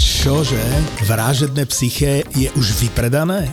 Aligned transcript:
Čože? 0.00 0.64
Vražedné 1.04 1.68
psyché 1.68 2.24
je 2.32 2.48
už 2.56 2.80
vypredané? 2.80 3.52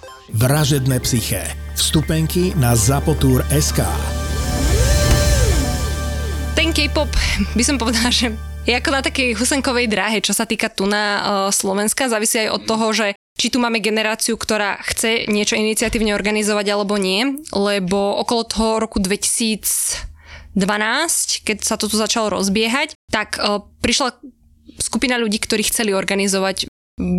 Vražedné 0.31 1.03
psyché. 1.03 1.43
Vstupenky 1.75 2.55
na 2.55 2.71
Zapotur.sk 2.71 3.83
Ten 6.55 6.71
K-pop 6.71 7.11
by 7.51 7.63
som 7.67 7.75
povedala, 7.75 8.07
že 8.15 8.31
je 8.63 8.71
ako 8.71 8.89
na 8.95 9.03
takej 9.03 9.35
husenkovej 9.35 9.91
dráhe, 9.91 10.23
čo 10.23 10.31
sa 10.31 10.47
týka 10.47 10.71
tu 10.71 10.87
na 10.87 11.03
uh, 11.03 11.21
Slovenska. 11.51 12.07
Závisí 12.07 12.47
aj 12.47 12.55
od 12.55 12.63
toho, 12.63 12.95
že 12.95 13.07
či 13.35 13.51
tu 13.51 13.59
máme 13.59 13.83
generáciu, 13.83 14.39
ktorá 14.39 14.79
chce 14.87 15.27
niečo 15.27 15.59
iniciatívne 15.59 16.15
organizovať 16.15 16.79
alebo 16.79 16.95
nie, 16.95 17.43
lebo 17.51 18.15
okolo 18.23 18.47
toho 18.47 18.79
roku 18.79 19.03
2012, 19.03 20.55
keď 21.43 21.57
sa 21.59 21.75
to 21.75 21.91
tu 21.91 21.99
začalo 21.99 22.31
rozbiehať, 22.39 22.95
tak 23.11 23.35
uh, 23.35 23.67
prišla 23.83 24.15
skupina 24.79 25.19
ľudí, 25.19 25.43
ktorí 25.43 25.67
chceli 25.67 25.91
organizovať 25.91 26.71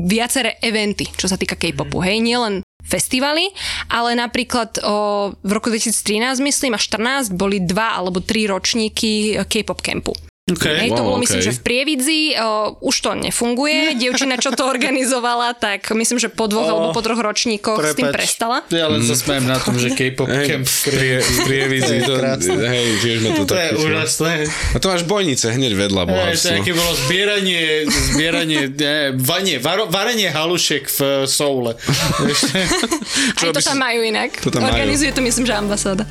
viaceré 0.09 0.57
eventy, 0.65 1.13
čo 1.13 1.29
sa 1.29 1.37
týka 1.37 1.61
K-popu. 1.61 2.01
Hej, 2.01 2.25
nielen 2.25 2.65
festivaly, 2.83 3.49
ale 3.91 4.15
napríklad 4.19 4.79
o, 4.83 5.33
v 5.39 5.51
roku 5.51 5.71
2013, 5.71 6.43
myslím, 6.43 6.73
a 6.75 6.81
14 6.81 7.33
boli 7.33 7.63
dva 7.63 7.99
alebo 7.99 8.21
tri 8.21 8.47
ročníky 8.47 9.39
K-pop 9.47 9.81
campu. 9.81 10.32
Okay. 10.43 10.75
Hej, 10.75 10.99
to 10.99 11.07
wow, 11.07 11.15
bolo 11.15 11.19
myslím, 11.23 11.39
okay. 11.39 11.47
že 11.47 11.53
v 11.55 11.61
Prievidzi, 11.63 12.35
o, 12.35 12.75
už 12.83 12.97
to 12.99 13.15
nefunguje. 13.15 13.95
Dievčina, 13.95 14.35
čo 14.43 14.51
to 14.51 14.67
organizovala, 14.67 15.55
tak 15.55 15.87
myslím, 15.95 16.19
že 16.19 16.35
po 16.35 16.51
dvoch 16.51 16.67
oh, 16.67 16.71
alebo 16.75 16.89
po 16.91 16.99
troch 16.99 17.23
ročníkoch 17.23 17.79
s 17.79 17.95
tým 17.95 18.11
prestala. 18.11 18.67
Ja 18.75 18.91
len 18.91 19.07
sa 19.07 19.15
smejem 19.15 19.47
na 19.47 19.63
tom, 19.63 19.79
že 19.79 19.95
K-pop 19.95 20.27
Hej, 20.27 20.51
camp 20.51 20.67
v 20.67 20.79
prie- 20.91 21.23
v 21.23 21.39
Prievidzi, 21.47 22.03
to, 22.03 22.19
hej, 22.59 22.87
tiež 23.07 23.17
sme 23.23 23.31
to 23.39 23.47
To 23.47 23.55
je 23.55 23.71
tak 23.71 23.87
úžasné. 23.87 24.33
A 24.51 24.77
to 24.83 24.87
máš 24.91 25.07
bojnice 25.07 25.47
hneď 25.47 25.79
vedľa 25.79 26.11
bohatstvo. 26.11 26.59
aké 26.59 26.75
bolo 26.75 26.91
zbieranie, 27.07 27.87
zbieranie, 27.87 28.67
ne, 28.67 29.15
vanie, 29.15 29.63
varo, 29.63 29.87
varenie 29.87 30.27
halušiek 30.27 30.91
v 30.91 30.99
uh, 31.07 31.31
Soule. 31.31 31.79
Aj 33.39 33.47
to 33.47 33.63
tam 33.63 33.79
majú 33.79 34.03
inak. 34.03 34.43
To 34.43 34.51
tam 34.51 34.67
majú. 34.67 34.75
Organizuje 34.75 35.15
to 35.15 35.23
myslím, 35.23 35.47
že 35.47 35.55
ambasáda. 35.55 36.03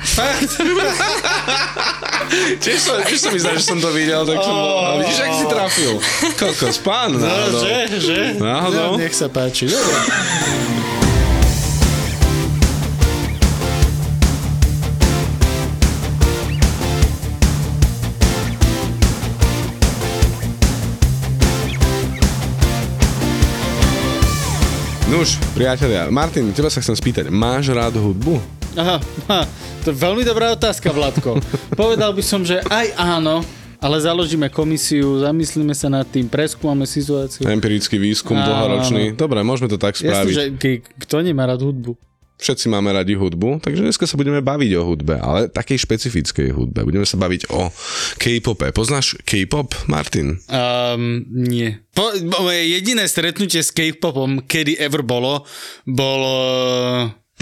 Tiež 2.64 2.80
sa 3.20 3.28
mi 3.28 3.36
zdá, 3.36 3.52
že 3.60 3.64
som 3.68 3.76
to 3.76 3.92
videl, 3.92 4.21
tak 4.24 4.38
som 4.38 4.54
bol... 4.54 4.72
A 4.78 4.90
vidíš, 4.98 5.18
ak 5.20 5.32
si 5.32 5.44
trafil. 5.46 5.92
Kokos, 6.36 6.76
pán, 6.78 7.10
No, 7.12 7.22
náhodou. 7.22 7.62
že, 7.62 7.76
že? 7.98 8.18
Náhodou. 8.36 8.90
No, 8.94 8.98
nech 8.98 9.12
sa 9.12 9.26
páči. 9.26 9.66
Dobre. 9.66 9.96
Nuž, 25.04 25.36
priatelia, 25.52 26.08
Martin, 26.08 26.48
teba 26.56 26.72
sa 26.72 26.80
chcem 26.80 26.96
spýtať, 26.96 27.28
máš 27.28 27.68
rád 27.68 28.00
hudbu? 28.00 28.40
Aha, 28.72 28.96
aha, 29.28 29.44
to 29.84 29.92
je 29.92 29.96
veľmi 29.98 30.24
dobrá 30.24 30.48
otázka, 30.48 30.88
Vladko. 30.88 31.36
Povedal 31.76 32.16
by 32.16 32.22
som, 32.24 32.40
že 32.40 32.64
aj 32.64 32.96
áno, 32.96 33.44
ale 33.82 33.98
založíme 33.98 34.46
komisiu, 34.46 35.18
zamyslíme 35.18 35.74
sa 35.74 35.90
nad 35.90 36.06
tým, 36.06 36.30
preskúmame 36.30 36.86
situáciu. 36.86 37.42
Empirický 37.44 37.98
výskum 37.98 38.38
Áno, 38.38 38.46
dlhoročný. 38.46 39.12
Dobre, 39.12 39.42
môžeme 39.42 39.66
to 39.66 39.76
tak 39.76 39.98
Jasne, 39.98 40.06
spraviť. 40.06 40.32
že 40.32 40.42
k- 40.54 40.82
kto 41.02 41.20
nemá 41.20 41.44
rád 41.44 41.60
hudbu? 41.60 41.98
Všetci 42.32 42.66
máme 42.66 42.90
radi 42.90 43.14
hudbu, 43.14 43.62
takže 43.62 43.86
dneska 43.86 44.02
sa 44.02 44.18
budeme 44.18 44.42
baviť 44.42 44.74
o 44.74 44.82
hudbe, 44.82 45.14
ale 45.14 45.46
takej 45.46 45.78
špecifickej 45.78 46.50
hudbe. 46.50 46.82
Budeme 46.82 47.06
sa 47.06 47.14
baviť 47.14 47.46
o 47.54 47.70
K-pope. 48.18 48.74
Poznáš 48.74 49.14
K-pop, 49.22 49.70
Martin? 49.86 50.42
Um, 50.50 51.22
nie. 51.30 51.78
Po, 51.94 52.10
moje 52.42 52.66
jediné 52.68 53.06
stretnutie 53.06 53.62
s 53.62 53.70
K-popom, 53.70 54.42
kedy 54.42 54.74
ever 54.74 55.06
bolo, 55.06 55.46
bolo 55.86 56.34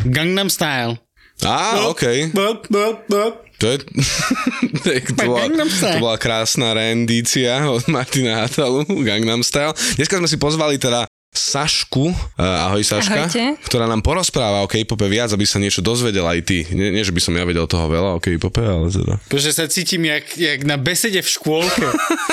Gangnam 0.05 0.53
Style. 0.53 1.01
Á, 1.41 1.89
okej. 1.89 2.37
Bop, 2.37 2.69
bop, 2.69 3.01
bop. 3.09 3.49
To 3.61 3.67
je... 3.69 3.77
to, 5.21 5.23
bola, 5.29 5.45
to 5.69 5.97
bola 6.01 6.17
krásna 6.17 6.73
rendícia 6.73 7.61
od 7.69 7.85
Martina 7.93 8.41
Hatalu, 8.41 8.89
Gangnam 9.05 9.45
Style. 9.45 9.77
Dneska 10.01 10.17
sme 10.17 10.29
si 10.29 10.41
pozvali 10.41 10.81
teda 10.81 11.05
Sašku, 11.31 12.11
uh, 12.11 12.67
ahoj 12.67 12.83
Saška, 12.83 13.31
Ahojte. 13.31 13.55
ktorá 13.63 13.87
nám 13.87 14.03
porozpráva 14.03 14.67
o 14.67 14.69
K-pope 14.69 15.07
viac, 15.07 15.31
aby 15.31 15.47
sa 15.47 15.63
niečo 15.63 15.79
dozvedel 15.79 16.27
aj 16.27 16.43
ty. 16.43 16.67
Nie, 16.75 16.91
nie, 16.91 17.07
že 17.07 17.15
by 17.15 17.23
som 17.23 17.39
ja 17.39 17.47
vedel 17.47 17.71
toho 17.71 17.87
veľa 17.87 18.19
o 18.19 18.21
K-pope, 18.21 18.59
ale 18.59 18.91
teda... 18.91 19.15
Bože, 19.31 19.55
sa 19.55 19.71
cítim 19.71 20.03
jak, 20.11 20.27
jak 20.35 20.67
na 20.67 20.75
besede 20.75 21.23
v 21.23 21.31
škôlke. 21.31 21.87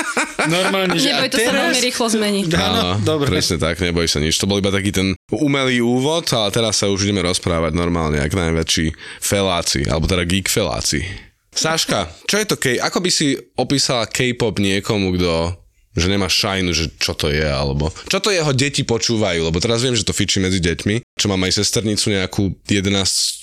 Normálne, 0.50 0.98
že 0.98 1.14
Neboj, 1.14 1.30
to 1.30 1.38
sa 1.38 1.46
teraz- 1.46 1.56
veľmi 1.62 1.80
rýchlo 1.86 2.06
zmení. 2.10 2.40
Áno, 2.58 2.98
dobre. 3.06 3.30
Presne 3.30 3.62
tak, 3.62 3.78
neboj 3.78 4.10
sa 4.10 4.18
nič. 4.18 4.34
To 4.42 4.50
bol 4.50 4.58
iba 4.58 4.74
taký 4.74 4.90
ten 4.90 5.14
umelý 5.30 5.78
úvod, 5.78 6.26
ale 6.34 6.50
teraz 6.50 6.82
sa 6.82 6.90
už 6.90 7.06
ideme 7.06 7.22
rozprávať 7.22 7.78
normálne, 7.78 8.18
jak 8.18 8.34
najväčší 8.34 8.98
feláci, 9.22 9.86
alebo 9.86 10.10
teda 10.10 10.26
geek 10.26 10.50
feláci. 10.50 11.06
Saška, 11.54 12.10
čo 12.26 12.38
je 12.38 12.46
to 12.46 12.58
K? 12.58 12.78
Ako 12.78 13.02
by 13.02 13.10
si 13.14 13.34
opísala 13.58 14.06
K-pop 14.06 14.58
niekomu, 14.58 15.14
kto 15.18 15.58
že 15.98 16.08
nemá 16.08 16.30
šajnu, 16.30 16.72
že 16.78 16.94
čo 17.02 17.18
to 17.18 17.34
je, 17.34 17.44
alebo 17.44 17.90
čo 18.06 18.22
to 18.22 18.30
jeho 18.30 18.54
deti 18.54 18.86
počúvajú, 18.86 19.50
lebo 19.50 19.58
teraz 19.58 19.82
viem, 19.82 19.98
že 19.98 20.06
to 20.06 20.14
fičí 20.14 20.38
medzi 20.38 20.62
deťmi, 20.62 21.18
čo 21.18 21.26
mám 21.26 21.42
aj 21.50 21.58
sesternicu 21.58 22.14
nejakú 22.14 22.54
11 22.70 22.94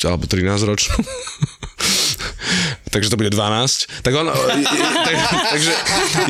alebo 0.07 0.31
13 0.31 0.71
ročnú. 0.71 0.95
takže 2.95 3.11
to 3.11 3.19
bude 3.19 3.35
12. 3.35 4.07
Tak 4.07 4.13
on, 4.15 4.31
tak, 5.03 5.17
takže 5.51 5.73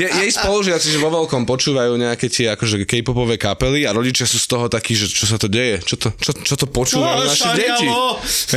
je, 0.00 0.08
jej 0.08 0.30
spolužiaci, 0.32 0.88
že 0.88 0.96
vo 0.96 1.12
veľkom 1.12 1.44
počúvajú 1.44 2.00
nejaké 2.00 2.32
tie 2.32 2.48
akože 2.56 2.88
K-popové 2.88 3.36
kapely 3.36 3.84
a 3.84 3.92
rodičia 3.92 4.24
sú 4.24 4.40
z 4.40 4.48
toho 4.48 4.72
takí, 4.72 4.96
že 4.96 5.12
čo 5.12 5.28
sa 5.28 5.36
to 5.36 5.52
deje, 5.52 5.84
čo 5.84 6.00
to, 6.00 6.08
čo, 6.16 6.32
čo 6.40 6.56
to 6.56 6.64
počúvajú 6.64 7.20
No, 7.20 7.28
naše 7.28 7.52
deti. 7.52 7.88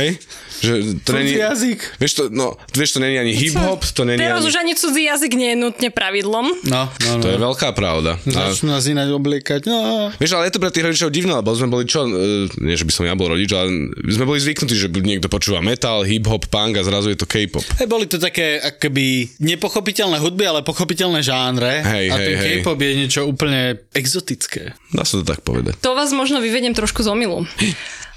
Hej? 0.00 0.10
Že 0.58 0.72
to 1.06 1.10
Cudzí 1.14 1.18
není, 1.18 1.32
jazyk. 1.38 1.80
vieš 2.02 2.12
to, 2.18 2.22
no, 2.34 2.58
vieš 2.74 2.90
to 2.96 2.98
není 2.98 3.16
ani 3.18 3.32
hip-hop, 3.32 3.80
to 3.94 4.02
není 4.02 4.18
Teraz 4.18 4.42
ani... 4.42 4.48
už 4.50 4.54
ani 4.58 4.72
cudzí 4.74 5.02
jazyk 5.06 5.32
nie 5.38 5.48
je 5.54 5.56
nutne 5.56 5.88
pravidlom. 5.94 6.46
No, 6.66 6.82
no, 6.90 7.10
no. 7.14 7.22
To 7.22 7.26
je 7.30 7.38
veľká 7.38 7.70
pravda. 7.76 8.18
Začnú 8.26 8.74
nás 8.74 8.84
ináč 8.90 9.14
obliekať. 9.14 9.70
No, 9.70 10.10
Vieš, 10.18 10.34
ale 10.34 10.50
je 10.50 10.54
to 10.56 10.62
pre 10.62 10.70
tých 10.74 10.86
rodičov 10.88 11.14
divné, 11.14 11.32
lebo 11.38 11.54
sme 11.54 11.70
boli 11.70 11.84
čo, 11.86 12.04
e, 12.04 12.50
nie 12.62 12.74
že 12.74 12.82
by 12.82 12.92
som 12.92 13.04
ja 13.06 13.14
bol 13.14 13.30
rodič, 13.30 13.50
ale 13.54 13.94
sme 14.10 14.24
boli 14.26 14.42
zvyknutí, 14.42 14.74
že 14.74 14.88
niekto 14.90 15.30
počúva 15.30 15.62
metal, 15.62 16.02
hip-hop, 16.02 16.50
punk 16.50 16.78
a 16.78 16.82
zrazu 16.82 17.14
je 17.14 17.18
to 17.18 17.26
K-pop. 17.28 17.62
Hej, 17.78 17.86
boli 17.86 18.10
to 18.10 18.18
také 18.18 18.58
akoby 18.58 19.30
nepochopiteľné 19.38 20.18
hudby, 20.18 20.44
ale 20.48 20.60
pochopiteľné 20.66 21.22
žánre. 21.22 21.86
Hej, 21.86 22.06
a 22.10 22.16
hej, 22.18 22.26
ten 22.26 22.34
hej. 22.34 22.48
K-pop 22.60 22.78
je 22.78 22.92
niečo 22.98 23.20
úplne 23.26 23.78
exotické. 23.94 24.74
Dá 24.90 25.06
sa 25.06 25.20
to 25.20 25.24
tak 25.24 25.44
povedať. 25.46 25.78
To 25.84 25.94
vás 25.94 26.10
možno 26.10 26.42
vyvediem 26.42 26.74
trošku 26.74 27.04
z 27.04 27.08
omilu. 27.12 27.46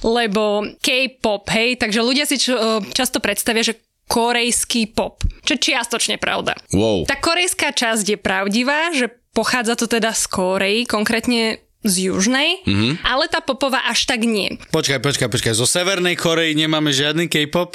Lebo 0.02 0.66
K-pop, 0.82 1.46
hej, 1.54 1.78
takže 1.78 2.02
ľudia 2.02 2.26
si 2.26 2.42
čo, 2.42 2.58
e, 2.58 2.82
často 2.94 3.22
predstavia, 3.22 3.62
že 3.62 3.78
korejský 4.12 4.92
pop, 4.92 5.24
čo 5.48 5.56
je 5.56 5.64
čiastočne 5.72 6.20
pravda. 6.20 6.58
Wow. 6.76 7.08
Tá 7.08 7.16
korejská 7.16 7.72
časť 7.72 8.06
je 8.12 8.18
pravdivá, 8.20 8.92
že 8.92 9.08
pochádza 9.32 9.80
to 9.80 9.88
teda 9.88 10.12
z 10.12 10.24
Kórei, 10.28 10.84
konkrétne 10.84 11.64
z 11.82 12.14
južnej, 12.14 12.62
mm-hmm. 12.62 13.02
ale 13.02 13.26
tá 13.26 13.42
popová 13.42 13.82
až 13.90 14.06
tak 14.06 14.22
nie. 14.22 14.62
Počkaj, 14.70 15.02
počkaj, 15.02 15.30
počkaj. 15.34 15.54
Zo 15.58 15.66
Severnej 15.66 16.14
Korei 16.14 16.54
nemáme 16.54 16.94
žiadny 16.94 17.26
K-pop? 17.26 17.74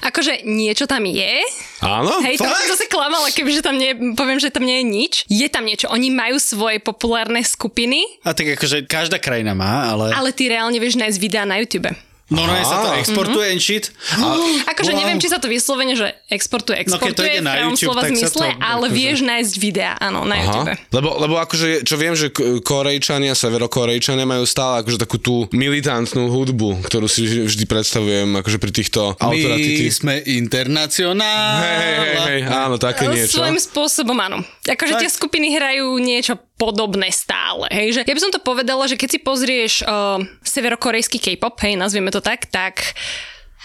Akože 0.00 0.48
niečo 0.48 0.88
tam 0.88 1.04
je, 1.04 1.44
Áno? 1.84 2.24
hej, 2.24 2.40
to 2.40 2.48
by 2.48 2.54
som 2.56 2.72
zase 2.72 2.88
klamala, 2.88 3.28
kebyže 3.28 3.60
tam 3.60 3.76
nie, 3.76 3.92
poviem, 4.16 4.40
že 4.40 4.48
tam 4.48 4.64
nie 4.64 4.80
je 4.80 4.86
nič. 4.86 5.14
Je 5.28 5.44
tam 5.52 5.68
niečo, 5.68 5.92
oni 5.92 6.08
majú 6.08 6.40
svoje 6.40 6.80
populárne 6.80 7.44
skupiny, 7.44 8.00
A 8.24 8.32
tak 8.32 8.56
akože 8.56 8.88
každá 8.88 9.20
krajina 9.20 9.52
má, 9.52 9.92
ale... 9.92 10.16
ale 10.16 10.32
ty 10.32 10.48
reálne 10.48 10.80
vieš 10.80 10.96
nájsť 10.96 11.18
videá 11.20 11.44
na 11.44 11.60
YouTube. 11.60 11.92
No, 12.28 12.44
no, 12.44 12.52
sa 12.60 12.84
to 12.84 12.92
exportuje 12.94 13.48
and 13.48 13.56
shit. 13.58 13.88
A, 14.20 14.36
Akože 14.68 14.92
Wow. 14.92 15.00
neviem, 15.00 15.16
či 15.16 15.28
sa 15.28 15.40
to 15.40 15.48
vyslovene, 15.48 15.96
že 15.96 16.12
exportuje, 16.28 16.76
No, 16.84 17.00
keď 17.00 17.16
to 17.16 17.24
exportuje 17.24 17.32
ide 17.32 17.40
na 17.40 17.54
YouTube, 17.64 17.88
slova 17.88 18.02
tak 18.02 18.10
sa 18.10 18.28
zmysle, 18.28 18.46
to 18.46 18.60
ale 18.60 18.84
akože- 18.84 18.94
vieš 18.94 19.18
nájsť 19.22 19.52
videá, 19.56 19.92
áno, 19.96 20.20
na 20.22 20.36
YouTube. 20.38 20.68
Aha. 20.68 20.92
Lebo, 20.92 21.08
lebo 21.18 21.34
akože, 21.38 21.66
čo 21.82 21.96
viem, 21.96 22.12
že 22.12 22.28
Korejčania, 22.60 23.32
Severokorejčania 23.32 24.24
majú 24.24 24.44
stále 24.44 24.84
akože 24.84 24.98
takú 24.98 25.16
tú 25.16 25.34
militantnú 25.50 26.28
hudbu, 26.28 26.84
ktorú 26.84 27.08
si 27.08 27.24
vždy- 27.24 27.64
predstavujem 27.64 28.28
akože 28.34 28.58
pri 28.58 28.72
týchto 28.72 29.00
My 29.14 29.24
autoratity. 29.24 29.88
sme 29.88 30.14
internacionál. 30.22 31.52
Hej, 31.58 31.80
hej, 31.80 32.14
hej, 32.20 32.40
áno, 32.44 32.76
také 32.76 33.08
niečo. 33.08 33.40
Svojím 33.40 33.56
spôsobom 33.56 34.16
áno. 34.16 34.44
Akože 34.68 34.94
Tak. 34.96 35.02
tie 35.04 35.10
skupiny 35.10 35.56
hrajú 35.56 35.96
niečo 35.96 36.36
podobné 36.60 37.08
stále. 37.08 37.68
Hej, 37.72 37.88
že 37.96 38.00
ja 38.04 38.14
by 38.14 38.22
som 38.22 38.32
to 38.34 38.40
povedala, 38.42 38.84
že 38.84 39.00
keď 39.00 39.08
si 39.08 39.18
pozrieš 39.20 39.72
uh, 39.82 40.20
severokorejský 40.44 41.16
K-pop, 41.16 41.56
hej, 41.64 41.80
nazvieme 41.80 42.12
to 42.12 42.20
tak, 42.20 42.44
tak 42.52 42.96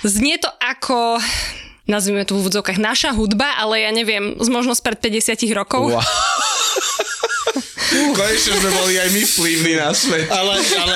znie 0.03 0.39
to 0.39 0.47
ako 0.63 1.19
nazvime 1.83 2.23
to 2.23 2.39
v 2.39 2.47
úvodzovkách 2.47 2.79
naša 2.79 3.11
hudba, 3.11 3.59
ale 3.59 3.83
ja 3.83 3.91
neviem, 3.91 4.39
z 4.39 4.47
možnosť 4.47 4.81
pred 4.81 4.97
50 5.19 5.51
rokov. 5.51 5.91
Wow. 5.91 6.03
Konečne 7.91 8.53
sme 8.57 8.69
boli 8.71 8.93
aj 8.95 9.09
my 9.11 9.21
vplyvní 9.25 9.73
na 9.75 9.91
svet. 9.91 10.27
Ale, 10.29 10.55
ale, 10.55 10.93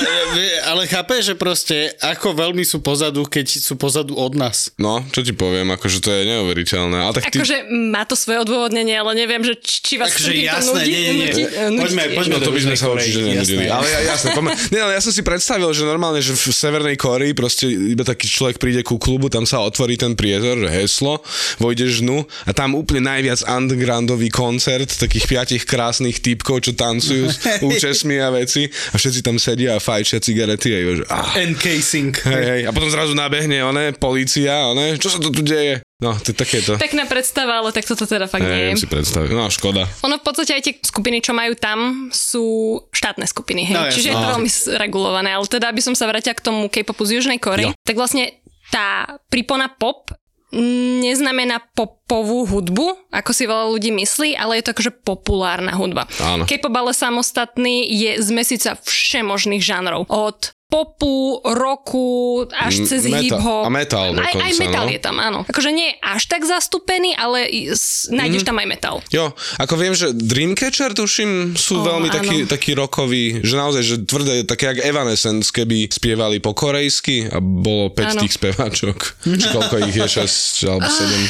ale 0.66 0.82
chápeš, 0.88 1.34
že 1.34 1.36
proste 1.36 1.92
ako 2.00 2.34
veľmi 2.34 2.64
sú 2.64 2.80
pozadu, 2.80 3.26
keď 3.26 3.60
sú 3.60 3.76
pozadu 3.76 4.16
od 4.16 4.34
nás. 4.38 4.72
No, 4.78 5.04
čo 5.12 5.22
ti 5.22 5.34
poviem, 5.34 5.68
akože 5.74 6.00
to 6.00 6.10
je 6.14 6.22
neuveriteľné. 6.30 6.98
Ale 6.98 7.14
tak 7.18 7.34
ty... 7.34 7.42
Akože 7.42 7.58
má 7.92 8.06
to 8.06 8.16
svoje 8.16 8.46
odôvodnenie, 8.46 8.96
ale 8.96 9.18
neviem, 9.18 9.42
že 9.44 9.58
či 9.60 9.98
vás 9.98 10.14
Akože 10.14 10.32
to 10.32 10.42
jasné, 10.46 10.82
nudí, 10.82 10.92
nie, 10.92 11.02
nie, 11.02 11.12
nie. 11.12 11.28
nudí, 11.28 11.44
nudí 11.74 11.82
Poďme, 11.82 12.04
poďme 12.14 12.34
No 12.38 12.40
to 12.46 12.52
by 12.54 12.62
sme 12.62 12.76
sa 12.78 12.86
určite 12.94 13.20
nenudili. 13.26 13.66
jasné. 13.66 13.74
Ale 13.74 13.88
ja, 13.90 14.00
jasne, 14.14 14.28
poďme. 14.38 14.52
Nie, 14.70 14.82
ale 14.86 14.94
ja 14.94 15.02
som 15.02 15.12
si 15.14 15.22
predstavil, 15.26 15.70
že 15.74 15.84
normálne, 15.84 16.22
že 16.22 16.38
v 16.38 16.54
Severnej 16.54 16.98
Koreji 17.00 17.34
proste 17.34 17.66
iba 17.68 18.06
taký 18.06 18.30
človek 18.30 18.62
príde 18.62 18.86
ku 18.86 19.02
klubu, 19.02 19.28
tam 19.28 19.50
sa 19.50 19.64
otvorí 19.66 19.98
ten 19.98 20.14
priezor, 20.14 20.62
že 20.62 20.70
heslo, 20.70 21.20
vojdeš 21.58 22.06
dnu 22.06 22.22
a 22.46 22.52
tam 22.54 22.78
úplne 22.78 23.10
najviac 23.10 23.42
undergroundový 23.42 24.30
koncert 24.30 24.94
takých 24.94 25.26
piatich 25.26 25.64
krásnych 25.66 26.22
typkov, 26.22 26.62
čo 26.62 26.77
tancujú 26.78 27.26
s 27.26 27.38
účesmi 27.68 28.16
a 28.16 28.30
veci 28.30 28.70
a 28.70 28.96
všetci 28.96 29.20
tam 29.20 29.36
sedia 29.36 29.74
a 29.74 29.82
fajčia 29.82 30.22
cigarety 30.22 30.70
a 30.70 30.80
že 30.94 31.04
ah, 31.10 31.34
Encasing. 31.36 32.14
hej, 32.14 32.44
hej. 32.46 32.62
A 32.64 32.72
potom 32.72 32.88
zrazu 32.88 33.12
nabehne, 33.12 33.66
one, 33.66 33.92
policia, 33.92 34.70
one, 34.70 34.96
čo 34.96 35.10
sa 35.10 35.18
to 35.18 35.28
tu 35.28 35.42
deje? 35.42 35.82
No, 35.98 36.14
to 36.14 36.30
je 36.30 36.38
takéto. 36.38 36.78
Pekná 36.78 37.10
predstava, 37.10 37.58
ale 37.58 37.74
tak 37.74 37.82
toto 37.82 38.06
teda 38.06 38.30
fakt 38.30 38.46
Neviem 38.46 38.78
nie 38.78 38.78
si 38.78 38.86
predstaviť. 38.86 39.34
No, 39.34 39.50
škoda. 39.50 39.90
Ono 40.06 40.16
v 40.16 40.24
podstate 40.24 40.54
aj 40.54 40.62
tie 40.62 40.74
skupiny, 40.78 41.20
čo 41.20 41.34
majú 41.34 41.58
tam, 41.58 42.08
sú 42.14 42.46
štátne 42.94 43.26
skupiny, 43.26 43.66
hej? 43.66 43.74
No. 43.74 43.90
Čiže 43.90 44.14
je 44.14 44.16
to 44.16 44.22
No. 44.22 44.32
veľmi 44.38 44.50
regulované. 44.78 45.34
Ale 45.34 45.50
teda, 45.50 45.74
aby 45.74 45.82
som 45.82 45.98
sa 45.98 46.06
vrátila 46.06 46.38
k 46.38 46.46
tomu 46.46 46.70
K-popu 46.70 47.02
z 47.02 47.18
Južnej 47.18 47.42
Korei, 47.42 47.74
tak 47.82 47.98
vlastne 47.98 48.30
tá 48.70 49.18
pripona 49.34 49.74
pop 49.74 50.14
neznamená 50.56 51.60
popovú 51.76 52.48
hudbu, 52.48 53.12
ako 53.12 53.32
si 53.36 53.44
veľa 53.44 53.68
ľudí 53.68 53.92
myslí, 53.92 54.40
ale 54.40 54.60
je 54.60 54.64
to 54.64 54.74
akože 54.74 54.92
populárna 55.04 55.76
hudba. 55.76 56.08
Áno. 56.24 56.48
K-pop 56.48 56.72
ale 56.72 56.96
samostatný 56.96 57.84
je 57.84 58.12
z 58.24 58.30
mesiaca 58.32 58.80
všemožných 58.80 59.60
žánrov. 59.60 60.08
Od 60.08 60.57
popu, 60.68 61.40
roku, 61.48 62.44
až 62.52 62.74
Mm, 62.78 62.86
cez 62.86 63.02
metal- 63.02 63.40
hip-hop. 63.40 63.64
a 63.64 63.70
metal 63.70 64.04
aj, 64.04 64.20
aj 64.20 64.34
dokonca, 64.36 64.60
metal 64.60 64.84
no. 64.84 64.92
je 64.92 65.00
tam, 65.00 65.16
áno. 65.18 65.40
Akože 65.44 65.72
nie 65.72 65.88
je 65.88 65.96
až 65.98 66.24
tak 66.26 66.44
zastúpený, 66.44 67.16
ale 67.16 67.40
s- 67.72 68.12
nájdeš 68.12 68.44
Mhm. 68.44 68.48
tam 68.48 68.58
aj 68.58 68.68
metal. 68.68 68.96
Jo, 69.08 69.26
ako 69.58 69.74
viem, 69.74 69.94
že 69.94 70.12
Dreamcatcher, 70.12 70.92
tuším, 70.92 71.56
sú 71.56 71.80
Ó, 71.80 71.88
veľmi 71.88 72.10
áno. 72.10 72.16
takí, 72.18 72.38
takí 72.46 72.72
rokoví, 72.74 73.40
že 73.42 73.56
naozaj, 73.56 73.82
že 73.82 73.96
tvrdé, 74.02 74.44
také 74.44 74.68
jak 74.68 74.84
Evanescence, 74.84 75.48
keby 75.50 75.88
spievali 75.90 76.38
po 76.38 76.52
korejsky 76.52 77.26
a 77.26 77.40
bolo 77.40 77.88
5 77.90 78.12
Áno. 78.12 78.22
tých 78.22 78.34
speváčok. 78.34 78.98
Či 79.24 79.48
koľko 79.50 79.76
ich 79.82 79.96
je, 79.96 80.04
6 80.20 80.36
alebo 80.66 80.84
7. 80.86 81.24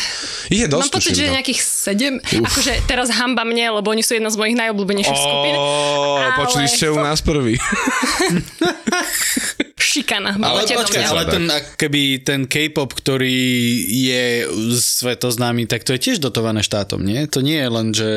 Ich 0.49 0.59
je 0.59 0.67
dosť, 0.67 0.81
Mám 0.83 0.97
pocit, 0.97 1.13
že 1.13 1.25
no. 1.25 1.33
nejakých 1.35 1.59
sedem. 1.61 2.13
Akože 2.23 2.73
teraz 2.85 3.13
hamba 3.13 3.43
mne, 3.43 3.69
lebo 3.71 3.87
oni 3.87 4.01
sú 4.01 4.13
jedna 4.13 4.27
z 4.27 4.35
mojich 4.35 4.57
najobľúbenejších 4.57 5.13
skupín. 5.19 5.53
Ale- 5.53 6.33
počuli 6.39 6.65
ste 6.65 6.89
u 6.89 6.97
nás 6.97 7.21
prvý. 7.21 7.53
Šikana. 9.77 10.35
Ale 10.37 10.67
počkaj, 10.67 11.05
ale 11.07 11.23
ten, 11.25 11.45
keby 11.79 12.01
ten 12.21 12.41
K-pop, 12.45 12.91
ktorý 12.91 13.39
je 13.87 14.47
svetoznámy, 14.77 15.65
tak 15.65 15.87
to 15.87 15.95
je 15.95 16.03
tiež 16.11 16.17
dotované 16.19 16.61
štátom, 16.61 17.01
nie? 17.01 17.25
To 17.31 17.39
nie 17.39 17.57
je 17.57 17.69
len, 17.69 17.87
že 17.95 18.09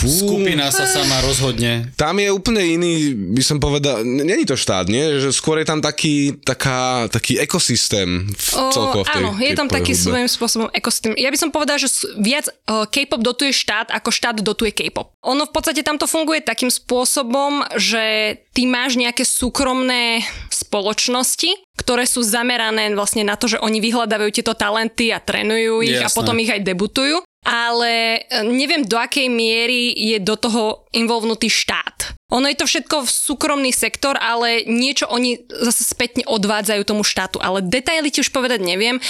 Fú. 0.00 0.08
skupina 0.08 0.72
sa 0.72 0.88
sama 0.88 1.20
rozhodne. 1.20 1.92
Tam 2.00 2.16
je 2.16 2.32
úplne 2.32 2.64
iný, 2.64 3.12
by 3.36 3.42
som 3.44 3.60
povedal, 3.60 4.00
není 4.00 4.48
to 4.48 4.56
štát, 4.56 4.88
nie? 4.88 5.20
Že 5.20 5.28
skôr 5.36 5.60
je 5.60 5.68
tam 5.68 5.84
taký, 5.84 6.40
taká, 6.40 7.04
taký 7.12 7.36
ekosystém 7.36 8.32
v 8.32 8.48
O, 8.56 8.72
celkovo 8.72 9.04
v 9.04 9.12
tej, 9.12 9.20
áno, 9.20 9.30
je 9.36 9.52
tam 9.52 9.68
taký 9.68 9.92
hudbe. 9.92 10.04
svojím 10.08 10.28
spôsobom 10.32 10.68
ekosystém. 10.72 11.12
Ja 11.20 11.28
by 11.28 11.38
som 11.38 11.50
povedal, 11.52 11.76
že 11.76 11.92
viac 12.16 12.48
uh, 12.48 12.88
K-pop 12.88 13.20
dotuje 13.20 13.52
štát, 13.52 13.92
ako 13.92 14.08
štát 14.08 14.40
dotuje 14.40 14.72
K-pop. 14.72 15.12
Ono 15.20 15.44
v 15.44 15.52
podstate 15.52 15.84
tamto 15.84 16.08
funguje 16.08 16.40
takým 16.40 16.72
spôsobom, 16.72 17.68
že 17.76 18.36
ty 18.56 18.64
máš 18.64 18.96
nejaké 18.96 19.28
súkromné 19.28 20.24
spoločnosti, 20.48 21.52
ktoré 21.76 22.04
sú 22.08 22.24
zamerané 22.24 22.92
vlastne 22.96 23.24
na 23.24 23.36
to, 23.36 23.48
že 23.48 23.60
oni 23.60 23.80
vyhľadávajú 23.84 24.30
tieto 24.32 24.56
talenty 24.56 25.12
a 25.12 25.20
trénujú 25.20 25.84
ich 25.84 25.96
a 25.96 26.08
Jasné. 26.08 26.16
potom 26.16 26.36
ich 26.40 26.48
aj 26.48 26.60
debutujú. 26.64 27.24
Ale 27.40 28.20
e, 28.20 28.44
neviem, 28.44 28.84
do 28.84 29.00
akej 29.00 29.32
miery 29.32 29.96
je 29.96 30.20
do 30.20 30.36
toho 30.36 30.84
involvnutý 30.92 31.48
štát. 31.48 32.12
Ono 32.30 32.46
je 32.46 32.54
to 32.54 32.68
všetko 32.68 33.02
v 33.02 33.10
súkromný 33.10 33.72
sektor, 33.74 34.14
ale 34.14 34.62
niečo 34.68 35.10
oni 35.10 35.40
zase 35.50 35.82
spätne 35.82 36.22
odvádzajú 36.28 36.82
tomu 36.86 37.02
štátu. 37.02 37.42
Ale 37.42 37.64
detaily 37.64 38.12
ti 38.12 38.22
už 38.22 38.30
povedať 38.30 38.60
neviem. 38.62 39.00
E, 39.00 39.02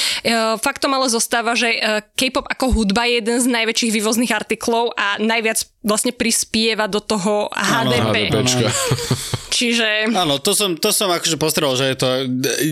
Faktom 0.63 0.95
ale 0.95 1.11
zostáva, 1.11 1.59
že 1.59 1.75
e, 1.75 1.79
K-pop 2.15 2.47
ako 2.47 2.71
hudba 2.71 3.05
je 3.11 3.19
jeden 3.19 3.39
z 3.43 3.47
najväčších 3.51 3.93
vývozných 3.99 4.33
artiklov 4.33 4.95
a 4.95 5.19
najviac 5.19 5.67
vlastne 5.83 6.15
prispieva 6.15 6.87
do 6.87 7.03
toho 7.03 7.51
HDP. 7.51 8.31
HDPčka. 8.31 8.69
Čiže 9.51 10.15
Áno, 10.15 10.39
to 10.39 10.55
som, 10.55 10.79
to 10.79 10.95
som 10.95 11.11
akože 11.11 11.37
postrel, 11.37 11.75
že 11.75 11.91
je 11.91 11.97
to 11.99 12.09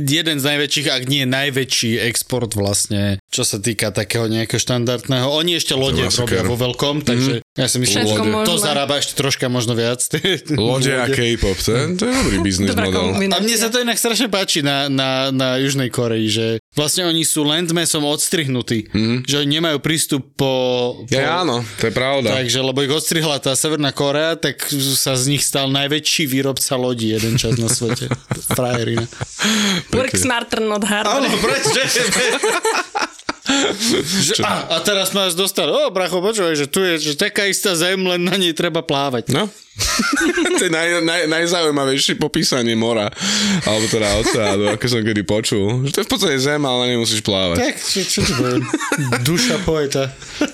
jeden 0.07 0.39
z 0.39 0.45
najväčších, 0.47 0.87
ak 0.89 1.03
nie 1.11 1.27
najväčší 1.27 1.99
export 2.07 2.55
vlastne, 2.55 3.19
čo 3.29 3.43
sa 3.43 3.59
týka 3.59 3.91
takého 3.91 4.31
nejakého 4.31 4.63
štandardného. 4.63 5.27
Oni 5.29 5.59
ešte 5.59 5.75
lode 5.75 6.07
robia 6.07 6.43
vo 6.47 6.55
veľkom, 6.55 7.03
takže 7.03 7.43
ja 7.59 7.67
si 7.67 7.77
myslím, 7.83 8.07
že 8.07 8.17
to 8.47 8.55
zarába 8.57 9.03
ešte 9.03 9.19
troška 9.19 9.51
možno 9.51 9.75
viac. 9.75 9.99
Lode 10.55 10.95
a 10.95 11.11
K-pop, 11.11 11.59
to 11.59 11.71
je, 11.75 11.83
to 11.99 12.03
je 12.07 12.13
dobrý 12.15 12.37
biznis 12.41 12.71
model. 12.73 13.19
A 13.19 13.39
mne 13.43 13.57
sa 13.59 13.69
to 13.69 13.83
inak 13.83 13.99
strašne 13.99 14.31
páči 14.31 14.63
na, 14.63 14.87
na, 14.87 15.35
na 15.35 15.59
Južnej 15.59 15.91
Koreji, 15.91 16.29
že 16.31 16.47
vlastne 16.79 17.03
oni 17.11 17.27
sú 17.27 17.43
landmesom 17.43 18.07
odstrihnutí, 18.07 18.87
mm. 18.95 19.27
že 19.27 19.43
oni 19.43 19.59
nemajú 19.59 19.83
prístup 19.83 20.23
po... 20.39 20.53
po 21.03 21.11
Ja, 21.11 21.43
áno, 21.43 21.67
to 21.83 21.91
je 21.91 21.95
pravda. 21.95 22.39
Takže, 22.39 22.63
lebo 22.63 22.79
ich 22.87 22.95
odstrihla 22.95 23.43
tá 23.43 23.59
Severná 23.59 23.91
Korea, 23.91 24.39
tak 24.39 24.63
sa 24.95 25.19
z 25.19 25.35
nich 25.35 25.43
stal 25.43 25.67
najväčší 25.75 26.31
výrobca 26.31 26.79
lodí 26.79 27.11
jeden 27.11 27.35
čas 27.35 27.59
na 27.59 27.67
svete. 27.67 28.07
Frajerina. 28.55 29.11
work 29.91 30.15
smarter, 30.15 30.63
not 30.63 30.87
harder. 30.87 31.27
prečo? 31.43 31.83
že, 34.29 34.45
a, 34.45 34.77
a 34.77 34.85
teraz 34.85 35.17
nás 35.17 35.35
dostali, 35.35 35.73
o 35.73 35.91
bracho, 35.91 36.21
počúvaj, 36.23 36.55
že 36.55 36.67
tu 36.71 36.85
je 36.85 37.01
že 37.01 37.13
taká 37.19 37.49
istá 37.49 37.75
zem, 37.75 37.99
len 38.05 38.23
na 38.23 38.37
nej 38.39 38.53
treba 38.55 38.85
plávať. 38.85 39.33
No. 39.35 39.51
to 40.59 40.63
je 40.67 40.73
naj, 40.73 41.03
naj, 41.03 41.23
najzaujímavejšie 41.31 42.19
popísanie 42.19 42.75
mora. 42.75 43.09
Alebo 43.65 43.87
teda 43.87 44.09
oceánu, 44.19 44.65
ako 44.75 44.85
som 44.89 45.01
kedy 45.03 45.23
počul. 45.23 45.87
Že 45.87 45.91
to 45.95 45.99
je 46.03 46.07
v 46.07 46.11
podstate 46.11 46.37
zem, 46.39 46.63
ale 46.63 46.77
na 46.83 46.87
nej 46.91 46.99
musíš 46.99 47.23
plávať. 47.23 47.57
Tak, 47.63 47.75
čo, 47.79 48.01
čo 48.03 48.21
ti 48.23 48.33
poviem? 48.35 48.63
Duša 49.23 49.57
poeta. 49.63 50.11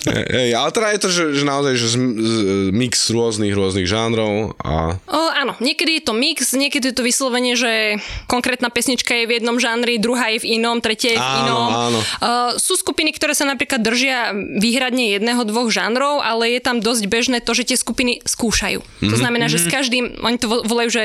Hej, 0.08 0.52
ale 0.52 0.68
teda 0.72 0.86
je 0.92 1.00
to, 1.00 1.08
že, 1.08 1.24
že 1.40 1.44
naozaj 1.44 1.74
že 1.76 1.88
z, 1.92 1.96
z, 1.96 2.34
mix 2.72 3.08
rôznych, 3.08 3.52
rôznych 3.52 3.88
žánrov 3.88 4.56
a 4.60 4.96
O, 5.04 5.20
áno, 5.30 5.54
niekedy 5.60 6.00
je 6.00 6.02
to 6.08 6.14
mix, 6.16 6.52
niekedy 6.52 6.92
je 6.92 6.96
to 6.96 7.04
vyslovene, 7.04 7.54
že 7.54 8.00
konkrétna 8.26 8.68
pesnička 8.68 9.12
je 9.14 9.28
v 9.28 9.40
jednom 9.40 9.56
žánri, 9.60 10.00
druhá 10.00 10.32
je 10.34 10.44
v 10.44 10.60
inom, 10.60 10.80
tretia 10.80 11.16
je 11.16 11.18
v 11.20 11.24
Áno, 11.24 11.40
inom. 11.40 11.68
áno. 11.70 12.00
Uh, 12.00 12.50
sú 12.56 12.74
skupiny, 12.74 13.12
ktoré 13.14 13.32
sa 13.36 13.44
napríklad 13.44 13.80
držia 13.80 14.32
výhradne 14.58 15.14
jedného, 15.16 15.44
dvoch 15.44 15.68
žánrov, 15.70 16.20
ale 16.24 16.56
je 16.56 16.60
tam 16.60 16.80
dosť 16.80 17.04
bežné 17.06 17.38
to, 17.44 17.52
že 17.52 17.72
tie 17.74 17.78
skupiny 17.78 18.20
skúšajú. 18.24 18.80
Mhm. 18.80 19.13
To 19.14 19.22
znamená, 19.22 19.46
že 19.46 19.62
s 19.62 19.70
každým, 19.70 20.18
oni 20.20 20.36
to 20.42 20.50
vo- 20.50 20.64
volajú, 20.66 20.90
že 20.90 21.04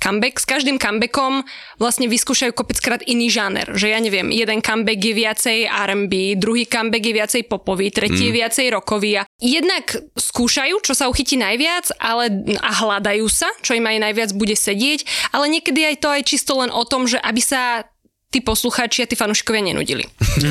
comeback, 0.00 0.40
s 0.40 0.46
každým 0.48 0.80
comebackom 0.80 1.44
vlastne 1.76 2.08
vyskúšajú 2.08 2.56
kopeckrát 2.56 3.04
iný 3.04 3.28
žáner. 3.28 3.68
Že 3.76 3.86
ja 3.92 3.98
neviem, 4.00 4.32
jeden 4.32 4.64
comeback 4.64 5.00
je 5.00 5.14
viacej 5.14 5.58
R&B, 5.68 6.40
druhý 6.40 6.64
comeback 6.64 7.04
je 7.04 7.14
viacej 7.14 7.42
popový, 7.46 7.92
tretí 7.92 8.28
je 8.28 8.32
viacej 8.32 8.72
rockový 8.72 9.20
a 9.20 9.26
jednak 9.38 9.92
skúšajú, 10.16 10.80
čo 10.80 10.96
sa 10.96 11.12
uchytí 11.12 11.36
najviac, 11.36 11.92
ale 12.00 12.32
a 12.60 12.70
hľadajú 12.72 13.26
sa, 13.28 13.52
čo 13.60 13.76
im 13.76 13.84
aj 13.84 13.98
najviac 14.10 14.30
bude 14.32 14.56
sedieť, 14.56 15.32
ale 15.36 15.52
niekedy 15.52 15.84
aj 15.84 15.96
to 16.00 16.08
aj 16.08 16.22
čisto 16.24 16.56
len 16.58 16.72
o 16.72 16.82
tom, 16.88 17.04
že 17.04 17.20
aby 17.20 17.42
sa 17.44 17.84
tí 18.30 18.38
poslucháči 18.38 19.02
a 19.02 19.10
tí 19.10 19.18
fanúšikovia 19.18 19.74
nenudili. 19.74 20.06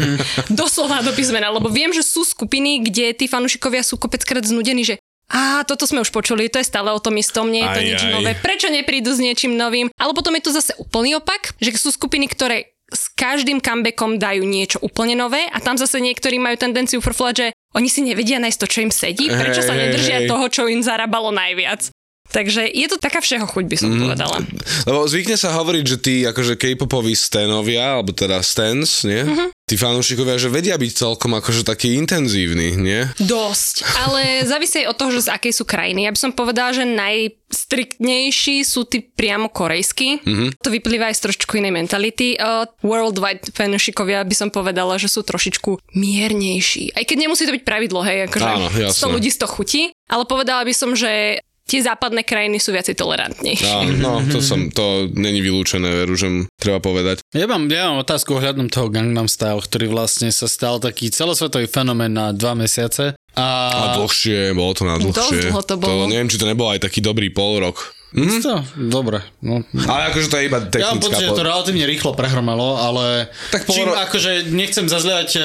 Doslova 0.51 0.99
do 0.99 1.15
písmena, 1.15 1.47
lebo 1.47 1.71
viem, 1.71 1.95
že 1.95 2.03
sú 2.03 2.27
skupiny, 2.27 2.83
kde 2.83 3.15
tí 3.15 3.25
fanúšikovia 3.31 3.87
sú 3.87 3.95
kopeckrát 3.95 4.43
znudení, 4.43 4.83
že 4.83 4.99
a 5.29 5.61
toto 5.61 5.85
sme 5.85 6.01
už 6.01 6.09
počuli, 6.09 6.49
to 6.49 6.57
je 6.57 6.65
stále 6.65 6.89
o 6.89 6.97
tom 6.97 7.13
istom, 7.21 7.53
nie 7.53 7.61
je 7.61 7.69
to 7.69 7.81
Aj, 7.81 7.85
nič 7.85 8.01
aj. 8.01 8.11
nové. 8.17 8.31
Prečo 8.33 8.67
neprídu 8.73 9.13
s 9.13 9.21
niečím 9.21 9.53
novým? 9.53 9.93
Ale 9.93 10.11
potom 10.17 10.33
je 10.33 10.43
tu 10.43 10.51
zase 10.51 10.73
úplný 10.81 11.21
opak, 11.21 11.53
že 11.61 11.77
sú 11.77 11.93
skupiny, 11.93 12.25
ktoré 12.25 12.73
s 12.89 13.13
každým 13.13 13.61
comebackom 13.61 14.17
dajú 14.17 14.41
niečo 14.41 14.81
úplne 14.81 15.13
nové 15.13 15.45
a 15.45 15.61
tam 15.61 15.77
zase 15.77 16.01
niektorí 16.01 16.41
majú 16.41 16.57
tendenciu 16.57 16.97
frflať, 17.05 17.33
že 17.37 17.47
oni 17.77 17.85
si 17.85 18.01
nevedia 18.01 18.41
nájsť 18.41 18.59
to, 18.59 18.67
čo 18.67 18.79
im 18.81 18.89
sedí, 18.89 19.29
prečo 19.29 19.61
sa 19.61 19.77
nedržia 19.77 20.25
toho, 20.25 20.49
čo 20.49 20.65
im 20.65 20.81
zarábalo 20.81 21.29
najviac. 21.29 21.93
Takže 22.29 22.69
je 22.69 22.87
to 22.87 23.01
taká 23.01 23.25
všeho 23.25 23.49
chuť, 23.49 23.65
by 23.65 23.77
som 23.77 23.89
povedala. 23.97 24.37
Lebo 24.85 25.09
zvykne 25.09 25.33
sa 25.33 25.49
hovoriť, 25.57 25.83
že 25.85 25.97
tí 25.97 26.15
akože 26.29 26.61
K-popoví 26.61 27.17
stanovia, 27.17 27.97
alebo 27.97 28.13
teda 28.13 28.41
stans, 28.45 29.01
nie? 29.03 29.25
Mhm. 29.25 29.45
tí 29.69 29.77
fanúšikovia, 29.77 30.41
že 30.41 30.49
vedia 30.49 30.73
byť 30.81 30.91
celkom 30.97 31.37
akože 31.37 31.61
taký 31.61 31.93
intenzívny, 31.93 32.73
nie? 32.73 33.05
Dosť, 33.21 33.85
ale 34.01 34.41
závisí 34.41 34.81
od 34.89 34.97
toho, 34.97 35.13
že 35.13 35.29
z 35.29 35.33
akej 35.37 35.53
sú 35.53 35.61
krajiny. 35.61 36.09
Ja 36.09 36.13
by 36.13 36.17
som 36.17 36.33
povedala, 36.33 36.73
že 36.73 36.89
najstriktnejší 36.89 38.65
sú 38.65 38.89
tí 38.89 39.05
priamo 39.05 39.53
korejskí. 39.53 40.25
Mm-hmm. 40.25 40.49
To 40.65 40.69
vyplýva 40.73 41.13
aj 41.13 41.21
z 41.21 41.23
trošku 41.29 41.61
inej 41.61 41.69
mentality. 41.85 42.33
Uh, 42.41 42.65
worldwide 42.81 43.53
fanúšikovia 43.53 44.25
by 44.25 44.33
som 44.33 44.49
povedala, 44.49 44.97
že 44.97 45.05
sú 45.05 45.21
trošičku 45.21 45.93
miernejší. 45.93 46.97
Aj 46.97 47.05
keď 47.05 47.29
nemusí 47.29 47.45
to 47.45 47.53
byť 47.53 47.61
pravidlo, 47.61 48.01
hej, 48.01 48.25
akože 48.25 48.49
Áno, 48.49 48.73
jasné. 48.73 49.05
100 49.05 49.15
ľudí 49.21 49.29
100 49.29 49.53
chutí, 49.53 49.81
ale 50.09 50.25
povedala 50.25 50.65
by 50.65 50.73
som, 50.73 50.97
že 50.97 51.45
tie 51.69 51.85
západné 51.85 52.25
krajiny 52.25 52.57
sú 52.57 52.73
viacej 52.73 52.97
tolerantnejšie. 52.97 54.01
No, 54.01 54.17
no 54.17 54.25
to, 54.25 54.41
som, 54.41 54.73
to 54.73 55.05
není 55.13 55.39
vylúčené, 55.39 55.85
veru, 56.03 56.17
že 56.17 56.49
treba 56.57 56.81
povedať. 56.81 57.21
Ja 57.29 57.45
mám, 57.45 57.69
ja 57.69 57.93
mám 57.93 58.01
otázku 58.01 58.41
ohľadom 58.41 58.73
toho 58.73 58.89
Gangnam 58.89 59.29
Style, 59.29 59.61
ktorý 59.61 59.93
vlastne 59.93 60.33
sa 60.33 60.49
stal 60.49 60.81
taký 60.81 61.13
celosvetový 61.13 61.69
fenomén 61.69 62.09
na 62.09 62.33
dva 62.33 62.57
mesiace. 62.57 63.13
A, 63.37 63.47
A 63.69 63.85
dlhšie, 64.01 64.57
bolo 64.57 64.73
to 64.73 64.83
na 64.89 64.97
dlhšie. 64.97 65.53
dlho 65.53 65.61
to 65.61 65.75
bolo. 65.77 66.09
To, 66.09 66.09
neviem, 66.09 66.27
či 66.27 66.41
to 66.41 66.49
nebol 66.49 66.73
aj 66.73 66.81
taký 66.81 66.99
dobrý 67.05 67.29
pol 67.29 67.61
rok. 67.61 67.93
Mhm. 68.09 68.41
to, 68.41 68.55
dobre. 68.89 69.21
No. 69.45 69.61
Ale 69.85 70.09
akože 70.09 70.27
to 70.33 70.35
je 70.41 70.43
iba 70.49 70.57
Ja 70.57 70.65
mám 70.65 70.97
technická... 70.97 71.13
pocit, 71.13 71.25
že 71.29 71.37
to 71.37 71.45
relatívne 71.45 71.85
rýchlo 71.85 72.17
prehromalo, 72.17 72.81
ale 72.81 73.29
Tak 73.53 73.69
tak 73.69 73.75
čím, 73.77 73.85
akože 73.85 74.49
nechcem 74.49 74.89
zazliať 74.89 75.37
e, 75.37 75.41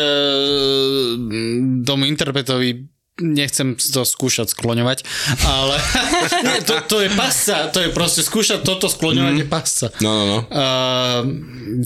tomu 1.85 2.09
interpretovi 2.09 2.89
nechcem 3.23 3.79
to 3.79 4.03
skúšať 4.03 4.51
skloňovať, 4.51 5.07
ale 5.47 5.79
nie, 6.47 6.59
to, 6.67 6.83
to 6.83 6.97
je 6.99 7.11
pasca, 7.15 7.71
to 7.71 7.79
je 7.79 7.91
proste 7.95 8.27
skúšať 8.27 8.67
toto 8.67 8.91
skloňovať 8.91 9.35
mm. 9.39 9.41
je 9.41 9.47
pasca. 9.47 9.87
No, 10.03 10.11
no, 10.11 10.25
no. 10.27 10.39
Uh, 10.51 11.23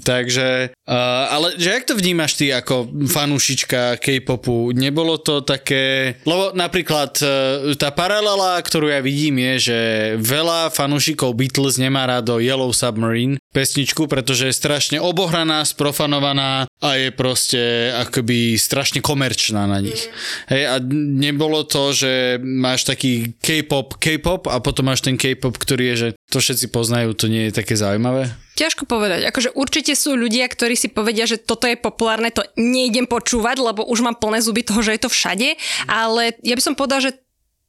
takže, 0.00 0.72
uh, 0.88 1.24
ale 1.28 1.60
že 1.60 1.68
jak 1.76 1.84
to 1.84 1.94
vnímaš 2.00 2.40
ty 2.40 2.48
ako 2.48 2.88
fanúšička 3.12 4.00
K-popu? 4.00 4.72
Nebolo 4.72 5.20
to 5.20 5.44
také... 5.44 6.16
Lebo 6.24 6.56
napríklad 6.56 7.12
uh, 7.20 7.76
tá 7.76 7.92
paralela, 7.92 8.56
ktorú 8.64 8.88
ja 8.88 9.04
vidím 9.04 9.44
je, 9.52 9.72
že 9.72 9.78
veľa 10.16 10.72
fanúšikov 10.72 11.36
Beatles 11.36 11.76
nemá 11.76 12.08
rádo 12.08 12.40
Yellow 12.40 12.72
Submarine 12.72 13.36
pesničku, 13.52 14.08
pretože 14.08 14.48
je 14.48 14.54
strašne 14.56 14.98
obohraná, 15.00 15.60
sprofanovaná 15.64 16.70
a 16.78 16.88
je 16.94 17.08
proste 17.10 17.60
akoby 17.96 18.54
strašne 18.54 19.02
komerčná 19.02 19.66
na 19.66 19.82
nich. 19.82 20.06
Hej, 20.46 20.62
a 20.68 20.76
nebolo 21.18 21.66
to, 21.66 21.90
že 21.90 22.38
máš 22.38 22.86
taký 22.86 23.34
K-pop, 23.42 23.98
K-pop 23.98 24.46
a 24.46 24.62
potom 24.62 24.86
máš 24.86 25.02
ten 25.02 25.18
K-pop, 25.18 25.58
ktorý 25.58 25.92
je, 25.92 25.96
že 25.98 26.08
to 26.30 26.38
všetci 26.38 26.70
poznajú, 26.70 27.18
to 27.18 27.26
nie 27.26 27.50
je 27.50 27.58
také 27.58 27.74
zaujímavé? 27.74 28.30
Ťažko 28.54 28.86
povedať. 28.86 29.26
Akože 29.26 29.54
určite 29.58 29.98
sú 29.98 30.14
ľudia, 30.14 30.46
ktorí 30.46 30.78
si 30.78 30.86
povedia, 30.86 31.26
že 31.26 31.42
toto 31.42 31.66
je 31.66 31.74
populárne, 31.74 32.30
to 32.30 32.46
nejdem 32.54 33.10
počúvať, 33.10 33.58
lebo 33.58 33.82
už 33.86 34.06
mám 34.06 34.18
plné 34.18 34.38
zuby 34.38 34.62
toho, 34.62 34.78
že 34.82 34.94
je 34.94 35.02
to 35.02 35.10
všade. 35.10 35.58
Ale 35.90 36.38
ja 36.46 36.54
by 36.54 36.62
som 36.62 36.78
povedala, 36.78 37.10
že 37.10 37.12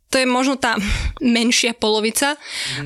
to 0.09 0.17
je 0.17 0.25
možno 0.25 0.57
tá 0.57 0.75
menšia 1.21 1.77
polovica 1.77 2.35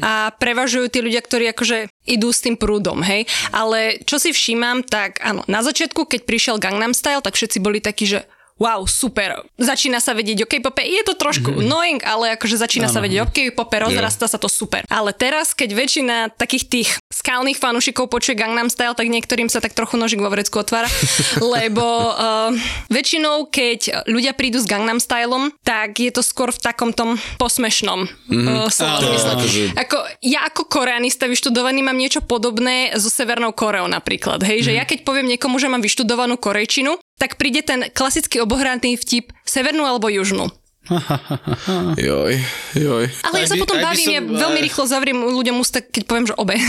a 0.03 0.36
prevažujú 0.36 0.91
tí 0.91 1.00
ľudia, 1.00 1.24
ktorí 1.24 1.51
akože 1.55 1.88
idú 2.03 2.29
s 2.36 2.43
tým 2.43 2.60
prúdom, 2.60 3.00
hej. 3.03 3.24
Ale 3.55 4.03
čo 4.03 4.20
si 4.20 4.36
všímam, 4.36 4.84
tak 4.84 5.24
áno, 5.24 5.48
na 5.48 5.63
začiatku, 5.63 6.03
keď 6.03 6.27
prišiel 6.27 6.55
Gangnam 6.60 6.91
Style, 6.91 7.24
tak 7.24 7.39
všetci 7.39 7.63
boli 7.63 7.79
takí, 7.79 8.03
že 8.03 8.27
wow, 8.62 8.86
super, 8.86 9.41
začína 9.57 9.98
sa 9.98 10.13
vedieť 10.13 10.45
o 10.45 10.48
K-pope, 10.48 10.86
je 10.86 11.01
to 11.03 11.17
trošku 11.17 11.50
mm-hmm. 11.50 11.65
annoying, 11.65 12.01
ale 12.05 12.38
akože 12.38 12.62
začína 12.62 12.88
ano. 12.89 12.95
sa 12.95 13.00
vedieť 13.01 13.19
o 13.25 13.27
K-pope, 13.29 13.77
rozrastá 13.81 14.29
sa 14.29 14.38
to 14.38 14.48
super. 14.48 14.86
Ale 14.88 15.12
teraz, 15.12 15.57
keď 15.57 15.69
väčšina 15.74 16.15
takých 16.38 16.65
tých 16.69 16.89
skalných 17.10 17.57
fanúšikov 17.57 18.07
počuje 18.07 18.38
Gangnam 18.38 18.69
Style, 18.69 18.95
tak 18.95 19.10
niektorým 19.10 19.50
sa 19.50 19.60
tak 19.60 19.74
trochu 19.74 19.98
nožik 19.98 20.22
vo 20.22 20.29
vrecku 20.29 20.62
otvára, 20.62 20.88
lebo 21.55 21.83
uh, 21.83 22.53
väčšinou, 22.93 23.50
keď 23.50 24.05
ľudia 24.07 24.38
prídu 24.38 24.62
s 24.62 24.69
Gangnam 24.69 25.01
Stylom, 25.01 25.51
tak 25.65 26.00
je 26.00 26.13
to 26.13 26.22
skôr 26.22 26.53
v 26.53 26.60
takom 26.62 26.93
tom 26.93 27.17
posmešnom 27.41 28.05
mm-hmm. 28.05 28.55
uh, 28.63 28.69
slova 28.69 29.01
zmysle. 29.01 29.33
Ako, 29.75 29.98
ja 30.22 30.45
ako 30.48 30.69
koreanista 30.69 31.25
vyštudovaný 31.25 31.81
mám 31.81 31.98
niečo 31.98 32.22
podobné 32.24 32.93
so 32.95 33.10
Severnou 33.10 33.51
Koreou 33.51 33.89
napríklad. 33.89 34.39
Hej, 34.45 34.69
že 34.69 34.72
ja 34.77 34.86
keď 34.88 35.03
poviem 35.03 35.27
niekomu, 35.27 35.60
že 35.60 35.67
mám 35.67 35.83
vyštudovanú 35.83 36.39
korejčinu, 36.39 36.95
tak 37.23 37.39
príde 37.39 37.63
ten 37.63 37.87
klasický 37.89 38.43
obohraný 38.43 38.99
vtip 38.99 39.31
severnú 39.41 39.87
alebo 39.87 40.11
južnú. 40.11 40.51
Joj, 41.95 42.33
joj. 42.75 43.05
Ale 43.23 43.35
ja 43.39 43.47
sa 43.47 43.55
by- 43.55 43.61
potom 43.63 43.79
bavím, 43.79 44.03
som- 44.03 44.13
ja 44.13 44.21
veľmi 44.21 44.59
rýchlo 44.59 44.83
zavriem 44.83 45.15
ľuďom 45.15 45.55
ústa, 45.57 45.79
keď 45.79 46.03
poviem, 46.03 46.27
že 46.27 46.35
obe. 46.35 46.59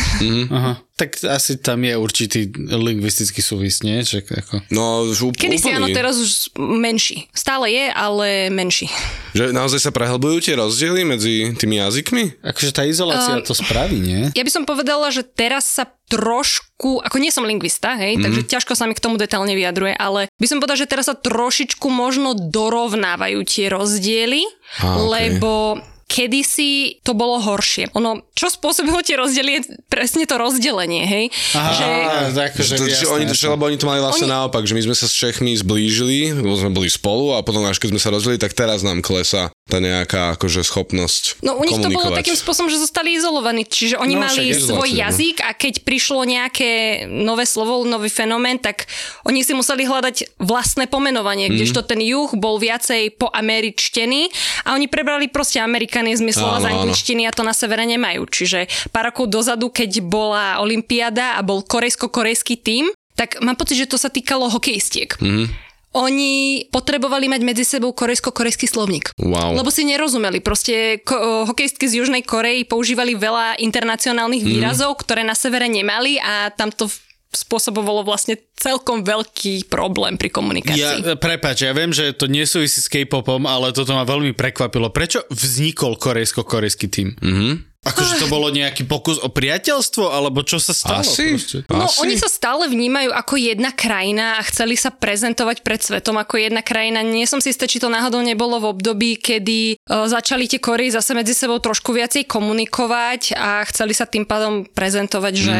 Aha. 0.48 0.78
Tak 0.94 1.26
asi 1.26 1.58
tam 1.58 1.82
je 1.82 1.98
určitý 1.98 2.54
lingvistický 2.54 3.42
súvis, 3.42 3.82
nie? 3.82 3.98
Že 4.06 4.30
ako... 4.30 4.54
No, 4.70 5.10
už 5.10 5.34
úpl- 5.34 5.42
Kedy 5.42 5.58
si 5.58 5.66
úplný. 5.66 5.76
áno, 5.82 5.86
teraz 5.90 6.14
už 6.22 6.54
menší. 6.54 7.26
Stále 7.34 7.66
je, 7.66 7.90
ale 7.90 8.46
menší. 8.46 8.86
Že 9.34 9.50
naozaj 9.50 9.82
sa 9.82 9.90
prehlbujú 9.90 10.38
tie 10.38 10.54
rozdiely 10.54 11.02
medzi 11.02 11.50
tými 11.58 11.82
jazykmi? 11.82 12.38
Akože 12.46 12.70
tá 12.70 12.86
izolácia 12.86 13.34
Um, 13.34 13.42
to 13.42 13.58
spraví, 13.58 13.98
nie? 13.98 14.30
Ja 14.38 14.46
by 14.46 14.52
som 14.54 14.62
povedala, 14.62 15.10
že 15.10 15.26
teraz 15.26 15.66
sa 15.66 15.90
trošku, 16.06 17.02
ako 17.02 17.16
nie 17.18 17.34
som 17.34 17.42
lingvista, 17.42 17.98
hej, 17.98 18.14
mm-hmm. 18.14 18.22
takže 18.22 18.40
ťažko 18.46 18.78
sa 18.78 18.86
mi 18.86 18.94
k 18.94 19.02
tomu 19.02 19.18
detálne 19.18 19.50
vyjadruje, 19.50 19.98
ale 19.98 20.30
by 20.38 20.46
som 20.46 20.62
povedala, 20.62 20.78
že 20.78 20.86
teraz 20.86 21.10
sa 21.10 21.18
trošičku 21.18 21.90
možno 21.90 22.38
dorovnávajú 22.38 23.42
tie 23.42 23.66
rozdiely, 23.66 24.46
Á, 24.78 24.94
okej. 24.94 25.10
lebo 25.10 25.82
kedysi 26.06 26.70
to 27.00 27.12
bolo 27.12 27.38
horšie. 27.38 27.90
Ono, 27.92 28.22
čo 28.30 28.46
spôsobilo 28.46 29.00
tie 29.00 29.14
rozdiely, 29.14 29.50
je 29.52 29.60
presne 29.86 30.24
to 30.24 30.34
rozdelenie, 30.34 31.02
hej? 31.02 31.24
Aha, 31.52 31.72
že, 31.72 31.86
akože, 32.30 32.70
To, 32.70 32.84
jasné, 32.84 32.94
že 32.94 33.06
oni, 33.06 33.24
jasné. 33.26 33.36
že, 33.36 33.46
lebo 33.48 33.64
oni 33.64 33.76
to 33.76 33.86
mali 33.86 33.98
vlastne 33.98 34.24
Oni- 34.24 34.34
naopak, 34.34 34.62
že 34.62 34.72
my 34.72 34.82
sme 34.82 34.94
sa 34.94 35.04
s 35.04 35.14
Čechmi 35.14 35.52
zblížili, 35.54 36.32
lebo 36.34 36.52
sme 36.52 36.70
boli 36.70 36.86
spolu 36.86 37.32
a 37.32 37.40
potom 37.40 37.64
až 37.64 37.76
keď 37.76 37.88
sme 37.90 38.00
sa 38.00 38.10
rozdelili, 38.10 38.38
tak 38.38 38.52
teraz 38.52 38.80
nám 38.80 39.00
klesá 39.00 39.48
tá 39.64 39.78
nejaká 39.78 40.36
akože 40.36 40.60
schopnosť 40.60 41.40
No 41.40 41.56
u 41.56 41.64
nich 41.64 41.72
to 41.74 41.88
bolo 41.88 42.12
takým 42.12 42.36
spôsobom, 42.36 42.68
že 42.68 42.76
zostali 42.76 43.16
izolovaní, 43.16 43.64
čiže 43.64 43.96
oni 43.96 44.12
No, 44.14 44.22
mali 44.22 44.52
svoj 44.52 44.90
no. 44.90 44.98
jazyk 45.00 45.40
a 45.40 45.52
keď 45.52 45.80
prišlo 45.82 46.22
nejaké 46.22 46.70
nové 47.06 47.44
slovo, 47.44 47.80
nový 47.82 48.06
fenomén, 48.06 48.58
tak 48.58 48.84
oni 49.24 49.40
si 49.40 49.52
museli 49.52 49.82
hľadať 49.82 50.36
vlastné 50.38 50.84
pomenovanie, 50.86 51.48
Mhm. 51.48 51.54
kdežto 51.54 51.80
ten 51.82 51.98
juh 51.98 52.28
bol 52.34 52.56
viacej 52.56 53.16
poameričtený 53.16 54.28
a 54.62 54.74
oni 54.74 54.86
prebrali 54.86 55.26
proste 55.26 55.64
amerikanizmy 55.94 56.34
slova 56.34 56.58
z 56.58 56.66
angličtiny 56.74 57.22
a 57.30 57.32
to 57.34 57.46
na 57.46 57.54
severe 57.54 57.86
nemajú. 57.86 58.26
Čiže 58.26 58.66
pár 58.90 59.14
rokov 59.14 59.30
dozadu, 59.30 59.70
keď 59.70 60.02
bola 60.02 60.58
Olympiáda 60.58 61.38
a 61.38 61.40
bol 61.46 61.62
korejsko-korejský 61.62 62.58
tím, 62.58 62.90
tak 63.14 63.38
mám 63.38 63.54
pocit, 63.54 63.78
že 63.78 63.86
to 63.86 63.94
sa 63.94 64.10
týkalo 64.10 64.50
hokejistiek. 64.50 65.14
Mhm. 65.22 65.46
Oni 65.94 66.66
potrebovali 66.74 67.30
mať 67.30 67.40
medzi 67.46 67.62
sebou 67.62 67.94
korejsko-korejský 67.94 68.66
slovník. 68.66 69.14
Wow. 69.14 69.54
Lebo 69.62 69.70
si 69.70 69.86
nerozumeli. 69.86 70.42
Proste 70.42 70.98
ko- 71.06 71.46
hokejistky 71.46 71.86
z 71.86 72.02
Južnej 72.02 72.26
Korei 72.26 72.66
používali 72.66 73.14
veľa 73.14 73.62
internacionálnych 73.62 74.42
Mhm. 74.42 74.50
výrazov, 74.50 74.98
ktoré 74.98 75.22
na 75.22 75.38
severe 75.38 75.70
nemali 75.70 76.18
a 76.18 76.50
tam 76.50 76.74
to 76.74 76.90
v- 76.90 76.98
spôsobovalo 77.34 78.06
vlastne 78.06 78.38
celkom 78.54 79.02
veľký 79.02 79.68
problém 79.68 80.16
pri 80.16 80.30
komunikácii. 80.30 81.04
Ja, 81.04 81.18
prepáč, 81.18 81.66
ja 81.66 81.74
viem, 81.74 81.90
že 81.90 82.14
to 82.14 82.30
nesúvisí 82.30 82.80
s 82.80 82.88
K-popom, 82.88 83.44
ale 83.44 83.74
toto 83.74 83.92
ma 83.92 84.06
veľmi 84.06 84.32
prekvapilo. 84.32 84.94
Prečo 84.94 85.26
vznikol 85.28 85.98
korejsko-korejský 85.98 86.86
tým? 86.88 87.08
Mhm. 87.20 87.74
Akože 87.84 88.16
to 88.16 88.32
bolo 88.32 88.48
nejaký 88.48 88.88
pokus 88.88 89.20
o 89.20 89.28
priateľstvo, 89.28 90.08
alebo 90.08 90.40
čo 90.40 90.56
sa 90.56 90.72
stalo? 90.72 91.04
Asi? 91.04 91.36
proste? 91.36 91.58
No, 91.68 91.84
Asi? 91.84 92.00
oni 92.00 92.16
sa 92.16 92.32
stále 92.32 92.64
vnímajú 92.64 93.12
ako 93.12 93.36
jedna 93.36 93.76
krajina 93.76 94.40
a 94.40 94.46
chceli 94.48 94.80
sa 94.80 94.88
prezentovať 94.88 95.60
pred 95.60 95.84
svetom 95.84 96.16
ako 96.16 96.40
jedna 96.40 96.64
krajina. 96.64 97.04
Nie 97.04 97.28
som 97.28 97.44
si 97.44 97.52
istá, 97.52 97.68
či 97.68 97.76
to 97.76 97.92
náhodou 97.92 98.24
nebolo 98.24 98.56
v 98.56 98.72
období, 98.72 99.20
kedy 99.20 99.76
uh, 99.84 100.08
začali 100.08 100.48
tie 100.48 100.64
Korei 100.64 100.88
zase 100.88 101.12
medzi 101.12 101.36
sebou 101.36 101.60
trošku 101.60 101.92
viacej 101.92 102.24
komunikovať 102.24 103.36
a 103.36 103.60
chceli 103.68 103.92
sa 103.92 104.08
tým 104.08 104.24
pádom 104.24 104.64
prezentovať, 104.64 105.34
že 105.36 105.56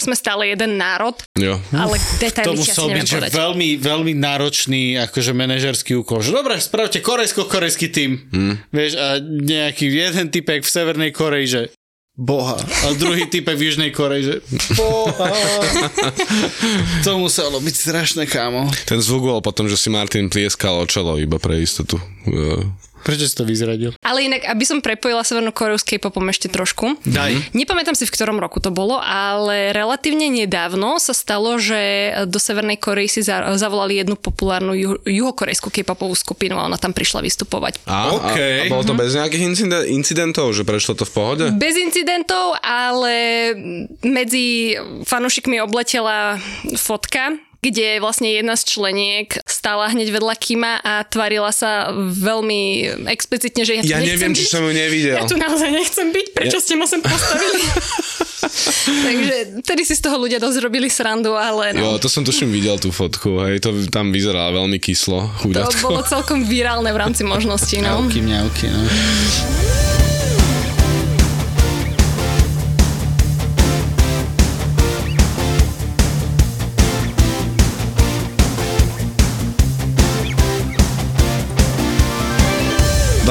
sme 0.00 0.16
stále 0.16 0.50
jeden 0.50 0.80
národ, 0.80 1.14
Jo. 1.36 1.60
ale 1.70 2.00
To 2.00 2.16
detaily 2.18 2.56
asi 2.56 2.72
musel 2.72 2.86
byť 2.90 3.06
že 3.06 3.18
veľmi, 3.36 3.68
veľmi 3.76 4.12
náročný 4.16 4.96
akože 5.06 5.36
manažerský 5.36 6.00
úkol. 6.00 6.24
Že 6.24 6.40
dobre, 6.40 6.56
spravte 6.58 7.04
korejsko-korejský 7.04 7.86
tým. 7.92 8.10
Hm. 8.32 8.54
Vieš, 8.72 8.92
a 8.96 9.20
nejaký 9.22 9.86
jeden 9.92 10.32
typek 10.32 10.64
v 10.64 10.70
Severnej 10.70 11.10
Koreji, 11.12 11.46
že 11.46 11.62
boha. 12.20 12.60
A 12.60 12.92
druhý 13.00 13.24
typek 13.32 13.56
v 13.56 13.72
Južnej 13.72 13.90
Koreji, 13.96 14.22
že 14.28 14.34
boha. 14.76 15.32
to 17.06 17.16
muselo 17.16 17.60
byť 17.64 17.74
strašné, 17.74 18.28
kámo. 18.28 18.68
Ten 18.84 19.00
zvuk 19.00 19.24
bol 19.24 19.40
potom, 19.40 19.64
že 19.64 19.80
si 19.80 19.88
Martin 19.88 20.28
plieskal 20.28 20.76
o 20.76 20.84
čelo 20.84 21.16
iba 21.16 21.40
pre 21.40 21.64
istotu. 21.64 21.96
Prečo 23.00 23.24
si 23.24 23.34
to 23.34 23.44
vyzradil? 23.44 23.96
Ale 24.00 24.28
inak, 24.28 24.44
aby 24.44 24.64
som 24.64 24.78
prepojila 24.78 25.24
Severnú 25.24 25.50
Koreu 25.50 25.76
s 25.76 25.84
K-popom 25.84 26.24
ešte 26.28 26.46
trošku. 26.46 27.00
Daj. 27.02 27.52
Nepamätám 27.52 27.96
si, 27.96 28.04
v 28.04 28.12
ktorom 28.12 28.36
roku 28.36 28.60
to 28.60 28.68
bolo, 28.68 29.00
ale 29.00 29.72
relatívne 29.72 30.28
nedávno 30.28 31.00
sa 31.00 31.16
stalo, 31.16 31.56
že 31.56 32.12
do 32.28 32.36
Severnej 32.36 32.76
Korei 32.76 33.08
si 33.08 33.24
za- 33.24 33.56
zavolali 33.56 33.98
jednu 33.98 34.14
populárnu 34.14 34.72
juho- 34.76 35.00
juhokorejskú 35.02 35.72
K-popovú 35.72 36.12
skupinu 36.12 36.60
a 36.60 36.68
ona 36.68 36.76
tam 36.76 36.92
prišla 36.92 37.24
vystupovať. 37.24 37.82
A, 37.88 38.12
OK. 38.12 38.38
a, 38.38 38.68
a 38.68 38.70
bolo 38.70 38.84
to 38.84 38.94
bez 38.94 39.16
nejakých 39.16 39.42
inciden- 39.44 39.86
incidentov, 39.88 40.52
že 40.52 40.62
prešlo 40.62 40.94
to 40.94 41.08
v 41.08 41.12
pohode? 41.12 41.44
Bez 41.56 41.76
incidentov, 41.76 42.54
ale 42.60 43.14
medzi 44.04 44.76
fanúšikmi 45.04 45.60
obletela 45.60 46.36
fotka 46.76 47.36
kde 47.60 48.00
vlastne 48.00 48.26
jedna 48.26 48.56
z 48.56 48.64
členiek 48.66 49.28
stála 49.44 49.92
hneď 49.92 50.08
vedľa 50.10 50.34
Kima 50.34 50.80
a 50.80 51.04
tvarila 51.04 51.52
sa 51.52 51.92
veľmi 51.92 52.62
explicitne, 53.06 53.62
že 53.62 53.76
ja 53.76 53.82
tu 53.84 53.88
Ja 53.88 54.00
neviem, 54.00 54.32
byť. 54.32 54.38
či 54.38 54.44
som 54.46 54.64
ju 54.64 54.72
nevidel. 54.72 55.14
Ja 55.14 55.28
tu 55.28 55.36
naozaj 55.36 55.68
nechcem 55.68 56.08
byť, 56.08 56.26
prečo 56.32 56.56
Ja- 56.56 56.62
ste 56.62 56.74
ma 56.74 56.88
sem 56.88 57.00
postavili? 57.00 57.60
Takže 58.80 59.34
vtedy 59.60 59.82
si 59.84 59.92
z 59.92 60.02
toho 60.02 60.16
ľudia 60.16 60.38
dosť 60.38 60.58
robili 60.60 60.88
srandu, 60.88 61.36
ale 61.36 61.76
no, 61.76 61.94
Jo, 61.94 62.00
to 62.00 62.08
som 62.08 62.24
tuším 62.24 62.48
videl 62.48 62.76
tú 62.76 62.88
fotku, 62.88 63.44
hej, 63.44 63.60
to 63.60 63.70
tam 63.86 64.08
vyzerá 64.08 64.48
veľmi 64.50 64.78
kyslo, 64.78 65.28
to 65.28 65.32
chudátko. 65.44 65.84
bolo 65.84 66.00
celkom 66.02 66.42
virálne 66.42 66.88
v 66.88 66.98
rámci 66.98 67.22
možností. 67.22 67.78
No. 67.78 68.00
Mňauky, 68.00 68.18
mňauky, 68.20 68.64
no. 68.66 68.80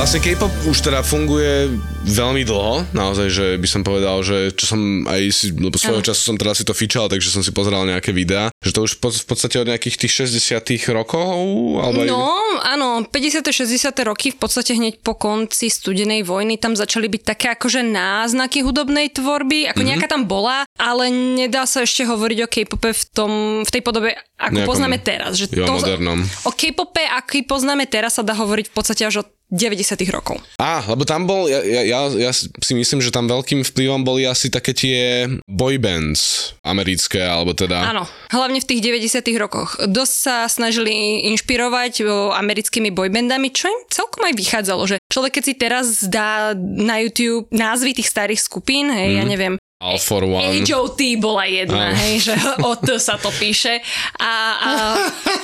Vlastne 0.10 0.26
K-pop 0.26 0.50
už 0.66 0.82
teda 0.82 1.06
funguje 1.06 1.70
veľmi 2.10 2.42
dlho, 2.42 2.82
naozaj, 2.98 3.30
že 3.30 3.46
by 3.62 3.68
som 3.70 3.86
povedal, 3.86 4.26
že 4.26 4.50
čo 4.58 4.74
som 4.74 5.06
aj 5.06 5.22
si, 5.30 5.54
lebo 5.54 5.78
svojho 5.78 6.02
času 6.02 6.34
som 6.34 6.34
teda 6.34 6.58
si 6.58 6.66
to 6.66 6.74
fičal, 6.74 7.06
takže 7.06 7.30
som 7.30 7.46
si 7.46 7.54
pozeral 7.54 7.86
nejaké 7.86 8.10
videá, 8.10 8.50
že 8.60 8.76
to 8.76 8.84
už 8.84 9.00
v 9.00 9.28
podstate 9.28 9.56
od 9.56 9.72
nejakých 9.72 9.96
tých 10.04 10.28
60 10.28 10.92
rokov, 10.92 11.32
alebo. 11.80 12.04
No, 12.04 12.28
áno, 12.60 13.08
50. 13.08 13.40
60. 13.56 13.88
roky 14.04 14.36
v 14.36 14.38
podstate 14.38 14.76
hneď 14.76 15.00
po 15.00 15.16
konci 15.16 15.72
studenej 15.72 16.28
vojny 16.28 16.60
tam 16.60 16.76
začali 16.76 17.08
byť 17.08 17.22
také 17.24 17.48
akože 17.56 17.88
náznaky 17.88 18.60
hudobnej 18.60 19.16
tvorby, 19.16 19.72
ako 19.72 19.80
mm-hmm. 19.80 19.88
nejaká 19.96 20.08
tam 20.12 20.28
bola, 20.28 20.68
ale 20.76 21.08
nedá 21.08 21.64
sa 21.64 21.88
ešte 21.88 22.04
hovoriť 22.04 22.40
o 22.44 22.48
K-pope 22.52 22.92
v, 22.92 23.04
tom, 23.16 23.32
v 23.64 23.70
tej 23.72 23.80
podobe, 23.80 24.12
ako 24.36 24.60
Nejakom- 24.60 24.72
poznáme 24.76 24.98
teraz. 25.00 25.40
Že 25.40 25.56
jo, 25.56 25.64
to, 25.64 25.80
modernom. 25.80 26.20
O 26.44 26.52
K-pope, 26.52 27.04
aký 27.16 27.48
poznáme 27.48 27.88
teraz, 27.88 28.20
sa 28.20 28.28
dá 28.28 28.36
hovoriť 28.36 28.68
v 28.68 28.74
podstate 28.76 29.08
až 29.08 29.24
od 29.24 29.28
90. 29.50 29.98
rokov. 30.14 30.38
Á, 30.62 30.86
lebo 30.86 31.10
tam 31.10 31.26
bol, 31.26 31.50
ja, 31.50 31.66
ja, 31.66 31.82
ja, 31.82 32.00
ja 32.30 32.32
si 32.38 32.74
myslím, 32.78 33.02
že 33.02 33.10
tam 33.10 33.26
veľkým 33.26 33.66
vplyvom 33.66 34.06
boli 34.06 34.30
asi 34.30 34.54
také 34.54 34.78
tie 34.78 35.26
boybands 35.50 36.54
americké, 36.62 37.26
alebo 37.26 37.58
teda... 37.58 37.82
Áno, 37.82 38.06
hlavne 38.50 38.66
v 38.66 38.70
tých 38.74 38.82
90. 39.14 39.30
rokoch. 39.38 39.78
Dosť 39.78 40.16
sa 40.18 40.36
snažili 40.50 41.22
inšpirovať 41.30 42.02
americkými 42.34 42.90
boybandami, 42.90 43.54
čo 43.54 43.70
im 43.70 43.86
celkom 43.94 44.26
aj 44.26 44.34
vychádzalo, 44.34 44.90
že 44.90 44.98
človek 45.06 45.38
keď 45.38 45.44
si 45.46 45.54
teraz 45.54 45.86
dá 46.10 46.58
na 46.58 46.98
YouTube 46.98 47.46
názvy 47.54 47.94
tých 47.94 48.10
starých 48.10 48.42
skupín, 48.42 48.90
hej, 48.90 49.14
mm. 49.14 49.18
ja 49.22 49.26
neviem, 49.30 49.54
All 49.80 50.02
for 50.02 50.26
One. 50.26 50.66
HOT 50.66 51.00
bola 51.24 51.48
jedna, 51.48 51.94
Áno. 51.94 52.02
hej, 52.02 52.26
že 52.26 52.36
o 52.68 52.74
T 52.74 52.98
sa 52.98 53.22
to 53.22 53.30
píše 53.38 53.80
a, 54.18 54.34
a 54.58 54.72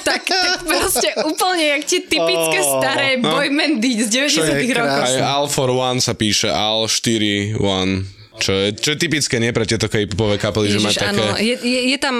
tak, 0.02 0.28
tak 0.28 0.66
proste 0.66 1.14
úplne 1.24 1.78
jak 1.78 1.84
tie 1.88 2.02
typické 2.10 2.58
Ó, 2.60 2.82
staré 2.82 3.22
no. 3.22 3.32
boybandy 3.32 4.02
z 4.02 4.34
90 4.34 4.76
rokov. 4.76 5.04
Aj 5.08 5.16
All 5.24 5.48
for 5.48 5.70
One 5.72 6.02
sa 6.02 6.18
píše 6.18 6.50
All 6.50 6.90
4 6.90 7.62
One. 7.62 8.15
Čo 8.36 8.52
je, 8.52 8.68
čo 8.76 8.90
je 8.94 8.98
typické, 9.00 9.40
nie 9.40 9.56
pre 9.56 9.64
tieto 9.64 9.88
K-popové 9.88 10.36
kapely, 10.36 10.68
že 10.68 10.80
má 10.84 10.92
Ježiš, 10.92 11.00
také... 11.00 11.12
áno, 11.16 11.26
je, 11.40 11.56
je, 11.56 11.80
je 11.96 11.98
tam 11.98 12.16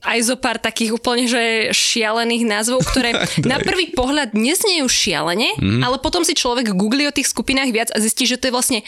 aj 0.00 0.18
zo 0.24 0.36
pár 0.40 0.56
takých 0.56 0.96
úplne 0.96 1.28
že 1.28 1.68
šialených 1.76 2.44
názvov, 2.48 2.88
ktoré 2.88 3.12
na 3.44 3.60
prvý 3.60 3.92
pohľad 3.92 4.32
neznejú 4.32 4.88
šialene, 4.88 5.60
mm-hmm. 5.60 5.82
ale 5.84 6.00
potom 6.00 6.24
si 6.24 6.32
človek 6.32 6.72
googli 6.72 7.04
o 7.04 7.12
tých 7.12 7.28
skupinách 7.28 7.68
viac 7.68 7.88
a 7.92 8.00
zistí, 8.00 8.24
že 8.24 8.40
to 8.40 8.48
je 8.48 8.56
vlastne 8.56 8.80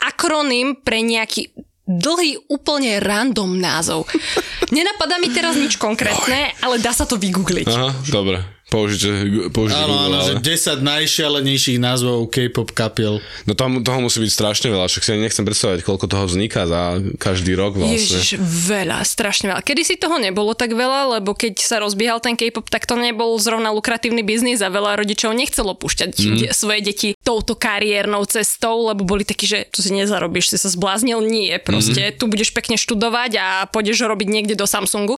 akronym 0.00 0.80
pre 0.80 1.04
nejaký 1.04 1.52
dlhý, 1.84 2.48
úplne 2.48 2.96
random 3.04 3.60
názov. 3.60 4.08
Nenapadá 4.74 5.20
mi 5.20 5.28
teraz 5.28 5.60
nič 5.60 5.76
konkrétne, 5.76 6.56
ale 6.64 6.80
dá 6.80 6.96
sa 6.96 7.04
to 7.04 7.20
vygoogliť. 7.20 7.68
Aha, 7.68 7.90
dobre. 8.08 8.40
Použite, 8.74 9.10
použite 9.54 9.78
Áno, 9.78 9.94
Google, 9.94 10.06
áno, 10.10 10.18
ale... 10.18 10.42
že 10.42 10.82
10 10.82 10.82
najšialenejších 10.82 11.78
názvov 11.78 12.26
K-pop 12.26 12.74
kapiel. 12.74 13.22
No 13.46 13.54
toho, 13.54 13.78
toho 13.78 13.98
musí 14.02 14.18
byť 14.18 14.32
strašne 14.34 14.68
veľa, 14.74 14.90
však 14.90 15.02
si 15.06 15.10
ani 15.14 15.22
nechcem 15.30 15.46
predstavať, 15.46 15.86
koľko 15.86 16.10
toho 16.10 16.24
vzniká 16.26 16.66
za 16.66 16.98
každý 17.22 17.54
rok 17.54 17.78
vlastne. 17.78 17.94
Ježiš, 17.94 18.42
veľa, 18.42 19.06
strašne 19.06 19.54
veľa. 19.54 19.62
Kedy 19.62 19.82
si 19.86 19.94
toho 19.94 20.18
nebolo 20.18 20.58
tak 20.58 20.74
veľa, 20.74 21.22
lebo 21.22 21.38
keď 21.38 21.62
sa 21.62 21.78
rozbiehal 21.78 22.18
ten 22.18 22.34
K-pop, 22.34 22.66
tak 22.66 22.90
to 22.90 22.98
nebol 22.98 23.38
zrovna 23.38 23.70
lukratívny 23.70 24.26
biznis 24.26 24.58
a 24.58 24.74
veľa 24.74 24.98
rodičov 24.98 25.30
nechcelo 25.30 25.78
púšťať 25.78 26.10
mm. 26.10 26.36
de- 26.42 26.50
svoje 26.50 26.80
deti 26.82 27.08
touto 27.22 27.54
kariérnou 27.54 28.26
cestou, 28.26 28.90
lebo 28.90 29.06
boli 29.06 29.22
takí, 29.22 29.46
že 29.46 29.70
tu 29.70 29.86
si 29.86 29.94
nezarobíš, 29.94 30.50
si 30.50 30.58
sa 30.58 30.66
zbláznil. 30.66 31.22
Nie, 31.22 31.62
proste 31.62 32.10
mm. 32.10 32.18
tu 32.18 32.26
budeš 32.26 32.50
pekne 32.50 32.74
študovať 32.74 33.38
a 33.38 33.46
pôjdeš 33.70 34.02
robiť 34.02 34.26
niekde 34.26 34.58
do 34.58 34.66
Samsungu. 34.66 35.14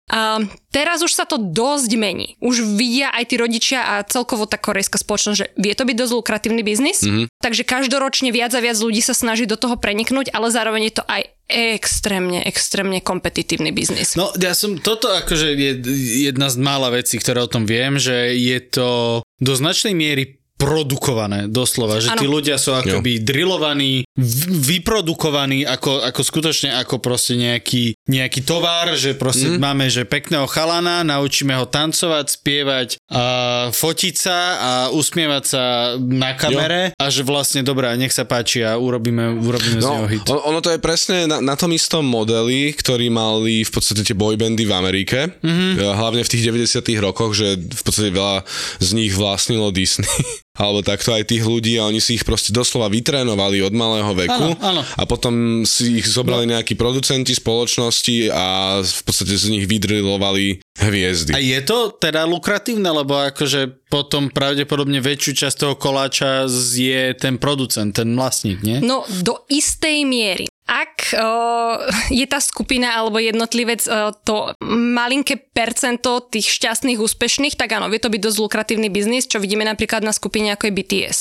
Teraz 0.73 1.01
už 1.01 1.13
sa 1.13 1.25
to 1.25 1.37
dosť 1.37 1.93
mení. 1.97 2.37
Už 2.41 2.65
vidia 2.77 3.13
aj 3.13 3.25
tí 3.33 3.35
rodičia 3.41 3.81
a 3.81 3.95
celkovo 4.05 4.49
tá 4.49 4.57
korejská 4.61 5.01
spoločnosť, 5.01 5.37
že 5.37 5.47
vie 5.57 5.73
to 5.77 5.85
byť 5.85 5.97
dosť 5.97 6.13
lukratívny 6.17 6.63
biznis, 6.65 7.05
mm. 7.05 7.33
takže 7.41 7.65
každoročne 7.65 8.33
viac 8.33 8.53
a 8.53 8.61
viac 8.61 8.77
ľudí 8.77 9.01
sa 9.01 9.17
snaží 9.17 9.45
do 9.45 9.61
toho 9.61 9.77
preniknúť, 9.77 10.33
ale 10.33 10.53
zároveň 10.53 10.93
je 10.93 10.95
to 11.01 11.05
aj 11.05 11.23
extrémne, 11.49 12.43
extrémne 12.43 12.99
kompetitívny 12.99 13.71
biznis. 13.71 14.19
No 14.19 14.35
ja 14.35 14.57
som, 14.57 14.81
toto 14.83 15.13
akože 15.13 15.55
je 15.55 15.73
jedna 16.27 16.51
z 16.51 16.57
mála 16.59 16.91
vecí, 16.91 17.21
ktoré 17.23 17.45
o 17.45 17.53
tom 17.53 17.69
viem, 17.69 18.01
že 18.03 18.35
je 18.35 18.59
to 18.67 18.89
do 19.39 19.53
značnej 19.55 19.95
miery 19.95 20.43
produkované, 20.57 21.53
doslova, 21.53 22.01
že 22.01 22.17
Áno. 22.17 22.21
tí 22.25 22.27
ľudia 22.27 22.57
sú 22.57 22.73
akoby 22.73 23.21
drillovaní, 23.21 24.06
v- 24.17 24.49
vyprodukovaní 24.81 25.69
ako, 25.69 26.01
ako 26.01 26.21
skutočne 26.25 26.73
ako 26.81 26.99
proste 26.99 27.37
nejaký, 27.37 27.93
nejaký 28.09 28.41
tovar, 28.43 28.97
že 28.97 29.13
proste 29.13 29.55
mm. 29.55 29.61
máme, 29.61 29.87
že 29.87 30.09
pekného 30.09 30.49
chalana, 30.49 31.05
naučíme 31.05 31.53
ho 31.53 31.69
tancovať, 31.69 32.27
spievať, 32.41 32.89
a 33.07 33.23
fotiť 33.71 34.15
sa 34.17 34.39
a 34.57 34.71
usmievať 34.91 35.45
sa 35.45 35.63
na 36.01 36.33
kamere 36.33 36.97
a 36.97 37.05
že 37.13 37.23
vlastne 37.23 37.61
dobrá, 37.61 37.93
nech 37.95 38.13
sa 38.13 38.25
páči 38.25 38.65
a 38.65 38.81
urobíme, 38.81 39.37
urobíme 39.37 39.79
z 39.79 39.85
No, 39.85 39.93
neho 40.01 40.09
hit. 40.09 40.25
on- 40.33 40.43
ono 40.43 40.65
to 40.65 40.73
je 40.73 40.81
presne 40.81 41.29
na, 41.29 41.45
na 41.45 41.55
tom 41.55 41.71
istom 41.71 42.03
modeli, 42.03 42.73
ktorý 42.73 43.13
mali 43.13 43.63
v 43.63 43.71
podstate 43.71 44.01
tie 44.01 44.17
boybandy 44.17 44.65
v 44.65 44.73
Amerike, 44.73 45.19
mm-hmm. 45.45 45.77
hlavne 45.93 46.25
v 46.25 46.31
tých 46.33 46.43
90 46.49 46.81
rokoch, 46.99 47.37
že 47.37 47.61
v 47.61 47.83
podstate 47.85 48.11
veľa 48.11 48.43
z 48.81 48.89
nich 48.97 49.13
vlastnilo 49.13 49.69
Disney. 49.71 50.09
Alebo 50.57 50.81
takto 50.81 51.13
aj 51.13 51.29
tých 51.29 51.45
ľudí 51.45 51.77
a 51.77 51.85
oni 51.85 52.01
si 52.01 52.17
ich 52.17 52.25
proste 52.25 52.49
doslova 52.49 52.89
vytrénovali 52.89 53.61
od 53.61 53.77
malého 53.77 54.06
veku 54.15 54.55
Áno, 54.55 54.59
áno. 54.61 54.83
a 54.85 55.03
potom 55.09 55.65
si 55.65 55.99
ich 55.99 56.07
zobrali 56.07 56.47
nejakí 56.47 56.77
producenti 56.79 57.33
spoločnosti 57.33 58.31
a 58.31 58.79
v 58.85 59.03
podstate 59.03 59.35
z 59.35 59.47
nich 59.51 59.65
vydrilovali 59.65 60.61
hviezdy. 60.77 61.33
A 61.33 61.41
je 61.41 61.61
to 61.65 61.97
teda 61.97 62.29
lukratívne, 62.29 62.87
lebo 62.93 63.17
akože 63.17 63.89
potom 63.89 64.29
pravdepodobne 64.29 65.01
väčšiu 65.01 65.47
časť 65.47 65.57
toho 65.57 65.75
koláča 65.81 66.45
je 66.77 67.17
ten 67.17 67.41
producent, 67.41 67.95
ten 67.97 68.13
vlastník, 68.13 68.61
nie? 68.61 68.79
No, 68.85 69.07
do 69.25 69.47
istej 69.49 70.05
miery. 70.05 70.47
Ak 70.67 71.15
uh, 71.15 71.79
je 72.11 72.27
tá 72.27 72.43
skupina 72.43 72.99
alebo 72.99 73.23
jednotlivec 73.23 73.87
uh, 73.87 74.11
to 74.27 74.51
malinké 74.67 75.39
percento 75.39 76.19
tých 76.27 76.51
šťastných, 76.59 76.99
úspešných, 76.99 77.55
tak 77.55 77.79
áno, 77.79 77.87
vie 77.87 78.03
to 78.03 78.11
byť 78.11 78.21
dosť 78.21 78.39
lukratívny 78.43 78.91
biznis, 78.91 79.31
čo 79.31 79.39
vidíme 79.39 79.63
napríklad 79.63 80.03
na 80.03 80.11
skupine 80.11 80.51
ako 80.51 80.67
je 80.67 80.73
BTS. 80.75 81.19